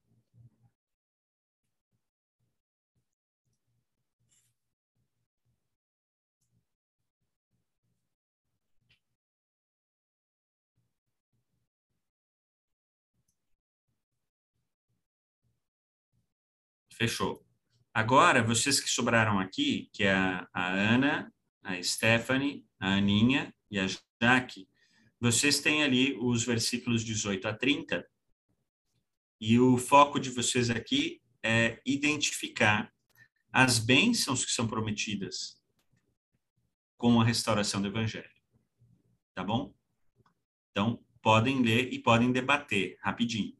Fechou. 17.02 17.44
Agora, 17.92 18.44
vocês 18.44 18.78
que 18.78 18.88
sobraram 18.88 19.40
aqui, 19.40 19.90
que 19.92 20.04
é 20.04 20.14
a, 20.14 20.48
Ana, 20.54 21.34
a 21.60 21.82
Stephanie, 21.82 22.64
a 22.78 22.94
Aninha 22.94 23.52
e 23.68 23.80
a 23.80 23.88
Jaque, 24.22 24.68
vocês 25.18 25.58
têm 25.58 25.82
ali 25.82 26.16
os 26.20 26.44
versículos 26.44 27.04
18 27.04 27.48
a 27.48 27.54
30, 27.54 28.08
e 29.40 29.58
o 29.58 29.76
foco 29.78 30.20
de 30.20 30.30
vocês 30.30 30.70
aqui 30.70 31.20
é 31.42 31.82
identificar 31.84 32.94
as 33.52 33.80
bênçãos 33.80 34.44
que 34.44 34.52
são 34.52 34.68
prometidas 34.68 35.60
com 36.96 37.20
a 37.20 37.24
restauração 37.24 37.82
do 37.82 37.88
Evangelho. 37.88 38.30
Tá 39.34 39.42
bom? 39.42 39.74
Então, 40.70 41.04
podem 41.20 41.62
ler 41.62 41.92
e 41.92 41.98
podem 41.98 42.30
debater 42.30 42.96
rapidinho. 43.02 43.56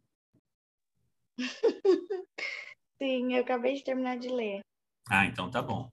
Sim, 3.03 3.35
eu 3.35 3.43
acabei 3.43 3.75
de 3.75 3.83
terminar 3.83 4.17
de 4.17 4.29
ler. 4.29 4.61
Ah, 5.11 5.27
então 5.27 5.51
tá 5.51 5.61
bom. 5.61 5.91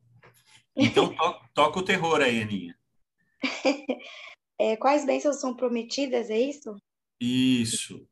Então, 0.76 1.12
to 1.12 1.16
toca 1.56 1.80
o 1.80 1.84
terror 1.84 2.22
aí, 2.22 2.40
Aninha. 2.40 2.78
É, 4.60 4.78
quais 4.78 5.06
bênçãos 5.06 5.42
são 5.42 5.56
prometidas, 5.56 6.30
é 6.30 6.38
isso? 6.38 6.76
Isso. 7.20 8.08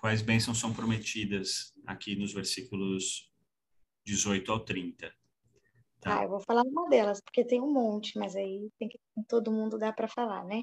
Quais 0.00 0.22
bênçãos 0.22 0.58
são 0.58 0.72
prometidas 0.72 1.74
aqui 1.86 2.16
nos 2.16 2.32
versículos 2.32 3.30
18 4.06 4.50
ao 4.50 4.60
30? 4.60 5.12
Tá, 6.00 6.22
eu 6.22 6.30
vou 6.30 6.40
falar 6.40 6.62
uma 6.62 6.88
delas, 6.88 7.20
porque 7.20 7.44
tem 7.44 7.60
um 7.60 7.70
monte, 7.70 8.16
mas 8.16 8.34
aí 8.34 8.70
tem 8.78 8.88
que 8.88 8.98
todo 9.28 9.52
mundo 9.52 9.76
dá 9.76 9.92
para 9.92 10.08
falar, 10.08 10.42
né? 10.44 10.62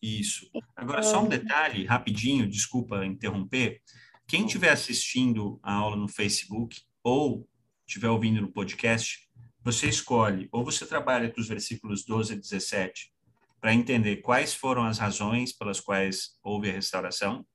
Isso. 0.00 0.48
Agora, 0.74 1.02
só 1.02 1.22
um 1.22 1.28
detalhe, 1.28 1.84
rapidinho, 1.84 2.48
desculpa 2.48 3.04
interromper. 3.04 3.82
Quem 4.26 4.46
estiver 4.46 4.70
assistindo 4.70 5.60
a 5.62 5.74
aula 5.74 5.96
no 5.96 6.08
Facebook 6.08 6.80
ou 7.02 7.48
estiver 7.86 8.08
ouvindo 8.08 8.40
no 8.40 8.52
podcast, 8.52 9.28
você 9.62 9.88
escolhe, 9.88 10.48
ou 10.52 10.64
você 10.64 10.86
trabalha 10.86 11.30
com 11.30 11.40
os 11.40 11.48
versículos 11.48 12.04
12 12.04 12.34
a 12.34 12.36
17 12.36 13.12
para 13.60 13.74
entender 13.74 14.16
quais 14.18 14.54
foram 14.54 14.84
as 14.84 14.98
razões 14.98 15.52
pelas 15.52 15.80
quais 15.80 16.38
houve 16.42 16.70
a 16.70 16.72
restauração 16.72 17.46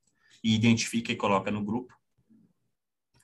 e 0.42 0.54
identifica 0.54 1.10
e 1.10 1.16
coloca 1.16 1.50
no 1.50 1.64
grupo 1.64 1.92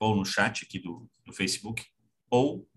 ou 0.00 0.16
no 0.16 0.24
chat 0.24 0.64
aqui 0.64 0.80
do, 0.80 1.08
do 1.24 1.32
Facebook, 1.32 1.86
ou 2.28 2.68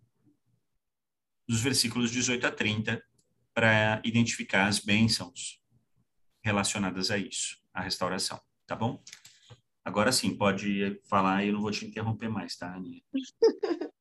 dos 1.47 1.61
versículos 1.61 2.11
18 2.11 2.45
a 2.45 2.51
30 2.51 3.03
para 3.51 3.99
identificar 4.03 4.67
as 4.67 4.77
bênçãos 4.77 5.59
relacionadas 6.43 7.09
a 7.09 7.17
isso, 7.17 7.57
a 7.73 7.81
restauração, 7.81 8.39
tá 8.67 8.75
bom? 8.75 9.03
Agora 9.85 10.11
sim, 10.11 10.35
pode 10.35 10.99
falar 11.07 11.43
e 11.43 11.49
eu 11.49 11.53
não 11.53 11.61
vou 11.61 11.69
te 11.69 11.85
interromper 11.85 12.27
mais, 12.27 12.57
tá, 12.57 12.73
Aninha? 12.73 13.03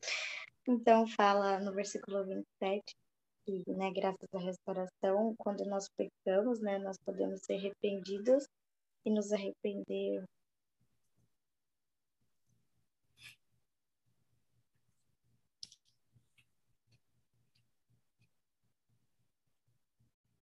então, 0.66 1.07
fala 1.07 1.61
no 1.61 1.74
versículo 1.74 2.24
27 2.24 2.97
que, 3.45 3.62
né, 3.70 3.93
graças 3.93 4.26
à 4.32 4.39
restauração, 4.39 5.35
quando 5.37 5.62
nós 5.66 5.87
pecamos, 5.95 6.59
né, 6.61 6.78
nós 6.78 6.97
podemos 7.05 7.41
ser 7.43 7.57
arrependidos 7.57 8.49
e 9.05 9.11
nos 9.11 9.30
arrepender 9.30 10.24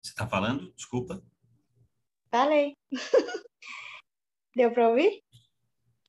Você 0.03 0.11
está 0.11 0.27
falando? 0.27 0.73
Desculpa. 0.73 1.23
Falei. 2.33 2.75
deu 4.61 4.71
para 4.73 4.89
ouvir? 4.91 5.23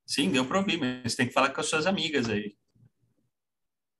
Sim, 0.05 0.29
deu 0.29 0.45
para 0.45 0.59
ouvir, 0.59 0.77
mas 0.77 1.15
tem 1.15 1.27
que 1.27 1.33
falar 1.33 1.53
com 1.53 1.61
as 1.61 1.67
suas 1.67 1.87
amigas 1.87 2.29
aí. 2.29 2.53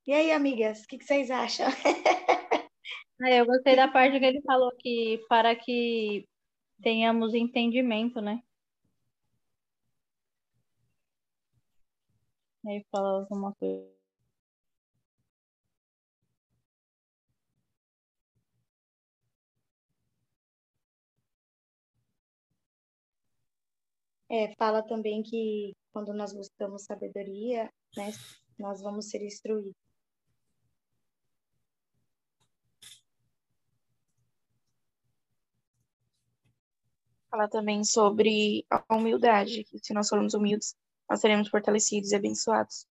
E 0.06 0.12
aí, 0.12 0.32
amigas, 0.32 0.84
o 0.84 0.88
que, 0.88 0.98
que 0.98 1.06
vocês 1.06 1.32
acham? 1.32 1.68
eu 3.22 3.46
gostei 3.46 3.76
da 3.76 3.88
parte 3.88 4.20
que 4.20 4.26
ele 4.26 4.42
falou 4.42 4.72
que 4.78 5.24
para 5.30 5.56
que 5.56 6.28
tenhamos 6.82 7.34
entendimento, 7.34 8.20
né? 8.20 8.42
Aí 12.68 12.86
fala 12.92 13.22
alguma 13.22 13.54
coisa. 13.56 14.01
É, 24.32 24.56
fala 24.56 24.82
também 24.82 25.22
que 25.22 25.76
quando 25.92 26.14
nós 26.14 26.32
buscamos 26.34 26.86
sabedoria, 26.86 27.70
né, 27.98 28.14
nós 28.58 28.82
vamos 28.82 29.10
ser 29.10 29.22
instruídos. 29.22 29.74
Fala 37.30 37.50
também 37.50 37.84
sobre 37.84 38.66
a 38.70 38.96
humildade, 38.96 39.66
que 39.66 39.78
se 39.84 39.94
nós 39.94 40.08
formos 40.08 40.34
humildes, 40.34 40.76
nós 41.10 41.20
seremos 41.20 41.50
fortalecidos 41.50 42.12
e 42.12 42.16
abençoados. 42.16 42.88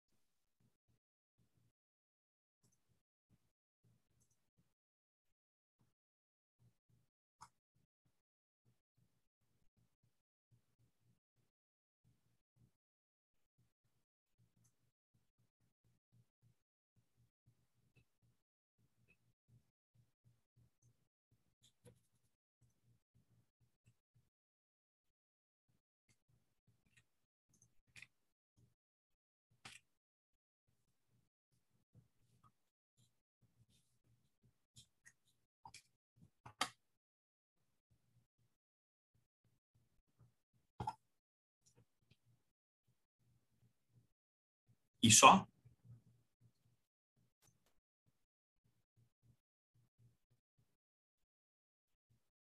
E 45.10 45.12
só? 45.12 45.44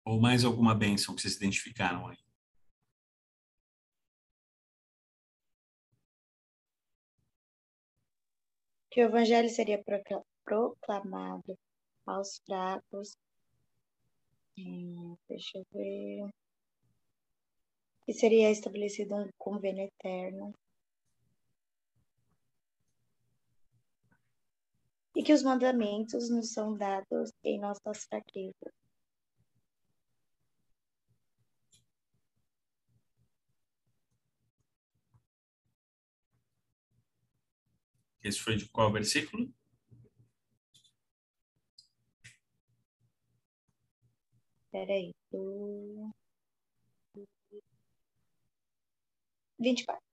Ou 0.05 0.21
mais 0.21 0.45
alguma 0.45 0.75
bênção 0.75 1.15
que 1.15 1.23
vocês 1.23 1.37
identificaram 1.37 2.09
aí? 2.09 2.19
Que 8.91 9.01
o 9.01 9.07
evangelho 9.07 9.49
seria 9.49 9.83
proclamado 10.45 11.59
aos 12.05 12.39
fracos. 12.45 13.17
Deixa 15.27 15.57
eu 15.57 15.67
ver. 15.73 16.31
Que 18.05 18.13
seria 18.13 18.51
estabelecido 18.51 19.15
um 19.15 19.31
convênio 19.39 19.87
eterno. 19.87 20.53
E 25.19 25.23
que 25.25 25.33
os 25.33 25.43
mandamentos 25.43 26.31
nos 26.31 26.53
são 26.53 26.77
dados 26.77 27.33
em 27.43 27.59
nossas 27.59 28.05
fraquezas. 28.05 28.73
Esse 38.23 38.39
foi 38.39 38.57
de 38.57 38.69
qual 38.69 38.93
versículo? 38.93 39.53
Espera 44.67 44.93
aí. 44.93 45.13
Do... 45.33 46.15
24. 49.59 50.08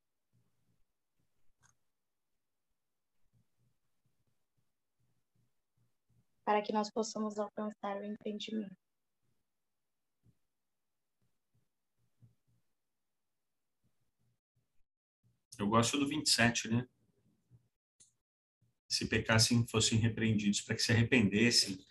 Para 6.45 6.61
que 6.61 6.71
nós 6.71 6.91
possamos 6.91 7.39
alcançar 7.39 7.97
o 7.97 8.05
entendimento. 8.05 8.77
Eu 15.57 15.67
gosto 15.67 15.97
do 15.97 16.07
27, 16.07 16.69
né? 16.69 16.87
Se 18.87 19.07
pecassem, 19.07 19.65
fossem 19.67 19.97
repreendidos 19.97 20.61
para 20.61 20.75
que 20.75 20.81
se 20.81 20.91
arrependessem. 20.91 21.83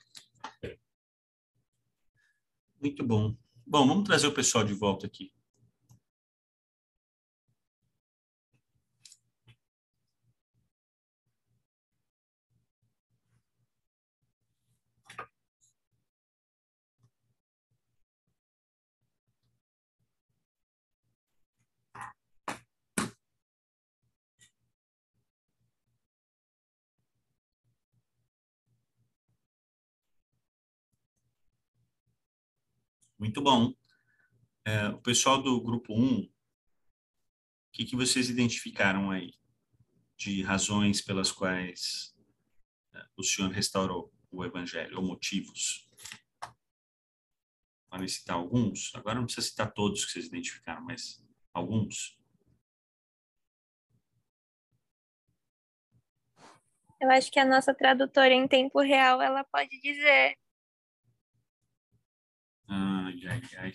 Muito 2.80 3.04
bom. 3.04 3.36
Bom, 3.66 3.86
vamos 3.88 4.04
trazer 4.04 4.26
o 4.26 4.34
pessoal 4.34 4.62
de 4.62 4.74
volta 4.74 5.06
aqui. 5.06 5.32
Muito 33.24 33.40
bom. 33.40 33.72
É, 34.66 34.88
o 34.88 35.00
pessoal 35.00 35.42
do 35.42 35.58
grupo 35.58 35.94
1, 35.94 36.24
o 36.24 36.30
que, 37.72 37.86
que 37.86 37.96
vocês 37.96 38.28
identificaram 38.28 39.10
aí 39.10 39.32
de 40.14 40.42
razões 40.42 41.00
pelas 41.00 41.32
quais 41.32 42.14
é, 42.94 43.02
o 43.16 43.22
senhor 43.22 43.50
restaurou 43.50 44.12
o 44.30 44.44
evangelho, 44.44 44.98
ou 44.98 45.02
motivos? 45.02 45.88
Podem 47.88 48.08
citar 48.08 48.36
alguns? 48.36 48.94
Agora 48.94 49.14
não 49.14 49.24
precisa 49.24 49.46
citar 49.46 49.72
todos 49.72 50.04
que 50.04 50.12
vocês 50.12 50.26
identificaram, 50.26 50.84
mas 50.84 51.26
alguns. 51.54 52.20
Eu 57.00 57.10
acho 57.10 57.32
que 57.32 57.40
a 57.40 57.46
nossa 57.46 57.72
tradutora 57.72 58.34
em 58.34 58.46
tempo 58.46 58.82
real, 58.82 59.22
ela 59.22 59.44
pode 59.44 59.80
dizer. 59.80 60.36
Ai, 62.68 63.14
ai, 63.28 63.42
ai. 63.58 63.72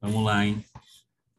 Vamos 0.00 0.24
lá, 0.24 0.44
hein? 0.44 0.64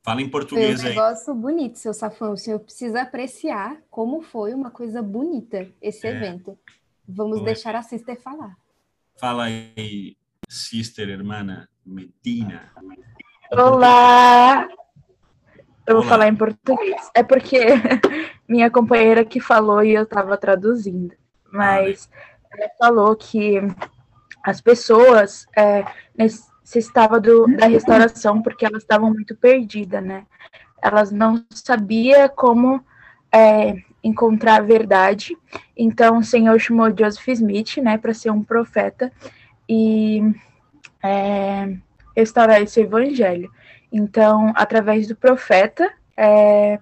Fala 0.04 0.22
em 0.22 0.26
Foi 0.26 0.28
um 0.28 0.32
português 0.32 0.84
aí. 0.84 0.90
negócio 0.90 1.34
bonito, 1.34 1.78
seu 1.80 1.94
Safão. 1.94 2.34
O 2.34 2.38
senhor 2.38 2.60
precisa 2.60 3.02
apreciar 3.02 3.78
como 3.90 4.22
foi 4.22 4.54
uma 4.54 4.70
coisa 4.70 5.02
bonita 5.02 5.70
esse 5.82 6.06
É. 6.08 6.12
evento. 6.12 6.58
Vamos 7.08 7.38
Foi. 7.38 7.46
deixar 7.46 7.76
a 7.76 7.82
Sister 7.82 8.20
falar. 8.22 8.56
Fala 9.20 9.46
aí, 9.46 10.18
sister, 10.50 11.08
hermana 11.10 11.70
Medina. 11.86 12.72
Olá! 13.52 14.68
Eu 15.86 15.96
vou 15.96 16.02
Olá. 16.04 16.10
falar 16.10 16.28
em 16.30 16.36
português. 16.36 17.10
É 17.14 17.22
porque 17.24 17.58
minha 18.48 18.72
companheira 18.72 19.24
que 19.26 19.40
falou 19.40 19.84
e 19.84 19.94
eu 19.94 20.04
estava 20.04 20.38
traduzindo. 20.38 21.14
Mas 21.52 22.10
ela 22.52 22.70
falou 22.80 23.16
que 23.16 23.60
as 24.44 24.60
pessoas 24.62 25.46
é, 25.58 25.84
necessitavam 26.64 27.20
do, 27.20 27.46
da 27.58 27.68
restauração 27.68 28.42
porque 28.42 28.66
elas 28.66 28.84
estavam 28.84 29.12
muito 29.12 29.36
perdidas, 29.36 30.04
né? 30.04 30.26
Elas 30.82 31.12
não 31.12 31.44
sabiam 31.50 32.28
como 32.30 32.84
é, 33.32 33.76
encontrar 34.04 34.58
a 34.58 34.64
verdade. 34.64 35.38
Então, 35.76 36.18
o 36.18 36.24
Senhor 36.24 36.60
chamou 36.60 36.94
Joseph 36.98 37.28
Smith, 37.30 37.78
né, 37.78 37.98
para 37.98 38.14
ser 38.14 38.32
um 38.32 38.44
profeta 38.44 39.12
e 39.68 40.22
é, 41.02 41.78
restaurar 42.16 42.62
esse 42.62 42.82
evangelho. 42.82 43.52
Então, 43.92 44.52
através 44.56 45.08
do 45.08 45.16
profeta, 45.16 45.92
é, 46.18 46.80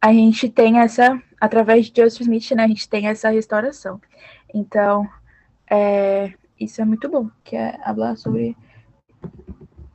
a 0.00 0.12
gente 0.12 0.48
tem 0.48 0.78
essa, 0.78 1.20
através 1.40 1.86
de 1.86 2.02
Joseph 2.02 2.22
Smith, 2.22 2.50
né, 2.52 2.64
a 2.64 2.68
gente 2.68 2.88
tem 2.88 3.08
essa 3.08 3.28
restauração. 3.28 4.00
Então, 4.54 5.08
é, 5.70 6.32
isso 6.58 6.80
é 6.80 6.84
muito 6.84 7.08
bom, 7.08 7.30
quer 7.44 7.78
falar 7.84 8.16
sobre... 8.16 8.56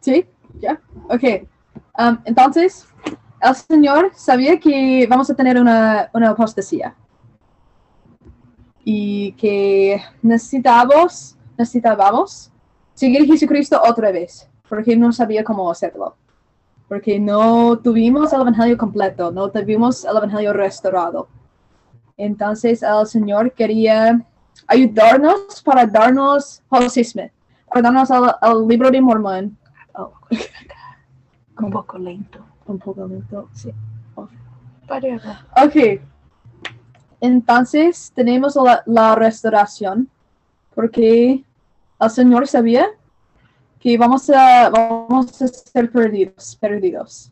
Sí, 0.01 0.25
ya. 0.59 0.81
Ok. 1.09 1.47
Um, 1.97 2.17
entonces, 2.25 2.87
el 3.41 3.55
Señor 3.55 4.11
sabía 4.15 4.59
que 4.59 5.07
vamos 5.09 5.29
a 5.29 5.35
tener 5.35 5.59
una, 5.59 6.09
una 6.13 6.31
apostasía. 6.31 6.95
Y 8.83 9.33
que 9.33 10.01
necesitábamos, 10.23 11.37
necesitábamos 11.57 12.51
seguir 12.95 13.21
a 13.21 13.25
Jesucristo 13.25 13.79
otra 13.87 14.11
vez. 14.11 14.49
Porque 14.67 14.97
no 14.97 15.11
sabía 15.11 15.43
cómo 15.43 15.69
hacerlo. 15.69 16.15
Porque 16.87 17.19
no 17.19 17.77
tuvimos 17.77 18.33
el 18.33 18.41
Evangelio 18.41 18.77
completo, 18.77 19.31
no 19.31 19.49
tuvimos 19.49 20.03
el 20.03 20.17
Evangelio 20.17 20.51
restaurado. 20.51 21.27
Entonces, 22.17 22.83
el 22.83 23.05
Señor 23.07 23.51
quería 23.53 24.25
ayudarnos 24.67 25.61
para 25.63 25.85
darnos 25.85 26.61
José 26.69 27.03
Smith, 27.03 27.31
para 27.67 27.81
darnos 27.81 28.09
el, 28.09 28.23
el 28.41 28.67
libro 28.67 28.91
de 28.91 29.01
Mormón, 29.01 29.57
Um 31.61 31.69
pouco 31.69 31.97
lento. 31.97 32.43
un 32.65 32.79
poco 32.79 33.05
lento, 33.05 33.49
sí. 33.53 33.71
Ok. 34.87 36.01
Entonces 37.19 38.11
tenemos 38.15 38.55
la, 38.55 38.81
la 38.87 39.15
restauración 39.15 40.09
porque 40.73 41.43
el 41.99 42.09
Señor 42.09 42.47
sabía 42.47 42.87
que 43.79 43.97
vamos 43.97 44.29
a, 44.29 44.69
vamos 44.69 45.41
a 45.41 45.47
ser 45.47 45.91
perdidos, 45.91 46.55
perdidos. 46.59 47.31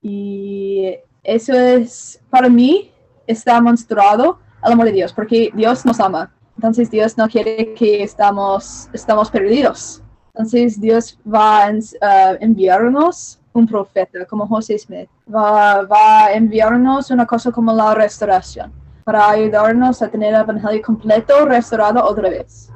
Y 0.00 0.96
eso 1.22 1.52
es, 1.52 2.20
para 2.30 2.48
mí, 2.48 2.90
está 3.26 3.60
mostrado 3.60 4.38
el 4.64 4.72
amor 4.72 4.86
de 4.86 4.92
Dios, 4.92 5.12
porque 5.12 5.50
Dios 5.54 5.84
nos 5.84 6.00
ama. 6.00 6.32
Entonces 6.56 6.90
Dios 6.90 7.16
no 7.16 7.28
quiere 7.28 7.74
que 7.74 8.02
estamos, 8.02 8.88
estamos 8.92 9.30
perdidos. 9.30 10.02
Entonces 10.38 10.80
Dios 10.80 11.18
va 11.26 11.66
a 11.66 11.72
uh, 11.72 12.38
enviarnos 12.40 13.40
un 13.52 13.66
profeta 13.66 14.24
como 14.24 14.46
José 14.46 14.78
Smith. 14.78 15.10
Va, 15.26 15.82
va 15.82 16.26
a 16.26 16.32
enviarnos 16.32 17.10
una 17.10 17.26
cosa 17.26 17.50
como 17.50 17.72
la 17.72 17.92
restauración 17.92 18.72
para 19.04 19.30
ayudarnos 19.30 20.00
a 20.00 20.08
tener 20.08 20.32
el 20.32 20.40
evangelio 20.40 20.80
completo 20.80 21.44
restaurado 21.44 22.04
otra 22.04 22.30
vez. 22.30 22.70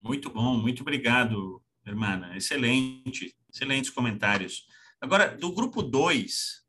Muito 0.00 0.30
bom, 0.30 0.56
muito 0.56 0.80
obrigado, 0.80 1.60
hermana. 1.84 2.34
Excelente, 2.34 3.36
excelentes 3.50 3.90
comentários. 3.90 4.66
Agora, 4.98 5.36
do 5.36 5.52
grupo 5.52 5.82
2, 5.82 6.64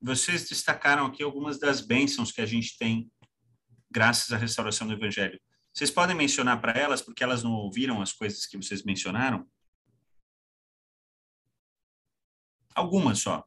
vocês 0.00 0.48
destacaram 0.48 1.04
aqui 1.04 1.22
algumas 1.22 1.58
das 1.58 1.82
bênçãos 1.82 2.32
que 2.32 2.40
a 2.40 2.46
gente 2.46 2.78
tem 2.78 3.10
graças 3.90 4.32
à 4.32 4.38
restauração 4.38 4.86
do 4.86 4.94
Evangelho. 4.94 5.38
Vocês 5.72 5.90
podem 5.90 6.14
mencionar 6.14 6.60
para 6.60 6.78
elas, 6.78 7.00
porque 7.00 7.24
elas 7.24 7.42
não 7.42 7.52
ouviram 7.52 8.02
as 8.02 8.12
coisas 8.12 8.44
que 8.44 8.56
vocês 8.56 8.82
mencionaram? 8.82 9.46
Algumas 12.74 13.20
só. 13.20 13.42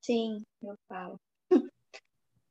Sim, 0.00 0.44
eu 0.62 0.76
falo. 0.88 1.20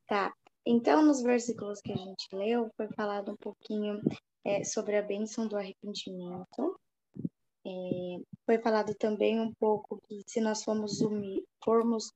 tá. 0.08 0.34
Então, 0.66 1.04
nos 1.04 1.22
versículos 1.22 1.82
que 1.82 1.92
a 1.92 1.98
gente 1.98 2.28
leu, 2.34 2.70
foi 2.78 2.88
falado 2.94 3.32
um 3.32 3.38
pouquinho 3.38 4.02
é, 4.46 4.64
sobre 4.64 4.98
a 4.98 5.02
bênção 5.02 5.48
do 5.48 5.58
arrependimento. 5.58 6.80
É, 7.66 7.70
foi 8.46 8.58
falado 8.62 8.94
também 8.96 9.40
um 9.40 9.54
pouco 9.54 10.02
que 10.08 10.22
se 10.28 10.40
nós 10.42 10.64
formos, 10.64 11.00
formos 11.64 12.14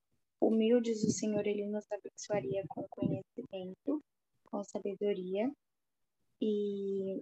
humildes, 0.48 1.04
o 1.04 1.12
Senhor 1.12 1.46
ele 1.46 1.66
nos 1.66 1.86
abençoaria 1.91 2.64
com 2.68 2.88
conhecimento, 2.89 4.02
com 4.46 4.64
sabedoria. 4.64 5.52
E 6.41 7.22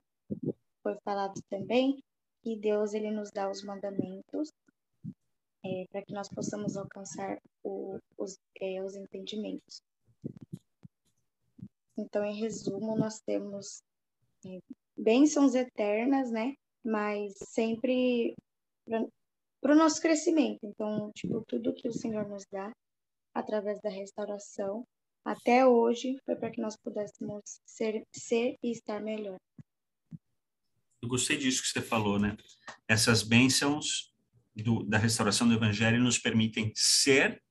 foi 0.82 0.96
falado 1.04 1.40
também 1.50 2.04
que 2.42 2.58
Deus 2.58 2.94
ele 2.94 3.12
nos 3.12 3.32
dá 3.32 3.50
os 3.50 3.64
mandamentos 3.64 4.50
é, 5.66 5.86
para 5.90 6.02
que 6.04 6.14
nós 6.14 6.28
possamos 6.28 6.76
alcançar 6.76 7.40
o, 7.64 7.98
os, 8.18 8.38
é, 8.60 8.84
os 8.84 8.96
entendimentos. 8.96 9.82
Então, 11.98 12.26
em 12.26 12.40
resumo, 12.40 12.98
nós 12.98 13.20
temos 13.22 13.82
é, 14.46 14.60
bênçãos 14.98 15.56
eternas, 15.56 16.32
né? 16.32 16.56
Mas 16.84 17.34
sempre 17.38 18.36
para 19.62 19.74
o 19.74 19.78
nosso 19.78 20.02
crescimento. 20.02 20.60
Então, 20.64 21.12
tipo, 21.16 21.42
tudo 21.48 21.74
que 21.74 21.88
o 21.88 21.94
Senhor 21.94 22.28
nos 22.28 22.44
dá 22.52 22.74
através 23.34 23.82
da 23.82 23.90
restauração, 23.90 24.86
até 25.26 25.66
hoje, 25.66 26.18
foi 26.26 26.36
para 26.36 26.52
que 26.52 26.62
nós 26.62 26.76
pudéssemos 26.76 27.62
ser, 27.66 28.06
ser 28.12 28.58
e 28.62 28.72
estar 28.72 29.02
melhor. 29.02 29.40
Eu 31.02 31.08
gostei 31.08 31.38
disso 31.38 31.62
que 31.62 31.70
você 31.70 31.82
falou, 31.82 32.20
né? 32.20 32.36
Essas 32.88 33.24
bênçãos 33.24 34.14
do, 34.56 34.84
da 34.84 34.98
restauração 34.98 35.48
do 35.48 35.54
Evangelho 35.54 36.02
nos 36.02 36.20
permitem 36.20 36.72
ser 36.76 37.42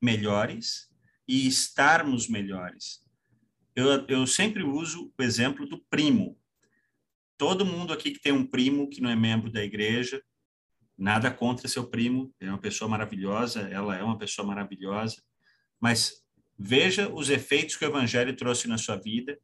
melhores 0.00 0.88
e 1.26 1.46
estarmos 1.46 2.28
melhores. 2.28 3.04
Eu, 3.74 4.06
eu 4.08 4.26
sempre 4.26 4.62
uso 4.62 5.12
o 5.18 5.22
exemplo 5.22 5.66
do 5.66 5.78
primo. 5.84 6.38
Todo 7.36 7.66
mundo 7.66 7.92
aqui 7.92 8.10
que 8.10 8.20
tem 8.20 8.32
um 8.32 8.46
primo 8.46 8.88
que 8.88 9.00
não 9.00 9.10
é 9.10 9.16
membro 9.16 9.50
da 9.50 9.62
igreja, 9.64 10.22
nada 11.00 11.30
contra 11.30 11.66
seu 11.66 11.88
primo, 11.88 12.30
é 12.38 12.50
uma 12.50 12.58
pessoa 12.58 12.86
maravilhosa, 12.86 13.62
ela 13.62 13.96
é 13.96 14.02
uma 14.02 14.18
pessoa 14.18 14.46
maravilhosa, 14.46 15.16
mas 15.80 16.22
veja 16.58 17.08
os 17.08 17.30
efeitos 17.30 17.74
que 17.76 17.84
o 17.86 17.88
Evangelho 17.88 18.36
trouxe 18.36 18.68
na 18.68 18.76
sua 18.76 18.96
vida 18.96 19.40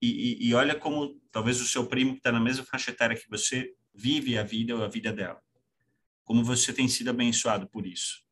e, 0.00 0.08
e, 0.08 0.48
e 0.48 0.54
olha 0.54 0.78
como 0.78 1.20
talvez 1.32 1.60
o 1.60 1.66
seu 1.66 1.88
primo 1.88 2.12
que 2.12 2.18
está 2.18 2.30
na 2.30 2.38
mesma 2.38 2.64
faixa 2.64 2.92
etária 2.92 3.16
que 3.16 3.28
você 3.28 3.74
vive 3.92 4.38
a 4.38 4.44
vida 4.44 4.76
ou 4.76 4.84
a 4.84 4.88
vida 4.88 5.12
dela. 5.12 5.42
Como 6.22 6.44
você 6.44 6.72
tem 6.72 6.86
sido 6.86 7.10
abençoado 7.10 7.68
por 7.68 7.84
isso. 7.84 8.24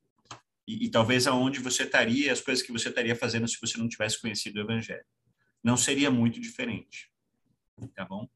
E, 0.69 0.85
e, 0.85 0.91
talvez 0.91 1.27
aonde 1.27 1.59
você 1.59 1.83
estaria, 1.83 2.33
as 2.33 2.41
coisas 2.41 2.65
que 2.65 2.71
você 2.71 2.91
estaria 2.91 3.17
fazendo 3.17 3.49
se 3.49 3.59
você 3.61 3.77
não 3.77 3.89
tivesse 3.89 4.21
conhecido 4.21 4.59
o 4.59 4.61
Evangelho. 4.61 5.05
Não 5.65 5.77
seria 5.77 6.12
muito 6.12 6.41
diferente. 6.41 7.11
Tá 7.93 8.05
bom? 8.05 8.29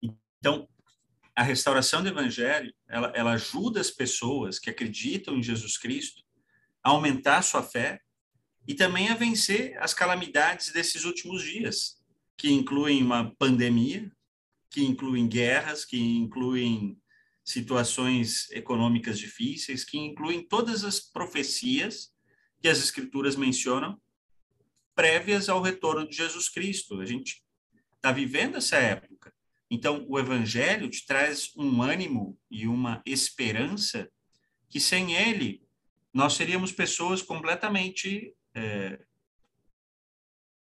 Então, 0.00 0.68
a 1.38 1.42
restauração 1.44 2.02
do 2.02 2.08
Evangelho, 2.08 2.74
ela, 2.88 3.12
ela 3.14 3.32
ajuda 3.34 3.80
as 3.80 3.92
pessoas 3.92 4.58
que 4.58 4.68
acreditam 4.68 5.36
em 5.36 5.42
Jesus 5.42 5.78
Cristo 5.78 6.24
a 6.82 6.90
aumentar 6.90 7.38
a 7.38 7.42
sua 7.42 7.62
fé 7.62 8.00
e 8.66 8.74
também 8.74 9.08
a 9.08 9.14
vencer 9.14 9.80
as 9.80 9.94
calamidades 9.94 10.72
desses 10.72 11.04
últimos 11.04 11.44
dias. 11.44 11.96
que 12.36 12.50
incluem 12.50 13.02
uma 13.04 13.32
pandemia, 13.36 14.10
que 14.68 14.84
incluem 14.84 15.28
guerras, 15.28 15.84
que 15.84 15.96
incluem 15.96 17.00
situações 17.44 18.50
econômicas 18.50 19.16
difíceis, 19.16 19.84
que 19.84 19.96
incluem 19.96 20.42
todas 20.42 20.82
as 20.82 20.98
profecias 20.98 22.12
que 22.60 22.68
as 22.68 22.78
escrituras 22.78 23.36
mencionam 23.36 24.00
prévias 24.92 25.48
ao 25.48 25.62
retorno 25.62 26.08
de 26.08 26.16
Jesus 26.16 26.48
Cristo. 26.48 27.00
A 27.00 27.06
gente 27.06 27.44
está 27.94 28.10
vivendo 28.10 28.56
essa 28.56 28.76
época. 28.76 29.17
Então, 29.70 30.06
o 30.08 30.18
Evangelho 30.18 30.88
te 30.88 31.04
traz 31.04 31.52
um 31.56 31.82
ânimo 31.82 32.38
e 32.50 32.66
uma 32.66 33.02
esperança 33.04 34.10
que 34.68 34.80
sem 34.80 35.14
ele 35.14 35.62
nós 36.12 36.34
seríamos 36.34 36.72
pessoas 36.72 37.20
completamente 37.22 38.34
é, 38.54 38.98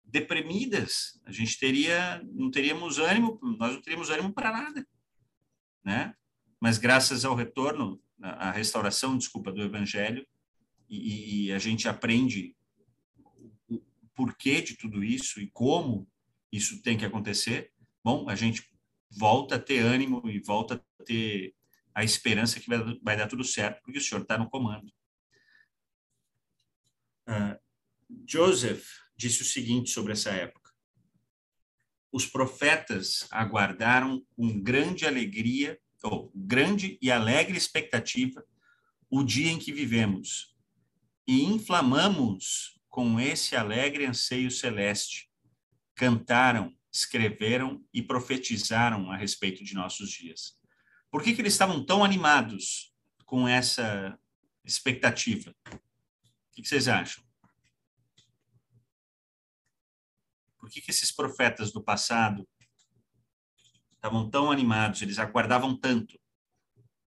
deprimidas. 0.05 1.21
A 1.25 1.33
gente 1.33 1.59
teria, 1.59 2.23
não 2.33 2.51
teríamos 2.51 2.99
ânimo, 2.99 3.39
nós 3.59 3.75
não 3.75 3.83
teríamos 3.83 4.11
ânimo 4.11 4.33
para 4.33 4.51
nada, 4.51 4.87
né? 5.85 6.15
Mas 6.61 6.79
graças 6.79 7.25
ao 7.25 7.35
retorno, 7.35 8.01
à 8.21 8.51
restauração, 8.51 9.17
desculpa, 9.17 9.53
do 9.53 9.63
Evangelho, 9.63 10.27
e, 10.89 11.47
e 11.47 11.53
a 11.53 11.59
gente 11.59 11.87
aprende 11.87 12.57
o 13.69 13.81
porquê 14.15 14.61
de 14.61 14.77
tudo 14.77 15.05
isso 15.05 15.41
e 15.41 15.51
como 15.51 16.09
isso 16.51 16.83
tem 16.83 16.97
que 16.97 17.05
acontecer. 17.05 17.71
Bom, 18.03 18.29
a 18.29 18.35
gente 18.35 18.69
volta 19.11 19.57
a 19.57 19.59
ter 19.59 19.81
ânimo 19.81 20.29
e 20.29 20.39
volta 20.39 20.75
a 20.75 21.05
ter 21.05 21.55
a 21.95 22.05
esperança 22.05 22.61
que 22.61 22.69
vai, 22.69 22.79
vai 23.03 23.17
dar 23.17 23.27
tudo 23.27 23.43
certo, 23.43 23.83
porque 23.83 23.99
o 23.99 24.01
Senhor 24.01 24.23
está 24.23 24.39
no 24.39 24.49
comando. 24.49 24.93
Uh, 27.29 27.59
Joseph 28.27 28.87
disse 29.17 29.43
o 29.43 29.45
seguinte 29.45 29.91
sobre 29.91 30.13
essa 30.13 30.31
época: 30.31 30.73
Os 32.13 32.27
profetas 32.27 33.27
aguardaram 33.31 34.25
com 34.37 34.61
grande 34.61 35.07
alegria, 35.07 35.79
ou 36.03 36.31
grande 36.35 36.99
e 37.03 37.11
alegre 37.11 37.57
expectativa, 37.57 38.45
o 39.11 39.25
dia 39.25 39.51
em 39.51 39.59
que 39.59 39.73
vivemos, 39.73 40.55
e 41.27 41.43
inflamamos 41.45 42.81
com 42.89 43.19
esse 43.19 43.57
alegre 43.57 44.07
anseio 44.07 44.51
celeste. 44.51 45.29
Cantaram, 45.95 46.78
escreveram 46.99 47.85
e 47.93 48.03
profetizaram 48.03 49.11
a 49.11 49.17
respeito 49.17 49.65
de 49.65 49.75
nossos 49.75 50.11
dias. 50.11 50.59
Por 51.11 51.23
que, 51.23 51.35
que 51.35 51.41
eles 51.41 51.55
estavam 51.55 51.85
tão 51.85 52.05
animados 52.05 52.93
com 53.25 53.47
essa 53.47 54.19
expectativa? 54.65 55.55
O 55.67 55.79
que, 56.53 56.63
que 56.63 56.69
vocês 56.69 56.89
acham? 56.89 57.25
Por 60.59 60.69
que, 60.69 60.81
que 60.81 60.91
esses 60.91 61.13
profetas 61.13 61.73
do 61.73 61.83
passado 61.83 62.47
estavam 63.95 64.29
tão 64.29 64.51
animados? 64.51 65.01
Eles 65.01 65.19
aguardavam 65.19 65.79
tanto 65.79 66.21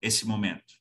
esse 0.01 0.25
momento? 0.25 0.73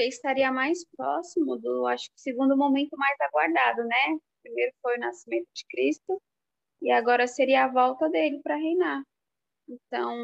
Porque 0.00 0.08
estaria 0.08 0.50
mais 0.50 0.78
próximo 0.96 1.58
do, 1.58 1.86
acho 1.86 2.06
que, 2.06 2.18
segundo 2.22 2.56
momento 2.56 2.96
mais 2.96 3.20
aguardado, 3.20 3.84
né? 3.84 4.18
Primeiro 4.42 4.72
foi 4.80 4.96
o 4.96 5.00
nascimento 5.00 5.46
de 5.54 5.62
Cristo, 5.68 6.22
e 6.80 6.90
agora 6.90 7.26
seria 7.26 7.64
a 7.64 7.68
volta 7.68 8.08
dele 8.08 8.40
para 8.42 8.56
reinar. 8.56 9.02
Então, 9.68 10.16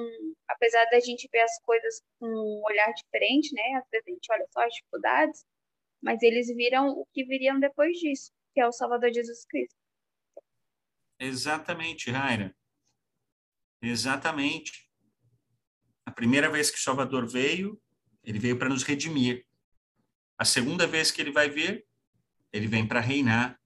apesar 0.49 0.87
da 0.87 0.99
gente 0.99 1.29
ver 1.31 1.43
as 1.43 1.61
coisas 1.61 2.01
com 2.19 2.27
um 2.27 2.63
olhar 2.65 2.91
diferente, 2.95 3.53
né? 3.53 3.75
Às 3.75 3.85
vezes 3.91 4.07
a 4.07 4.11
gente 4.13 4.33
olha 4.33 4.47
só 4.51 4.65
as 4.65 4.73
dificuldades, 4.73 5.45
mas 6.03 6.23
eles 6.23 6.47
viram 6.47 6.89
o 6.89 7.05
que 7.13 7.27
viriam 7.27 7.61
depois 7.61 7.99
disso, 7.99 8.33
que 8.55 8.61
é 8.63 8.67
o 8.67 8.73
Salvador 8.73 9.13
Jesus 9.13 9.45
Cristo. 9.45 9.77
Exatamente, 11.21 12.11
Raira. 12.11 12.57
Exatamente. 13.83 14.91
A 16.07 16.11
primeira 16.11 16.49
vez 16.49 16.71
que 16.71 16.79
o 16.79 16.83
Salvador 16.83 17.27
veio, 17.27 17.79
ele 18.25 18.39
veio 18.39 18.59
para 18.59 18.71
nos 18.71 18.83
redimir. 18.83 19.45
A 20.39 20.45
segunda 20.45 20.87
vez 20.87 21.11
que 21.11 21.21
ele 21.21 21.33
vai 21.33 21.49
vir, 21.49 21.85
ele 22.53 22.67
vem 22.67 22.87
para 22.87 23.01
reinar 23.01 23.59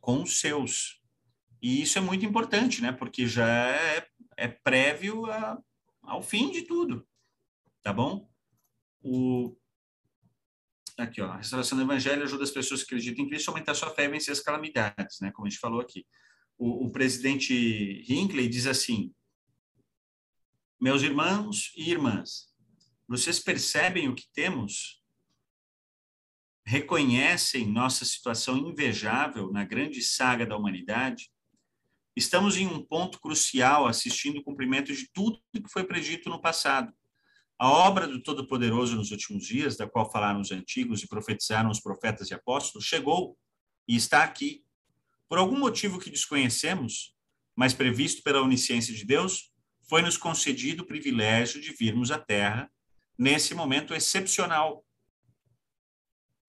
com 0.00 0.22
os 0.22 0.40
seus. 0.40 1.00
E 1.60 1.82
isso 1.82 1.96
é 1.98 2.00
muito 2.00 2.24
importante, 2.24 2.82
né? 2.82 2.92
Porque 2.92 3.26
já 3.26 3.70
é, 3.70 4.06
é 4.36 4.48
prévio 4.48 5.26
a, 5.26 5.58
ao 6.02 6.22
fim 6.22 6.50
de 6.50 6.62
tudo, 6.62 7.06
tá 7.82 7.92
bom? 7.92 8.28
O, 9.00 9.56
aqui, 10.98 11.20
ó, 11.20 11.30
a 11.30 11.36
restauração 11.36 11.78
do 11.78 11.84
evangelho 11.84 12.22
ajuda 12.22 12.44
as 12.44 12.50
pessoas 12.50 12.82
que 12.82 12.94
acreditam 12.94 13.24
em 13.24 13.28
Cristo 13.28 13.48
a 13.48 13.52
aumentar 13.52 13.74
sua 13.74 13.90
fé 13.90 14.04
e 14.04 14.08
vencer 14.08 14.32
as 14.32 14.40
calamidades, 14.40 15.18
né? 15.20 15.30
Como 15.32 15.46
a 15.46 15.50
gente 15.50 15.60
falou 15.60 15.80
aqui. 15.80 16.06
O, 16.58 16.86
o 16.86 16.92
presidente 16.92 18.04
Hinckley 18.08 18.48
diz 18.48 18.66
assim: 18.66 19.12
Meus 20.80 21.02
irmãos 21.02 21.72
e 21.76 21.90
irmãs, 21.90 22.52
vocês 23.08 23.38
percebem 23.38 24.08
o 24.08 24.14
que 24.14 24.28
temos? 24.32 25.01
Reconhecem 26.64 27.66
nossa 27.66 28.04
situação 28.04 28.56
invejável 28.56 29.50
na 29.50 29.64
grande 29.64 30.02
saga 30.02 30.46
da 30.46 30.56
humanidade? 30.56 31.30
Estamos 32.14 32.56
em 32.56 32.66
um 32.66 32.84
ponto 32.84 33.20
crucial 33.20 33.86
assistindo 33.86 34.38
o 34.38 34.44
cumprimento 34.44 34.94
de 34.94 35.10
tudo 35.12 35.40
que 35.52 35.68
foi 35.68 35.84
predito 35.84 36.28
no 36.28 36.40
passado. 36.40 36.92
A 37.58 37.68
obra 37.68 38.06
do 38.06 38.22
Todo-Poderoso 38.22 38.96
nos 38.96 39.10
últimos 39.10 39.46
dias, 39.46 39.76
da 39.76 39.88
qual 39.88 40.10
falaram 40.10 40.40
os 40.40 40.50
antigos 40.50 41.02
e 41.02 41.08
profetizaram 41.08 41.70
os 41.70 41.80
profetas 41.80 42.30
e 42.30 42.34
apóstolos, 42.34 42.86
chegou 42.86 43.36
e 43.86 43.96
está 43.96 44.22
aqui. 44.22 44.64
Por 45.28 45.38
algum 45.38 45.58
motivo 45.58 45.98
que 45.98 46.10
desconhecemos, 46.10 47.14
mas 47.56 47.72
previsto 47.72 48.22
pela 48.22 48.42
onisciência 48.42 48.94
de 48.94 49.04
Deus, 49.04 49.52
foi-nos 49.88 50.16
concedido 50.16 50.82
o 50.82 50.86
privilégio 50.86 51.60
de 51.60 51.72
virmos 51.72 52.10
à 52.10 52.18
Terra 52.18 52.70
nesse 53.18 53.54
momento 53.54 53.94
excepcional. 53.94 54.84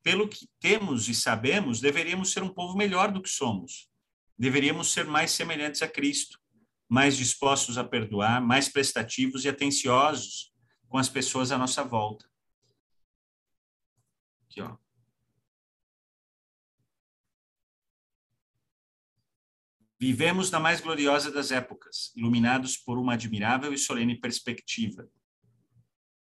Pelo 0.03 0.27
que 0.27 0.47
temos 0.59 1.07
e 1.07 1.15
sabemos, 1.15 1.79
deveríamos 1.79 2.31
ser 2.31 2.43
um 2.43 2.53
povo 2.53 2.77
melhor 2.77 3.11
do 3.11 3.21
que 3.21 3.29
somos 3.29 3.91
deveríamos 4.37 4.91
ser 4.91 5.05
mais 5.05 5.31
semelhantes 5.31 5.81
a 5.81 5.87
Cristo, 5.87 6.39
mais 6.89 7.15
dispostos 7.15 7.77
a 7.77 7.83
perdoar, 7.83 8.41
mais 8.41 8.67
prestativos 8.67 9.45
e 9.45 9.49
atenciosos 9.49 10.53
com 10.87 10.97
as 10.97 11.09
pessoas 11.09 11.51
à 11.51 11.57
nossa 11.57 11.83
volta. 11.83 12.29
Aqui, 14.43 14.61
ó. 14.61 14.77
Vivemos 19.99 20.51
na 20.51 20.59
mais 20.59 20.81
gloriosa 20.81 21.31
das 21.31 21.49
épocas, 21.49 22.11
iluminados 22.13 22.75
por 22.75 22.97
uma 22.97 23.13
admirável 23.13 23.73
e 23.73 23.77
solene 23.77 24.19
perspectiva. 24.19 25.09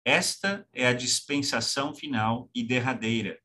Esta 0.05 0.67
é 0.73 0.87
a 0.87 0.93
dispensação 0.93 1.93
final 1.93 2.49
e 2.55 2.63
derradeira, 2.63 3.43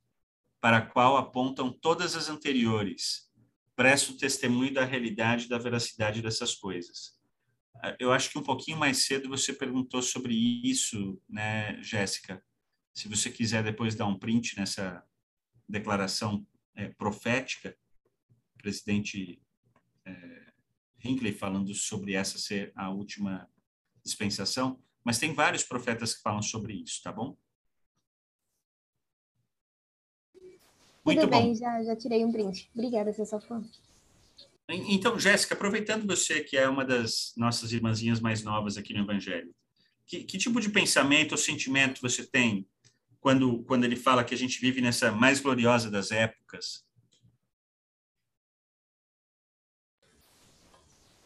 para 0.61 0.77
a 0.77 0.85
qual 0.85 1.17
apontam 1.17 1.73
todas 1.73 2.15
as 2.15 2.29
anteriores, 2.29 3.29
presto 3.75 4.15
testemunho 4.15 4.71
da 4.71 4.85
realidade 4.85 5.45
e 5.45 5.49
da 5.49 5.57
veracidade 5.57 6.21
dessas 6.21 6.53
coisas. 6.53 7.19
Eu 7.99 8.13
acho 8.13 8.29
que 8.29 8.37
um 8.37 8.43
pouquinho 8.43 8.77
mais 8.77 9.05
cedo 9.05 9.27
você 9.27 9.51
perguntou 9.51 10.03
sobre 10.03 10.35
isso, 10.35 11.19
né, 11.27 11.81
Jéssica? 11.81 12.43
Se 12.93 13.07
você 13.07 13.31
quiser 13.31 13.63
depois 13.63 13.95
dar 13.95 14.05
um 14.05 14.19
print 14.19 14.55
nessa 14.55 15.03
declaração 15.67 16.45
é, 16.75 16.89
profética, 16.89 17.75
presidente 18.57 19.41
é, 20.05 20.53
Hinckley 21.03 21.33
falando 21.33 21.73
sobre 21.73 22.13
essa 22.13 22.37
ser 22.37 22.71
a 22.75 22.91
última 22.91 23.49
dispensação, 24.03 24.79
mas 25.03 25.17
tem 25.17 25.33
vários 25.33 25.63
profetas 25.63 26.13
que 26.13 26.21
falam 26.21 26.43
sobre 26.43 26.73
isso, 26.73 27.01
tá 27.01 27.11
bom? 27.11 27.35
Muito 31.05 31.21
Tudo 31.21 31.29
bem, 31.31 31.49
bom. 31.49 31.55
Já, 31.55 31.83
já 31.83 31.95
tirei 31.95 32.23
um 32.23 32.31
print. 32.31 32.69
Obrigada, 32.73 33.11
seu 33.13 33.25
fã. 33.25 33.63
Então, 34.69 35.19
Jéssica, 35.19 35.53
aproveitando 35.53 36.07
você 36.07 36.41
que 36.41 36.55
é 36.55 36.67
uma 36.69 36.85
das 36.85 37.33
nossas 37.35 37.73
irmãzinhas 37.73 38.19
mais 38.19 38.43
novas 38.43 38.77
aqui 38.77 38.93
no 38.93 39.01
Evangelho, 39.01 39.53
que, 40.05 40.23
que, 40.23 40.37
tipo 40.37 40.61
de 40.61 40.69
pensamento 40.69 41.33
ou 41.33 41.37
sentimento 41.37 42.01
você 42.01 42.25
tem 42.25 42.65
quando, 43.19 43.63
quando 43.63 43.83
ele 43.83 43.95
fala 43.95 44.23
que 44.23 44.33
a 44.33 44.37
gente 44.37 44.59
vive 44.61 44.81
nessa 44.81 45.11
mais 45.11 45.39
gloriosa 45.39 45.89
das 45.89 46.11
épocas? 46.11 46.85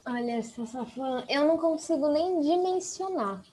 Olha, 0.07 0.41
fã, 0.43 1.26
eu 1.28 1.47
não 1.47 1.57
consigo 1.57 2.07
nem 2.09 2.39
dimensionar, 2.39 3.43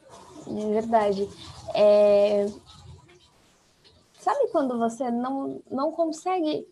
de 0.47 0.67
verdade. 0.73 1.29
É, 1.75 2.47
Sabe 4.23 4.47
quando 4.53 4.79
você 4.79 5.11
não, 5.11 5.61
não 5.69 5.91
consegue 5.91 6.65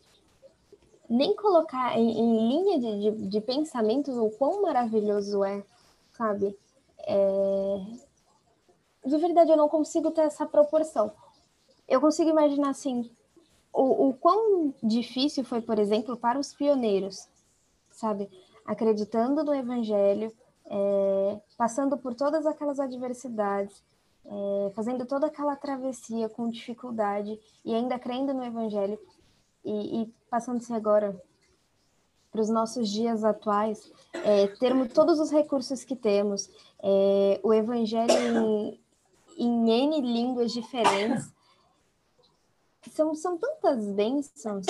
nem 1.09 1.35
colocar 1.35 1.99
em, 1.99 2.09
em 2.09 2.49
linha 2.49 2.79
de, 2.79 3.01
de, 3.01 3.27
de, 3.27 3.41
pensamentos 3.41 4.17
o 4.17 4.31
quão 4.31 4.63
maravilhoso 4.63 5.43
é, 5.43 5.65
sabe? 6.13 6.57
É... 7.01 7.85
De 9.05 9.17
verdade, 9.17 9.51
eu 9.51 9.57
não 9.57 9.69
consigo 9.69 10.13
ter 10.13 10.21
essa 10.21 10.47
proporção. 10.47 11.11
Eu 11.89 12.01
consigo 12.01 12.31
imaginar 12.31 12.71
assim, 12.71 13.11
o, 13.73 14.11
o 14.11 14.15
quão 14.15 14.73
difícil 14.81 15.43
foi, 15.45 15.61
por 15.61 15.77
exemplo, 15.81 16.17
para 16.17 16.39
os 16.39 16.55
pioneiros, 16.55 17.29
sabe? 17.91 18.31
Acreditando 18.65 19.43
no 19.43 19.53
Evangelho, 19.53 20.33
é, 20.67 21.41
passando 21.59 21.99
por 21.99 22.15
todas 22.15 22.47
aquelas 22.47 22.79
adversidades, 22.79 23.83
é, 24.31 24.71
fazendo 24.75 25.05
toda 25.05 25.27
aquela 25.27 25.57
travessia 25.57 26.29
com 26.29 26.49
dificuldade 26.49 27.39
e 27.65 27.75
ainda 27.75 27.99
crendo 27.99 28.33
no 28.33 28.45
Evangelho, 28.45 28.99
e, 29.65 30.03
e 30.03 30.15
passando-se 30.31 30.73
agora 30.73 31.21
para 32.31 32.41
os 32.41 32.49
nossos 32.49 32.89
dias 32.89 33.25
atuais, 33.25 33.93
é, 34.15 34.47
termos 34.47 34.93
todos 34.93 35.19
os 35.19 35.33
recursos 35.33 35.83
que 35.83 35.97
temos, 35.97 36.49
é, 36.81 37.41
o 37.43 37.53
Evangelho 37.53 38.13
em, 38.13 38.81
em 39.37 39.71
N 39.71 40.01
línguas 40.01 40.53
diferentes, 40.53 41.33
são, 42.93 43.15
são 43.15 43.37
tantas 43.37 43.85
bênçãos 43.93 44.65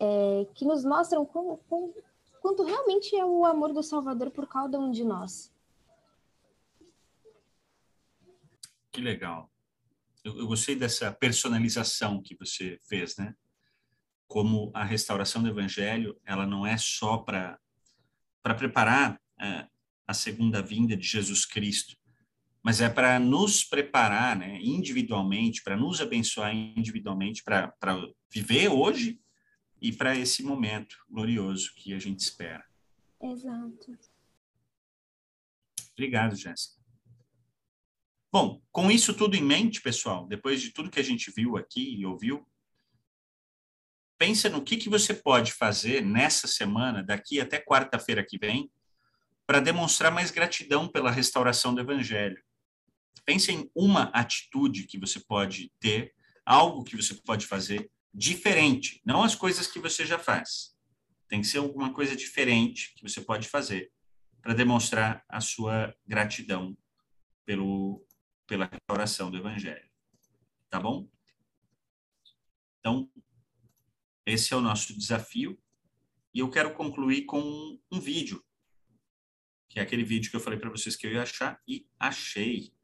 é, 0.00 0.46
que 0.54 0.64
nos 0.64 0.84
mostram 0.84 1.26
como, 1.26 1.58
como, 1.68 1.92
quanto 2.40 2.62
realmente 2.62 3.16
é 3.16 3.24
o 3.24 3.44
amor 3.44 3.72
do 3.72 3.82
Salvador 3.82 4.30
por 4.30 4.46
cada 4.46 4.78
um 4.78 4.90
de 4.90 5.04
nós. 5.04 5.52
Que 8.92 9.00
legal. 9.00 9.50
Eu, 10.22 10.38
eu 10.38 10.46
gostei 10.46 10.76
dessa 10.76 11.10
personalização 11.10 12.22
que 12.22 12.36
você 12.36 12.78
fez, 12.88 13.16
né? 13.16 13.34
Como 14.26 14.70
a 14.74 14.84
restauração 14.84 15.42
do 15.42 15.48
Evangelho, 15.48 16.20
ela 16.24 16.46
não 16.46 16.66
é 16.66 16.76
só 16.76 17.18
para 17.18 17.58
para 18.42 18.56
preparar 18.56 19.20
é, 19.40 19.68
a 20.04 20.12
segunda 20.12 20.60
vinda 20.60 20.96
de 20.96 21.06
Jesus 21.06 21.46
Cristo, 21.46 21.96
mas 22.60 22.80
é 22.80 22.88
para 22.88 23.20
nos 23.20 23.62
preparar 23.62 24.36
né, 24.36 24.58
individualmente, 24.60 25.62
para 25.62 25.76
nos 25.76 26.00
abençoar 26.00 26.52
individualmente, 26.52 27.42
para 27.44 27.72
viver 28.28 28.68
hoje 28.68 29.20
e 29.80 29.92
para 29.92 30.16
esse 30.16 30.42
momento 30.42 30.96
glorioso 31.08 31.72
que 31.76 31.94
a 31.94 32.00
gente 32.00 32.20
espera. 32.20 32.64
Exato. 33.20 33.96
Obrigado, 35.92 36.34
Jéssica. 36.34 36.81
Bom, 38.32 38.62
com 38.72 38.90
isso 38.90 39.12
tudo 39.12 39.36
em 39.36 39.42
mente, 39.42 39.82
pessoal, 39.82 40.26
depois 40.26 40.62
de 40.62 40.70
tudo 40.70 40.90
que 40.90 40.98
a 40.98 41.04
gente 41.04 41.30
viu 41.30 41.58
aqui 41.58 41.96
e 41.96 42.06
ouviu, 42.06 42.48
pensa 44.16 44.48
no 44.48 44.64
que, 44.64 44.78
que 44.78 44.88
você 44.88 45.12
pode 45.12 45.52
fazer 45.52 46.02
nessa 46.02 46.46
semana, 46.46 47.02
daqui 47.02 47.38
até 47.42 47.60
quarta-feira 47.60 48.24
que 48.24 48.38
vem, 48.38 48.72
para 49.46 49.60
demonstrar 49.60 50.10
mais 50.10 50.30
gratidão 50.30 50.88
pela 50.88 51.10
restauração 51.10 51.74
do 51.74 51.82
Evangelho. 51.82 52.42
Pense 53.26 53.52
em 53.52 53.70
uma 53.74 54.04
atitude 54.14 54.86
que 54.86 54.98
você 54.98 55.20
pode 55.20 55.70
ter, 55.78 56.14
algo 56.46 56.84
que 56.84 56.96
você 56.96 57.14
pode 57.14 57.46
fazer 57.46 57.90
diferente, 58.14 59.02
não 59.04 59.22
as 59.22 59.34
coisas 59.34 59.66
que 59.66 59.78
você 59.78 60.06
já 60.06 60.18
faz. 60.18 60.74
Tem 61.28 61.42
que 61.42 61.46
ser 61.46 61.58
alguma 61.58 61.92
coisa 61.92 62.16
diferente 62.16 62.94
que 62.96 63.02
você 63.02 63.20
pode 63.20 63.46
fazer 63.46 63.92
para 64.40 64.54
demonstrar 64.54 65.22
a 65.28 65.40
sua 65.40 65.94
gratidão 66.06 66.74
pelo, 67.44 68.02
pela 68.52 68.66
restauração 68.66 69.30
do 69.30 69.38
Evangelho. 69.38 69.88
Tá 70.68 70.78
bom? 70.78 71.08
Então, 72.78 73.10
esse 74.26 74.52
é 74.52 74.56
o 74.58 74.60
nosso 74.60 74.94
desafio. 74.94 75.58
E 76.34 76.40
eu 76.40 76.50
quero 76.50 76.74
concluir 76.74 77.24
com 77.24 77.40
um 77.90 77.98
vídeo, 77.98 78.44
que 79.70 79.80
é 79.80 79.82
aquele 79.82 80.04
vídeo 80.04 80.30
que 80.30 80.36
eu 80.36 80.40
falei 80.40 80.58
para 80.58 80.68
vocês 80.68 80.94
que 80.94 81.06
eu 81.06 81.12
ia 81.12 81.22
achar 81.22 81.62
e 81.66 81.88
achei. 81.98 82.74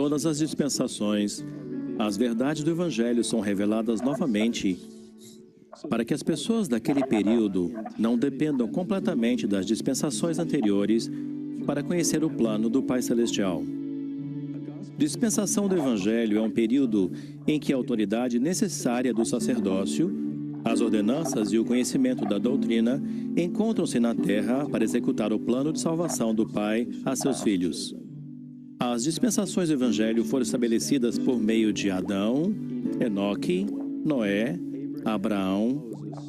Todas 0.00 0.24
as 0.24 0.38
dispensações, 0.38 1.44
as 1.98 2.16
verdades 2.16 2.64
do 2.64 2.70
Evangelho 2.70 3.22
são 3.22 3.38
reveladas 3.38 4.00
novamente 4.00 4.78
para 5.90 6.06
que 6.06 6.14
as 6.14 6.22
pessoas 6.22 6.66
daquele 6.66 7.04
período 7.04 7.70
não 7.98 8.16
dependam 8.16 8.66
completamente 8.66 9.46
das 9.46 9.66
dispensações 9.66 10.38
anteriores 10.38 11.10
para 11.66 11.82
conhecer 11.82 12.24
o 12.24 12.30
plano 12.30 12.70
do 12.70 12.82
Pai 12.82 13.02
Celestial. 13.02 13.62
Dispensação 14.96 15.68
do 15.68 15.76
Evangelho 15.76 16.38
é 16.38 16.40
um 16.40 16.50
período 16.50 17.12
em 17.46 17.60
que 17.60 17.70
a 17.70 17.76
autoridade 17.76 18.38
necessária 18.38 19.12
do 19.12 19.26
sacerdócio, 19.26 20.10
as 20.64 20.80
ordenanças 20.80 21.52
e 21.52 21.58
o 21.58 21.64
conhecimento 21.66 22.24
da 22.24 22.38
doutrina 22.38 23.02
encontram-se 23.36 24.00
na 24.00 24.14
terra 24.14 24.66
para 24.66 24.82
executar 24.82 25.30
o 25.30 25.38
plano 25.38 25.74
de 25.74 25.78
salvação 25.78 26.34
do 26.34 26.46
Pai 26.46 26.88
a 27.04 27.14
seus 27.14 27.42
filhos. 27.42 27.94
As 28.82 29.04
dispensações 29.04 29.68
do 29.68 29.74
Evangelho 29.74 30.24
foram 30.24 30.42
estabelecidas 30.42 31.18
por 31.18 31.38
meio 31.38 31.70
de 31.70 31.90
Adão, 31.90 32.50
Enoque, 32.98 33.66
Noé, 34.02 34.58
Abraão, 35.04 35.84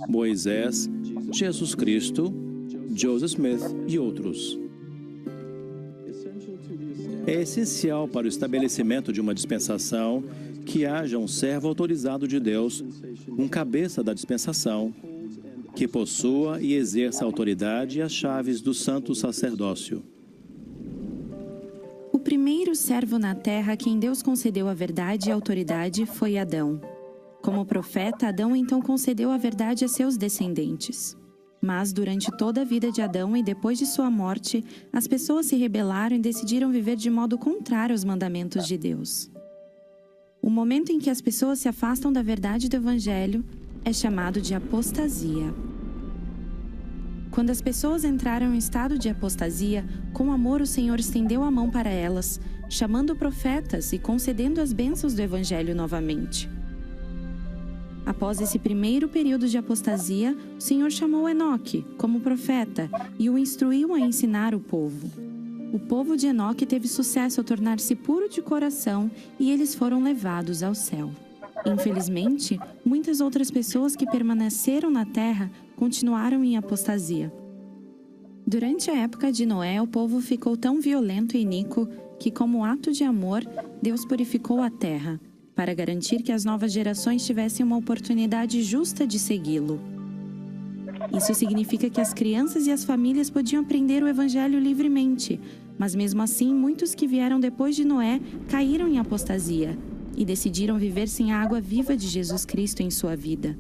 Moisés, 0.10 0.90
Jesus 1.32 1.74
Cristo, 1.74 2.34
Joseph 2.94 3.30
Smith 3.30 3.62
e 3.88 3.98
outros. 3.98 4.60
É 7.26 7.42
essencial 7.42 8.06
para 8.06 8.26
o 8.26 8.30
estabelecimento 8.30 9.14
de 9.14 9.22
uma 9.22 9.34
dispensação 9.34 10.22
que 10.66 10.86
haja 10.86 11.18
um 11.18 11.30
servo 11.30 11.70
autorizado 11.70 12.28
de 12.28 12.38
Deus, 12.38 12.84
um 13.30 13.48
cabeça 13.48 14.04
da 14.04 14.14
dispensação, 14.14 14.94
que 15.74 15.88
possua 15.88 16.62
e 16.62 16.74
exerça 16.74 17.24
a 17.24 17.28
autoridade 17.28 18.00
e 18.00 18.02
as 18.02 18.12
chaves 18.12 18.60
do 18.60 18.74
santo 18.74 19.16
sacerdócio. 19.16 20.04
Primeiro 22.32 22.74
servo 22.74 23.20
na 23.20 23.36
terra 23.36 23.74
a 23.74 23.76
quem 23.76 24.00
Deus 24.00 24.24
concedeu 24.24 24.70
a 24.70 24.74
verdade 24.74 25.28
e 25.28 25.32
a 25.34 25.36
autoridade 25.36 26.06
foi 26.06 26.38
Adão. 26.38 26.80
Como 27.44 27.66
profeta, 27.66 28.30
Adão 28.30 28.56
então 28.56 28.82
concedeu 28.82 29.32
a 29.32 29.38
verdade 29.38 29.84
a 29.84 29.90
seus 29.90 30.16
descendentes. 30.16 31.14
Mas 31.62 31.92
durante 31.92 32.32
toda 32.38 32.62
a 32.62 32.64
vida 32.64 32.90
de 32.90 33.02
Adão 33.02 33.36
e 33.36 33.44
depois 33.44 33.78
de 33.78 33.86
sua 33.86 34.10
morte, 34.10 34.64
as 34.94 35.08
pessoas 35.08 35.48
se 35.48 35.58
rebelaram 35.58 36.16
e 36.16 36.20
decidiram 36.20 36.72
viver 36.72 36.96
de 36.96 37.10
modo 37.10 37.38
contrário 37.38 37.94
aos 37.94 38.06
mandamentos 38.06 38.66
de 38.66 38.78
Deus. 38.78 39.30
O 40.42 40.50
momento 40.50 40.90
em 40.90 41.00
que 41.00 41.10
as 41.10 41.20
pessoas 41.20 41.60
se 41.60 41.68
afastam 41.68 42.14
da 42.14 42.24
verdade 42.24 42.70
do 42.70 42.78
Evangelho 42.78 43.44
é 43.84 43.92
chamado 43.92 44.40
de 44.40 44.56
apostasia. 44.56 45.54
Quando 47.32 47.50
as 47.50 47.62
pessoas 47.62 48.04
entraram 48.04 48.54
em 48.54 48.58
estado 48.58 49.00
de 49.00 49.08
apostasia, 49.08 49.86
com 50.14 50.34
amor 50.34 50.62
o 50.62 50.68
Senhor 50.68 51.00
estendeu 51.00 51.44
a 51.44 51.50
mão 51.50 51.70
para 51.70 51.90
elas, 51.90 52.42
chamando 52.70 53.16
profetas 53.16 53.94
e 53.94 53.98
concedendo 53.98 54.60
as 54.60 54.74
bênçãos 54.74 55.14
do 55.14 55.22
Evangelho 55.22 55.74
novamente. 55.74 56.50
Após 58.06 58.42
esse 58.42 58.60
primeiro 58.60 59.08
período 59.08 59.48
de 59.48 59.58
apostasia, 59.58 60.36
o 60.58 60.62
Senhor 60.62 60.92
chamou 60.92 61.30
Enoque 61.30 61.86
como 61.98 62.20
profeta 62.20 62.90
e 63.18 63.30
o 63.30 63.38
instruiu 63.38 63.94
a 63.94 64.00
ensinar 64.00 64.54
o 64.54 64.60
povo. 64.60 65.10
O 65.72 65.80
povo 65.80 66.18
de 66.18 66.28
Enoque 66.28 66.66
teve 66.66 66.90
sucesso 66.90 67.40
ao 67.40 67.46
tornar-se 67.46 67.96
puro 67.96 68.28
de 68.28 68.42
coração 68.42 69.10
e 69.40 69.50
eles 69.52 69.74
foram 69.74 70.04
levados 70.04 70.62
ao 70.64 70.76
céu. 70.76 71.12
Infelizmente, 71.66 72.60
muitas 72.84 73.22
outras 73.22 73.52
pessoas 73.52 73.96
que 73.96 74.06
permaneceram 74.06 74.90
na 74.90 75.06
terra 75.06 75.52
continuaram 75.76 76.44
em 76.44 76.58
apostasia. 76.58 77.32
Durante 78.46 78.90
a 78.90 78.96
época 78.96 79.32
de 79.32 79.46
Noé, 79.46 79.82
o 79.82 79.88
povo 79.88 80.20
ficou 80.20 80.58
tão 80.58 80.82
violento 80.82 81.38
e 81.38 81.42
iníquo 81.42 81.88
que, 82.20 82.32
como 82.32 82.66
ato 82.66 82.92
de 82.92 83.04
amor, 83.04 83.44
Deus 83.82 84.06
purificou 84.06 84.62
a 84.62 84.70
terra, 84.70 85.20
para 85.56 85.74
garantir 85.74 86.24
que 86.24 86.32
as 86.32 86.44
novas 86.44 86.72
gerações 86.72 87.26
tivessem 87.26 87.66
uma 87.66 87.78
oportunidade 87.78 88.62
justa 88.64 89.06
de 89.06 89.20
segui-lo. 89.20 89.80
Isso 91.16 91.34
significa 91.34 91.90
que 91.90 92.02
as 92.02 92.14
crianças 92.14 92.68
e 92.68 92.72
as 92.72 92.84
famílias 92.84 93.30
podiam 93.30 93.62
aprender 93.62 94.02
o 94.04 94.08
Evangelho 94.08 94.60
livremente, 94.60 95.40
mas 95.78 95.94
mesmo 95.94 96.22
assim, 96.22 96.54
muitos 96.54 96.96
que 96.96 97.08
vieram 97.08 97.40
depois 97.40 97.76
de 97.76 97.86
Noé 97.86 98.20
caíram 98.48 98.88
em 98.88 98.98
apostasia 98.98 99.78
e 100.16 100.26
decidiram 100.26 100.78
viver 100.78 101.08
sem 101.08 101.32
a 101.32 101.42
água 101.42 101.62
viva 101.62 101.96
de 101.96 102.08
Jesus 102.08 102.46
Cristo 102.46 102.82
em 102.82 102.90
sua 102.90 103.16
vida. 103.16 103.58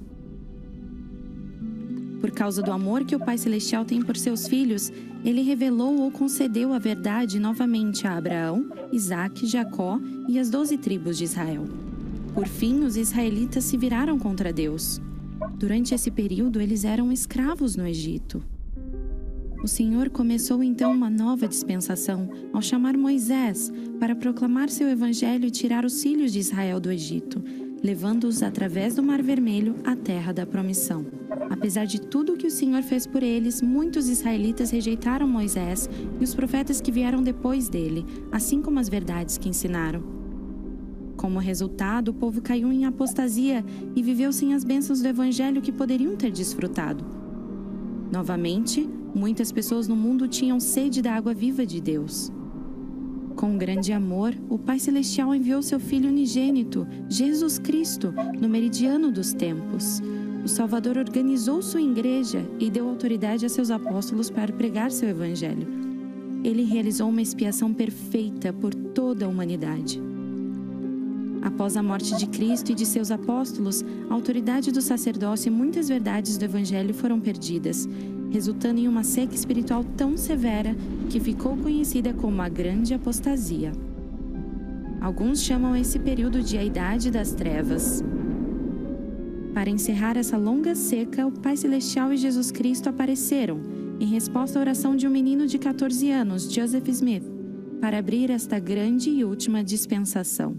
Por 2.19 2.31
causa 2.31 2.61
do 2.61 2.71
amor 2.71 3.03
que 3.03 3.15
o 3.15 3.19
Pai 3.19 3.37
Celestial 3.37 3.83
tem 3.83 4.01
por 4.01 4.15
seus 4.15 4.47
filhos, 4.47 4.91
ele 5.25 5.41
revelou 5.41 6.01
ou 6.01 6.11
concedeu 6.11 6.71
a 6.71 6.77
verdade 6.77 7.39
novamente 7.39 8.05
a 8.05 8.15
Abraão, 8.15 8.69
Isaac, 8.91 9.45
Jacó 9.47 9.99
e 10.27 10.37
as 10.37 10.49
doze 10.49 10.77
tribos 10.77 11.17
de 11.17 11.23
Israel. 11.23 11.65
Por 12.33 12.47
fim, 12.47 12.83
os 12.83 12.95
israelitas 12.95 13.63
se 13.63 13.75
viraram 13.75 14.19
contra 14.19 14.53
Deus. 14.53 15.01
Durante 15.57 15.95
esse 15.95 16.11
período, 16.11 16.61
eles 16.61 16.83
eram 16.83 17.11
escravos 17.11 17.75
no 17.75 17.87
Egito. 17.87 18.43
O 19.63 19.67
Senhor 19.67 20.09
começou 20.09 20.63
então 20.63 20.91
uma 20.91 21.07
nova 21.07 21.47
dispensação 21.47 22.27
ao 22.51 22.63
chamar 22.63 22.97
Moisés 22.97 23.71
para 23.99 24.15
proclamar 24.15 24.69
seu 24.69 24.89
evangelho 24.89 25.45
e 25.45 25.51
tirar 25.51 25.85
os 25.85 26.01
filhos 26.01 26.33
de 26.33 26.39
Israel 26.39 26.79
do 26.79 26.91
Egito, 26.91 27.43
levando-os 27.83 28.41
através 28.41 28.95
do 28.95 29.03
Mar 29.03 29.21
Vermelho 29.21 29.75
à 29.83 29.95
terra 29.95 30.31
da 30.31 30.47
promissão. 30.47 31.05
Apesar 31.47 31.85
de 31.85 32.01
tudo 32.01 32.35
que 32.37 32.47
o 32.47 32.51
Senhor 32.51 32.81
fez 32.81 33.05
por 33.05 33.21
eles, 33.21 33.61
muitos 33.61 34.09
israelitas 34.09 34.71
rejeitaram 34.71 35.27
Moisés 35.27 35.87
e 36.19 36.23
os 36.23 36.33
profetas 36.33 36.81
que 36.81 36.91
vieram 36.91 37.21
depois 37.21 37.69
dele, 37.69 38.03
assim 38.31 38.63
como 38.63 38.79
as 38.79 38.89
verdades 38.89 39.37
que 39.37 39.47
ensinaram. 39.47 40.01
Como 41.15 41.37
resultado, 41.37 42.09
o 42.09 42.13
povo 42.15 42.41
caiu 42.41 42.73
em 42.73 42.85
apostasia 42.85 43.63
e 43.95 44.01
viveu 44.01 44.33
sem 44.33 44.55
as 44.55 44.63
bênçãos 44.63 45.01
do 45.01 45.07
evangelho 45.07 45.61
que 45.61 45.71
poderiam 45.71 46.15
ter 46.15 46.31
desfrutado. 46.31 47.05
Novamente, 48.11 48.89
muitas 49.13 49.51
pessoas 49.51 49.87
no 49.87 49.95
mundo 49.95 50.27
tinham 50.27 50.59
sede 50.59 51.01
da 51.01 51.13
água 51.13 51.33
viva 51.33 51.65
de 51.65 51.79
Deus. 51.81 52.31
Com 53.35 53.57
grande 53.57 53.91
amor, 53.91 54.35
o 54.49 54.59
Pai 54.59 54.77
Celestial 54.77 55.33
enviou 55.33 55.61
seu 55.61 55.79
Filho 55.79 56.09
unigênito, 56.09 56.87
Jesus 57.09 57.57
Cristo, 57.57 58.13
no 58.39 58.47
meridiano 58.47 59.11
dos 59.11 59.33
tempos. 59.33 60.01
O 60.43 60.47
Salvador 60.47 60.97
organizou 60.97 61.61
sua 61.61 61.81
igreja 61.81 62.45
e 62.59 62.69
deu 62.69 62.87
autoridade 62.87 63.45
a 63.45 63.49
seus 63.49 63.71
apóstolos 63.71 64.29
para 64.29 64.53
pregar 64.53 64.91
seu 64.91 65.09
evangelho. 65.09 65.67
Ele 66.43 66.63
realizou 66.63 67.09
uma 67.09 67.21
expiação 67.21 67.73
perfeita 67.73 68.51
por 68.51 68.73
toda 68.73 69.25
a 69.25 69.29
humanidade. 69.29 70.01
Após 71.41 71.75
a 71.75 71.81
morte 71.81 72.15
de 72.17 72.27
Cristo 72.27 72.71
e 72.71 72.75
de 72.75 72.85
seus 72.85 73.09
apóstolos, 73.09 73.83
a 74.09 74.13
autoridade 74.13 74.71
do 74.71 74.81
sacerdócio 74.81 75.49
e 75.49 75.51
muitas 75.51 75.89
verdades 75.89 76.37
do 76.37 76.45
evangelho 76.45 76.93
foram 76.93 77.19
perdidas, 77.19 77.89
resultando 78.31 78.79
em 78.79 78.87
uma 78.87 79.03
seca 79.03 79.35
espiritual 79.35 79.83
tão 79.83 80.15
severa 80.15 80.75
que 81.09 81.19
ficou 81.19 81.57
conhecida 81.57 82.13
como 82.13 82.41
a 82.41 82.47
Grande 82.47 82.93
Apostasia. 82.93 83.73
Alguns 85.01 85.41
chamam 85.41 85.75
esse 85.75 85.99
período 85.99 86.41
de 86.41 86.57
a 86.57 86.63
Idade 86.63 87.11
das 87.11 87.33
Trevas. 87.33 88.03
Para 89.53 89.69
encerrar 89.69 90.15
essa 90.15 90.37
longa 90.37 90.73
seca, 90.75 91.27
o 91.27 91.31
Pai 91.31 91.57
Celestial 91.57 92.13
e 92.13 92.17
Jesus 92.17 92.51
Cristo 92.51 92.87
apareceram, 92.87 93.59
em 93.99 94.05
resposta 94.05 94.57
à 94.57 94.61
oração 94.61 94.95
de 94.95 95.05
um 95.05 95.11
menino 95.11 95.45
de 95.45 95.59
14 95.59 96.09
anos, 96.09 96.51
Joseph 96.51 96.87
Smith, 96.87 97.23
para 97.81 97.97
abrir 97.97 98.29
esta 98.29 98.57
grande 98.59 99.09
e 99.09 99.25
última 99.25 99.63
dispensação. 99.63 100.55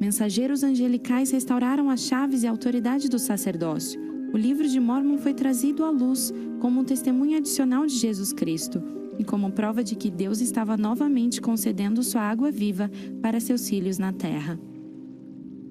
Mensageiros 0.00 0.62
angelicais 0.62 1.30
restauraram 1.30 1.90
as 1.90 2.00
chaves 2.00 2.42
e 2.42 2.46
a 2.46 2.50
autoridade 2.50 3.08
do 3.08 3.18
sacerdócio. 3.18 4.05
O 4.32 4.36
livro 4.36 4.68
de 4.68 4.78
Mormon 4.80 5.18
foi 5.18 5.32
trazido 5.32 5.84
à 5.84 5.90
luz 5.90 6.32
como 6.60 6.80
um 6.80 6.84
testemunho 6.84 7.36
adicional 7.36 7.86
de 7.86 7.94
Jesus 7.94 8.32
Cristo 8.32 8.82
e 9.18 9.24
como 9.24 9.52
prova 9.52 9.82
de 9.82 9.94
que 9.94 10.10
Deus 10.10 10.40
estava 10.40 10.76
novamente 10.76 11.40
concedendo 11.40 12.02
sua 12.02 12.22
água 12.22 12.50
viva 12.50 12.90
para 13.22 13.40
seus 13.40 13.68
filhos 13.68 13.98
na 13.98 14.12
terra. 14.12 14.58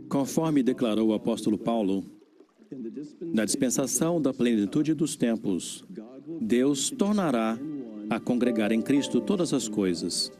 Conforme 0.09 0.63
declarou 0.63 1.09
o 1.09 1.13
apóstolo 1.13 1.57
Paulo, 1.57 2.03
na 3.21 3.45
dispensação 3.45 4.21
da 4.21 4.33
plenitude 4.33 4.93
dos 4.93 5.15
tempos, 5.15 5.83
Deus 6.41 6.89
tornará 6.89 7.57
a 8.09 8.19
congregar 8.19 8.71
em 8.71 8.81
Cristo 8.81 9.21
todas 9.21 9.53
as 9.53 9.67
coisas, 9.67 10.31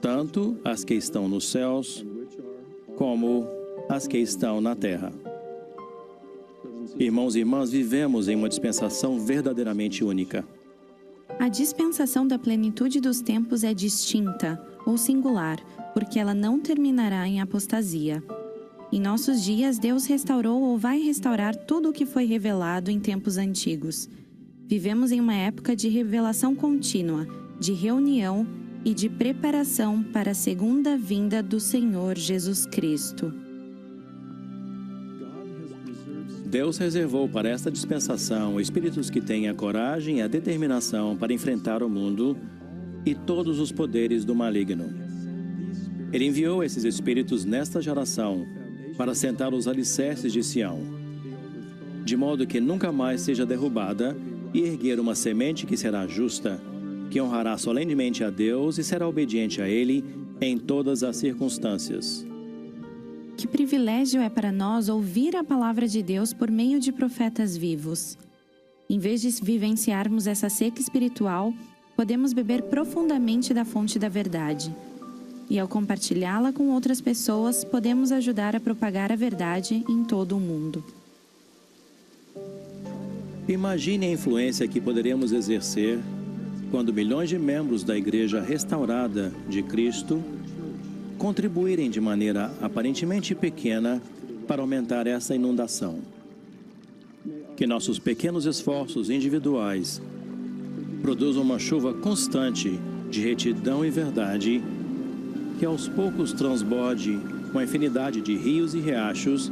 tanto 0.00 0.56
as 0.64 0.84
que 0.84 0.94
estão 0.94 1.28
nos 1.28 1.48
céus 1.48 2.04
como 2.96 3.46
as 3.88 4.06
que 4.06 4.18
estão 4.18 4.60
na 4.60 4.74
terra. 4.74 5.12
Irmãos 6.98 7.36
e 7.36 7.40
irmãs, 7.40 7.70
vivemos 7.70 8.26
em 8.26 8.34
uma 8.34 8.48
dispensação 8.48 9.20
verdadeiramente 9.20 10.02
única. 10.02 10.48
A 11.38 11.46
dispensação 11.46 12.26
da 12.26 12.38
plenitude 12.38 13.00
dos 13.00 13.20
tempos 13.20 13.62
é 13.62 13.74
distinta 13.74 14.58
ou 14.86 14.96
singular, 14.96 15.58
porque 15.92 16.18
ela 16.18 16.32
não 16.32 16.58
terminará 16.58 17.28
em 17.28 17.38
apostasia. 17.38 18.24
Em 18.90 18.98
nossos 18.98 19.44
dias, 19.44 19.78
Deus 19.78 20.06
restaurou 20.06 20.62
ou 20.62 20.78
vai 20.78 20.98
restaurar 20.98 21.54
tudo 21.54 21.90
o 21.90 21.92
que 21.92 22.06
foi 22.06 22.24
revelado 22.24 22.90
em 22.90 22.98
tempos 22.98 23.36
antigos. 23.36 24.08
Vivemos 24.66 25.12
em 25.12 25.20
uma 25.20 25.34
época 25.34 25.76
de 25.76 25.90
revelação 25.90 26.54
contínua, 26.54 27.26
de 27.60 27.74
reunião 27.74 28.46
e 28.86 28.94
de 28.94 29.10
preparação 29.10 30.02
para 30.02 30.30
a 30.30 30.34
segunda 30.34 30.96
vinda 30.96 31.42
do 31.42 31.60
Senhor 31.60 32.16
Jesus 32.16 32.64
Cristo. 32.64 33.45
Deus 36.46 36.78
reservou 36.78 37.28
para 37.28 37.48
esta 37.48 37.72
dispensação 37.72 38.60
espíritos 38.60 39.10
que 39.10 39.20
têm 39.20 39.48
a 39.48 39.54
coragem 39.54 40.18
e 40.18 40.22
a 40.22 40.28
determinação 40.28 41.16
para 41.16 41.32
enfrentar 41.32 41.82
o 41.82 41.88
mundo 41.88 42.36
e 43.04 43.16
todos 43.16 43.58
os 43.58 43.72
poderes 43.72 44.24
do 44.24 44.32
maligno. 44.32 44.94
Ele 46.12 46.26
enviou 46.26 46.62
esses 46.62 46.84
espíritos 46.84 47.44
nesta 47.44 47.82
geração 47.82 48.46
para 48.96 49.12
sentar 49.12 49.52
os 49.52 49.66
alicerces 49.66 50.32
de 50.32 50.40
Sião, 50.44 50.78
de 52.04 52.16
modo 52.16 52.46
que 52.46 52.60
nunca 52.60 52.92
mais 52.92 53.22
seja 53.22 53.44
derrubada 53.44 54.16
e 54.54 54.60
erguer 54.60 55.00
uma 55.00 55.16
semente 55.16 55.66
que 55.66 55.76
será 55.76 56.06
justa, 56.06 56.60
que 57.10 57.20
honrará 57.20 57.58
solenemente 57.58 58.22
a 58.22 58.30
Deus 58.30 58.78
e 58.78 58.84
será 58.84 59.08
obediente 59.08 59.60
a 59.60 59.68
Ele 59.68 60.04
em 60.40 60.56
todas 60.56 61.02
as 61.02 61.16
circunstâncias. 61.16 62.24
Que 63.36 63.46
privilégio 63.46 64.22
é 64.22 64.30
para 64.30 64.50
nós 64.50 64.88
ouvir 64.88 65.36
a 65.36 65.44
palavra 65.44 65.86
de 65.86 66.02
Deus 66.02 66.32
por 66.32 66.50
meio 66.50 66.80
de 66.80 66.90
profetas 66.90 67.54
vivos. 67.54 68.16
Em 68.88 68.98
vez 68.98 69.20
de 69.20 69.28
vivenciarmos 69.44 70.26
essa 70.26 70.48
seca 70.48 70.80
espiritual, 70.80 71.52
podemos 71.94 72.32
beber 72.32 72.62
profundamente 72.62 73.52
da 73.52 73.62
fonte 73.62 73.98
da 73.98 74.08
verdade. 74.08 74.74
E 75.50 75.58
ao 75.58 75.68
compartilhá-la 75.68 76.50
com 76.50 76.70
outras 76.70 76.98
pessoas, 77.00 77.62
podemos 77.62 78.10
ajudar 78.10 78.56
a 78.56 78.60
propagar 78.60 79.12
a 79.12 79.16
verdade 79.16 79.84
em 79.86 80.02
todo 80.02 80.34
o 80.34 80.40
mundo. 80.40 80.82
Imagine 83.46 84.06
a 84.06 84.12
influência 84.12 84.66
que 84.66 84.80
poderemos 84.80 85.32
exercer 85.32 85.98
quando 86.70 86.92
milhões 86.92 87.28
de 87.28 87.38
membros 87.38 87.84
da 87.84 87.96
Igreja 87.96 88.40
restaurada 88.40 89.30
de 89.46 89.62
Cristo 89.62 90.22
contribuírem 91.18 91.90
de 91.90 92.00
maneira 92.00 92.52
aparentemente 92.60 93.34
pequena 93.34 94.02
para 94.46 94.60
aumentar 94.60 95.06
essa 95.06 95.34
inundação. 95.34 95.98
Que 97.56 97.66
nossos 97.66 97.98
pequenos 97.98 98.46
esforços 98.46 99.10
individuais 99.10 100.00
produzam 101.02 101.42
uma 101.42 101.58
chuva 101.58 101.94
constante 101.94 102.78
de 103.10 103.20
retidão 103.20 103.84
e 103.84 103.90
verdade, 103.90 104.62
que 105.58 105.64
aos 105.64 105.88
poucos 105.88 106.32
transborde 106.32 107.18
com 107.52 107.58
a 107.58 107.64
infinidade 107.64 108.20
de 108.20 108.36
rios 108.36 108.74
e 108.74 108.80
riachos 108.80 109.50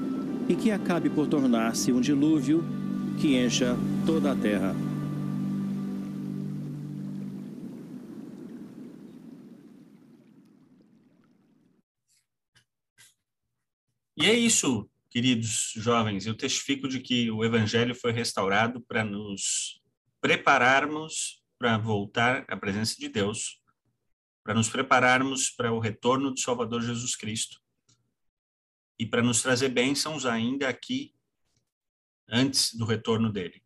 e 0.49 0.55
que 0.55 0.71
acabe 0.71 1.09
por 1.09 1.27
tornar-se 1.27 1.93
um 1.93 2.01
dilúvio 2.01 2.65
que 3.19 3.37
encha 3.37 3.77
toda 4.05 4.33
a 4.33 4.37
terra. 4.37 4.75
E 14.17 14.27
é 14.27 14.33
isso, 14.33 14.89
queridos 15.11 15.73
jovens. 15.75 16.25
Eu 16.25 16.37
testifico 16.37 16.87
de 16.87 17.01
que 17.01 17.31
o 17.33 17.45
Evangelho 17.45 17.97
foi 17.97 18.13
restaurado 18.13 18.81
para 18.81 19.05
nos 19.05 19.83
prepararmos 20.21 21.43
para 21.59 21.77
voltar 21.79 22.45
à 22.49 22.57
presença 22.57 22.95
de 22.97 23.09
Deus, 23.09 23.61
para 24.45 24.55
nos 24.55 24.69
prepararmos 24.69 25.51
para 25.51 25.73
o 25.73 25.81
retorno 25.81 26.31
do 26.31 26.39
Salvador 26.39 26.83
Jesus 26.83 27.17
Cristo 27.17 27.61
e 28.97 29.05
para 29.05 29.23
nos 29.23 29.43
trazer 29.43 29.69
bênçãos 29.71 30.25
ainda 30.25 30.69
aqui 30.69 31.13
antes 32.29 32.73
do 32.75 32.85
retorno 32.85 33.33
dele. 33.33 33.65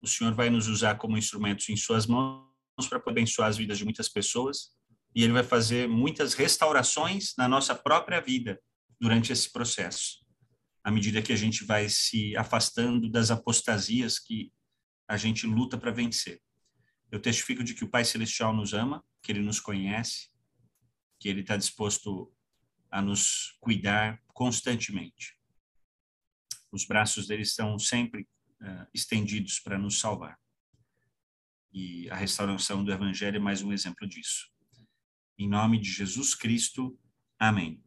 O 0.00 0.06
Senhor 0.06 0.32
vai 0.34 0.50
nos 0.50 0.68
usar 0.68 0.98
como 0.98 1.18
instrumentos 1.18 1.68
em 1.68 1.76
suas 1.76 2.06
mãos 2.06 2.46
para 2.88 3.02
abençoar 3.06 3.48
as 3.48 3.56
vidas 3.56 3.78
de 3.78 3.84
muitas 3.84 4.08
pessoas 4.08 4.76
e 5.14 5.24
ele 5.24 5.32
vai 5.32 5.42
fazer 5.42 5.88
muitas 5.88 6.34
restaurações 6.34 7.34
na 7.36 7.48
nossa 7.48 7.74
própria 7.74 8.20
vida 8.20 8.60
durante 9.04 9.30
esse 9.30 9.52
processo, 9.52 10.24
à 10.82 10.90
medida 10.90 11.20
que 11.20 11.30
a 11.30 11.36
gente 11.36 11.62
vai 11.62 11.90
se 11.90 12.34
afastando 12.38 13.06
das 13.06 13.30
apostasias 13.30 14.18
que 14.18 14.50
a 15.06 15.18
gente 15.18 15.46
luta 15.46 15.76
para 15.76 15.90
vencer. 15.90 16.40
Eu 17.12 17.20
testifico 17.20 17.62
de 17.62 17.74
que 17.74 17.84
o 17.84 17.90
Pai 17.90 18.02
Celestial 18.02 18.56
nos 18.56 18.72
ama, 18.72 19.04
que 19.22 19.30
Ele 19.30 19.42
nos 19.42 19.60
conhece, 19.60 20.30
que 21.20 21.28
Ele 21.28 21.42
está 21.42 21.54
disposto 21.54 22.34
a 22.90 23.02
nos 23.02 23.58
cuidar 23.60 24.22
constantemente. 24.28 25.38
Os 26.72 26.86
braços 26.86 27.26
dele 27.26 27.42
estão 27.42 27.78
sempre 27.78 28.22
uh, 28.22 28.86
estendidos 28.94 29.60
para 29.60 29.78
nos 29.78 30.00
salvar. 30.00 30.40
E 31.70 32.08
a 32.08 32.16
restauração 32.16 32.82
do 32.82 32.90
Evangelho 32.90 33.36
é 33.36 33.40
mais 33.40 33.60
um 33.60 33.70
exemplo 33.70 34.08
disso. 34.08 34.50
Em 35.36 35.46
nome 35.46 35.78
de 35.78 35.90
Jesus 35.90 36.34
Cristo, 36.34 36.98
amém. 37.38 37.84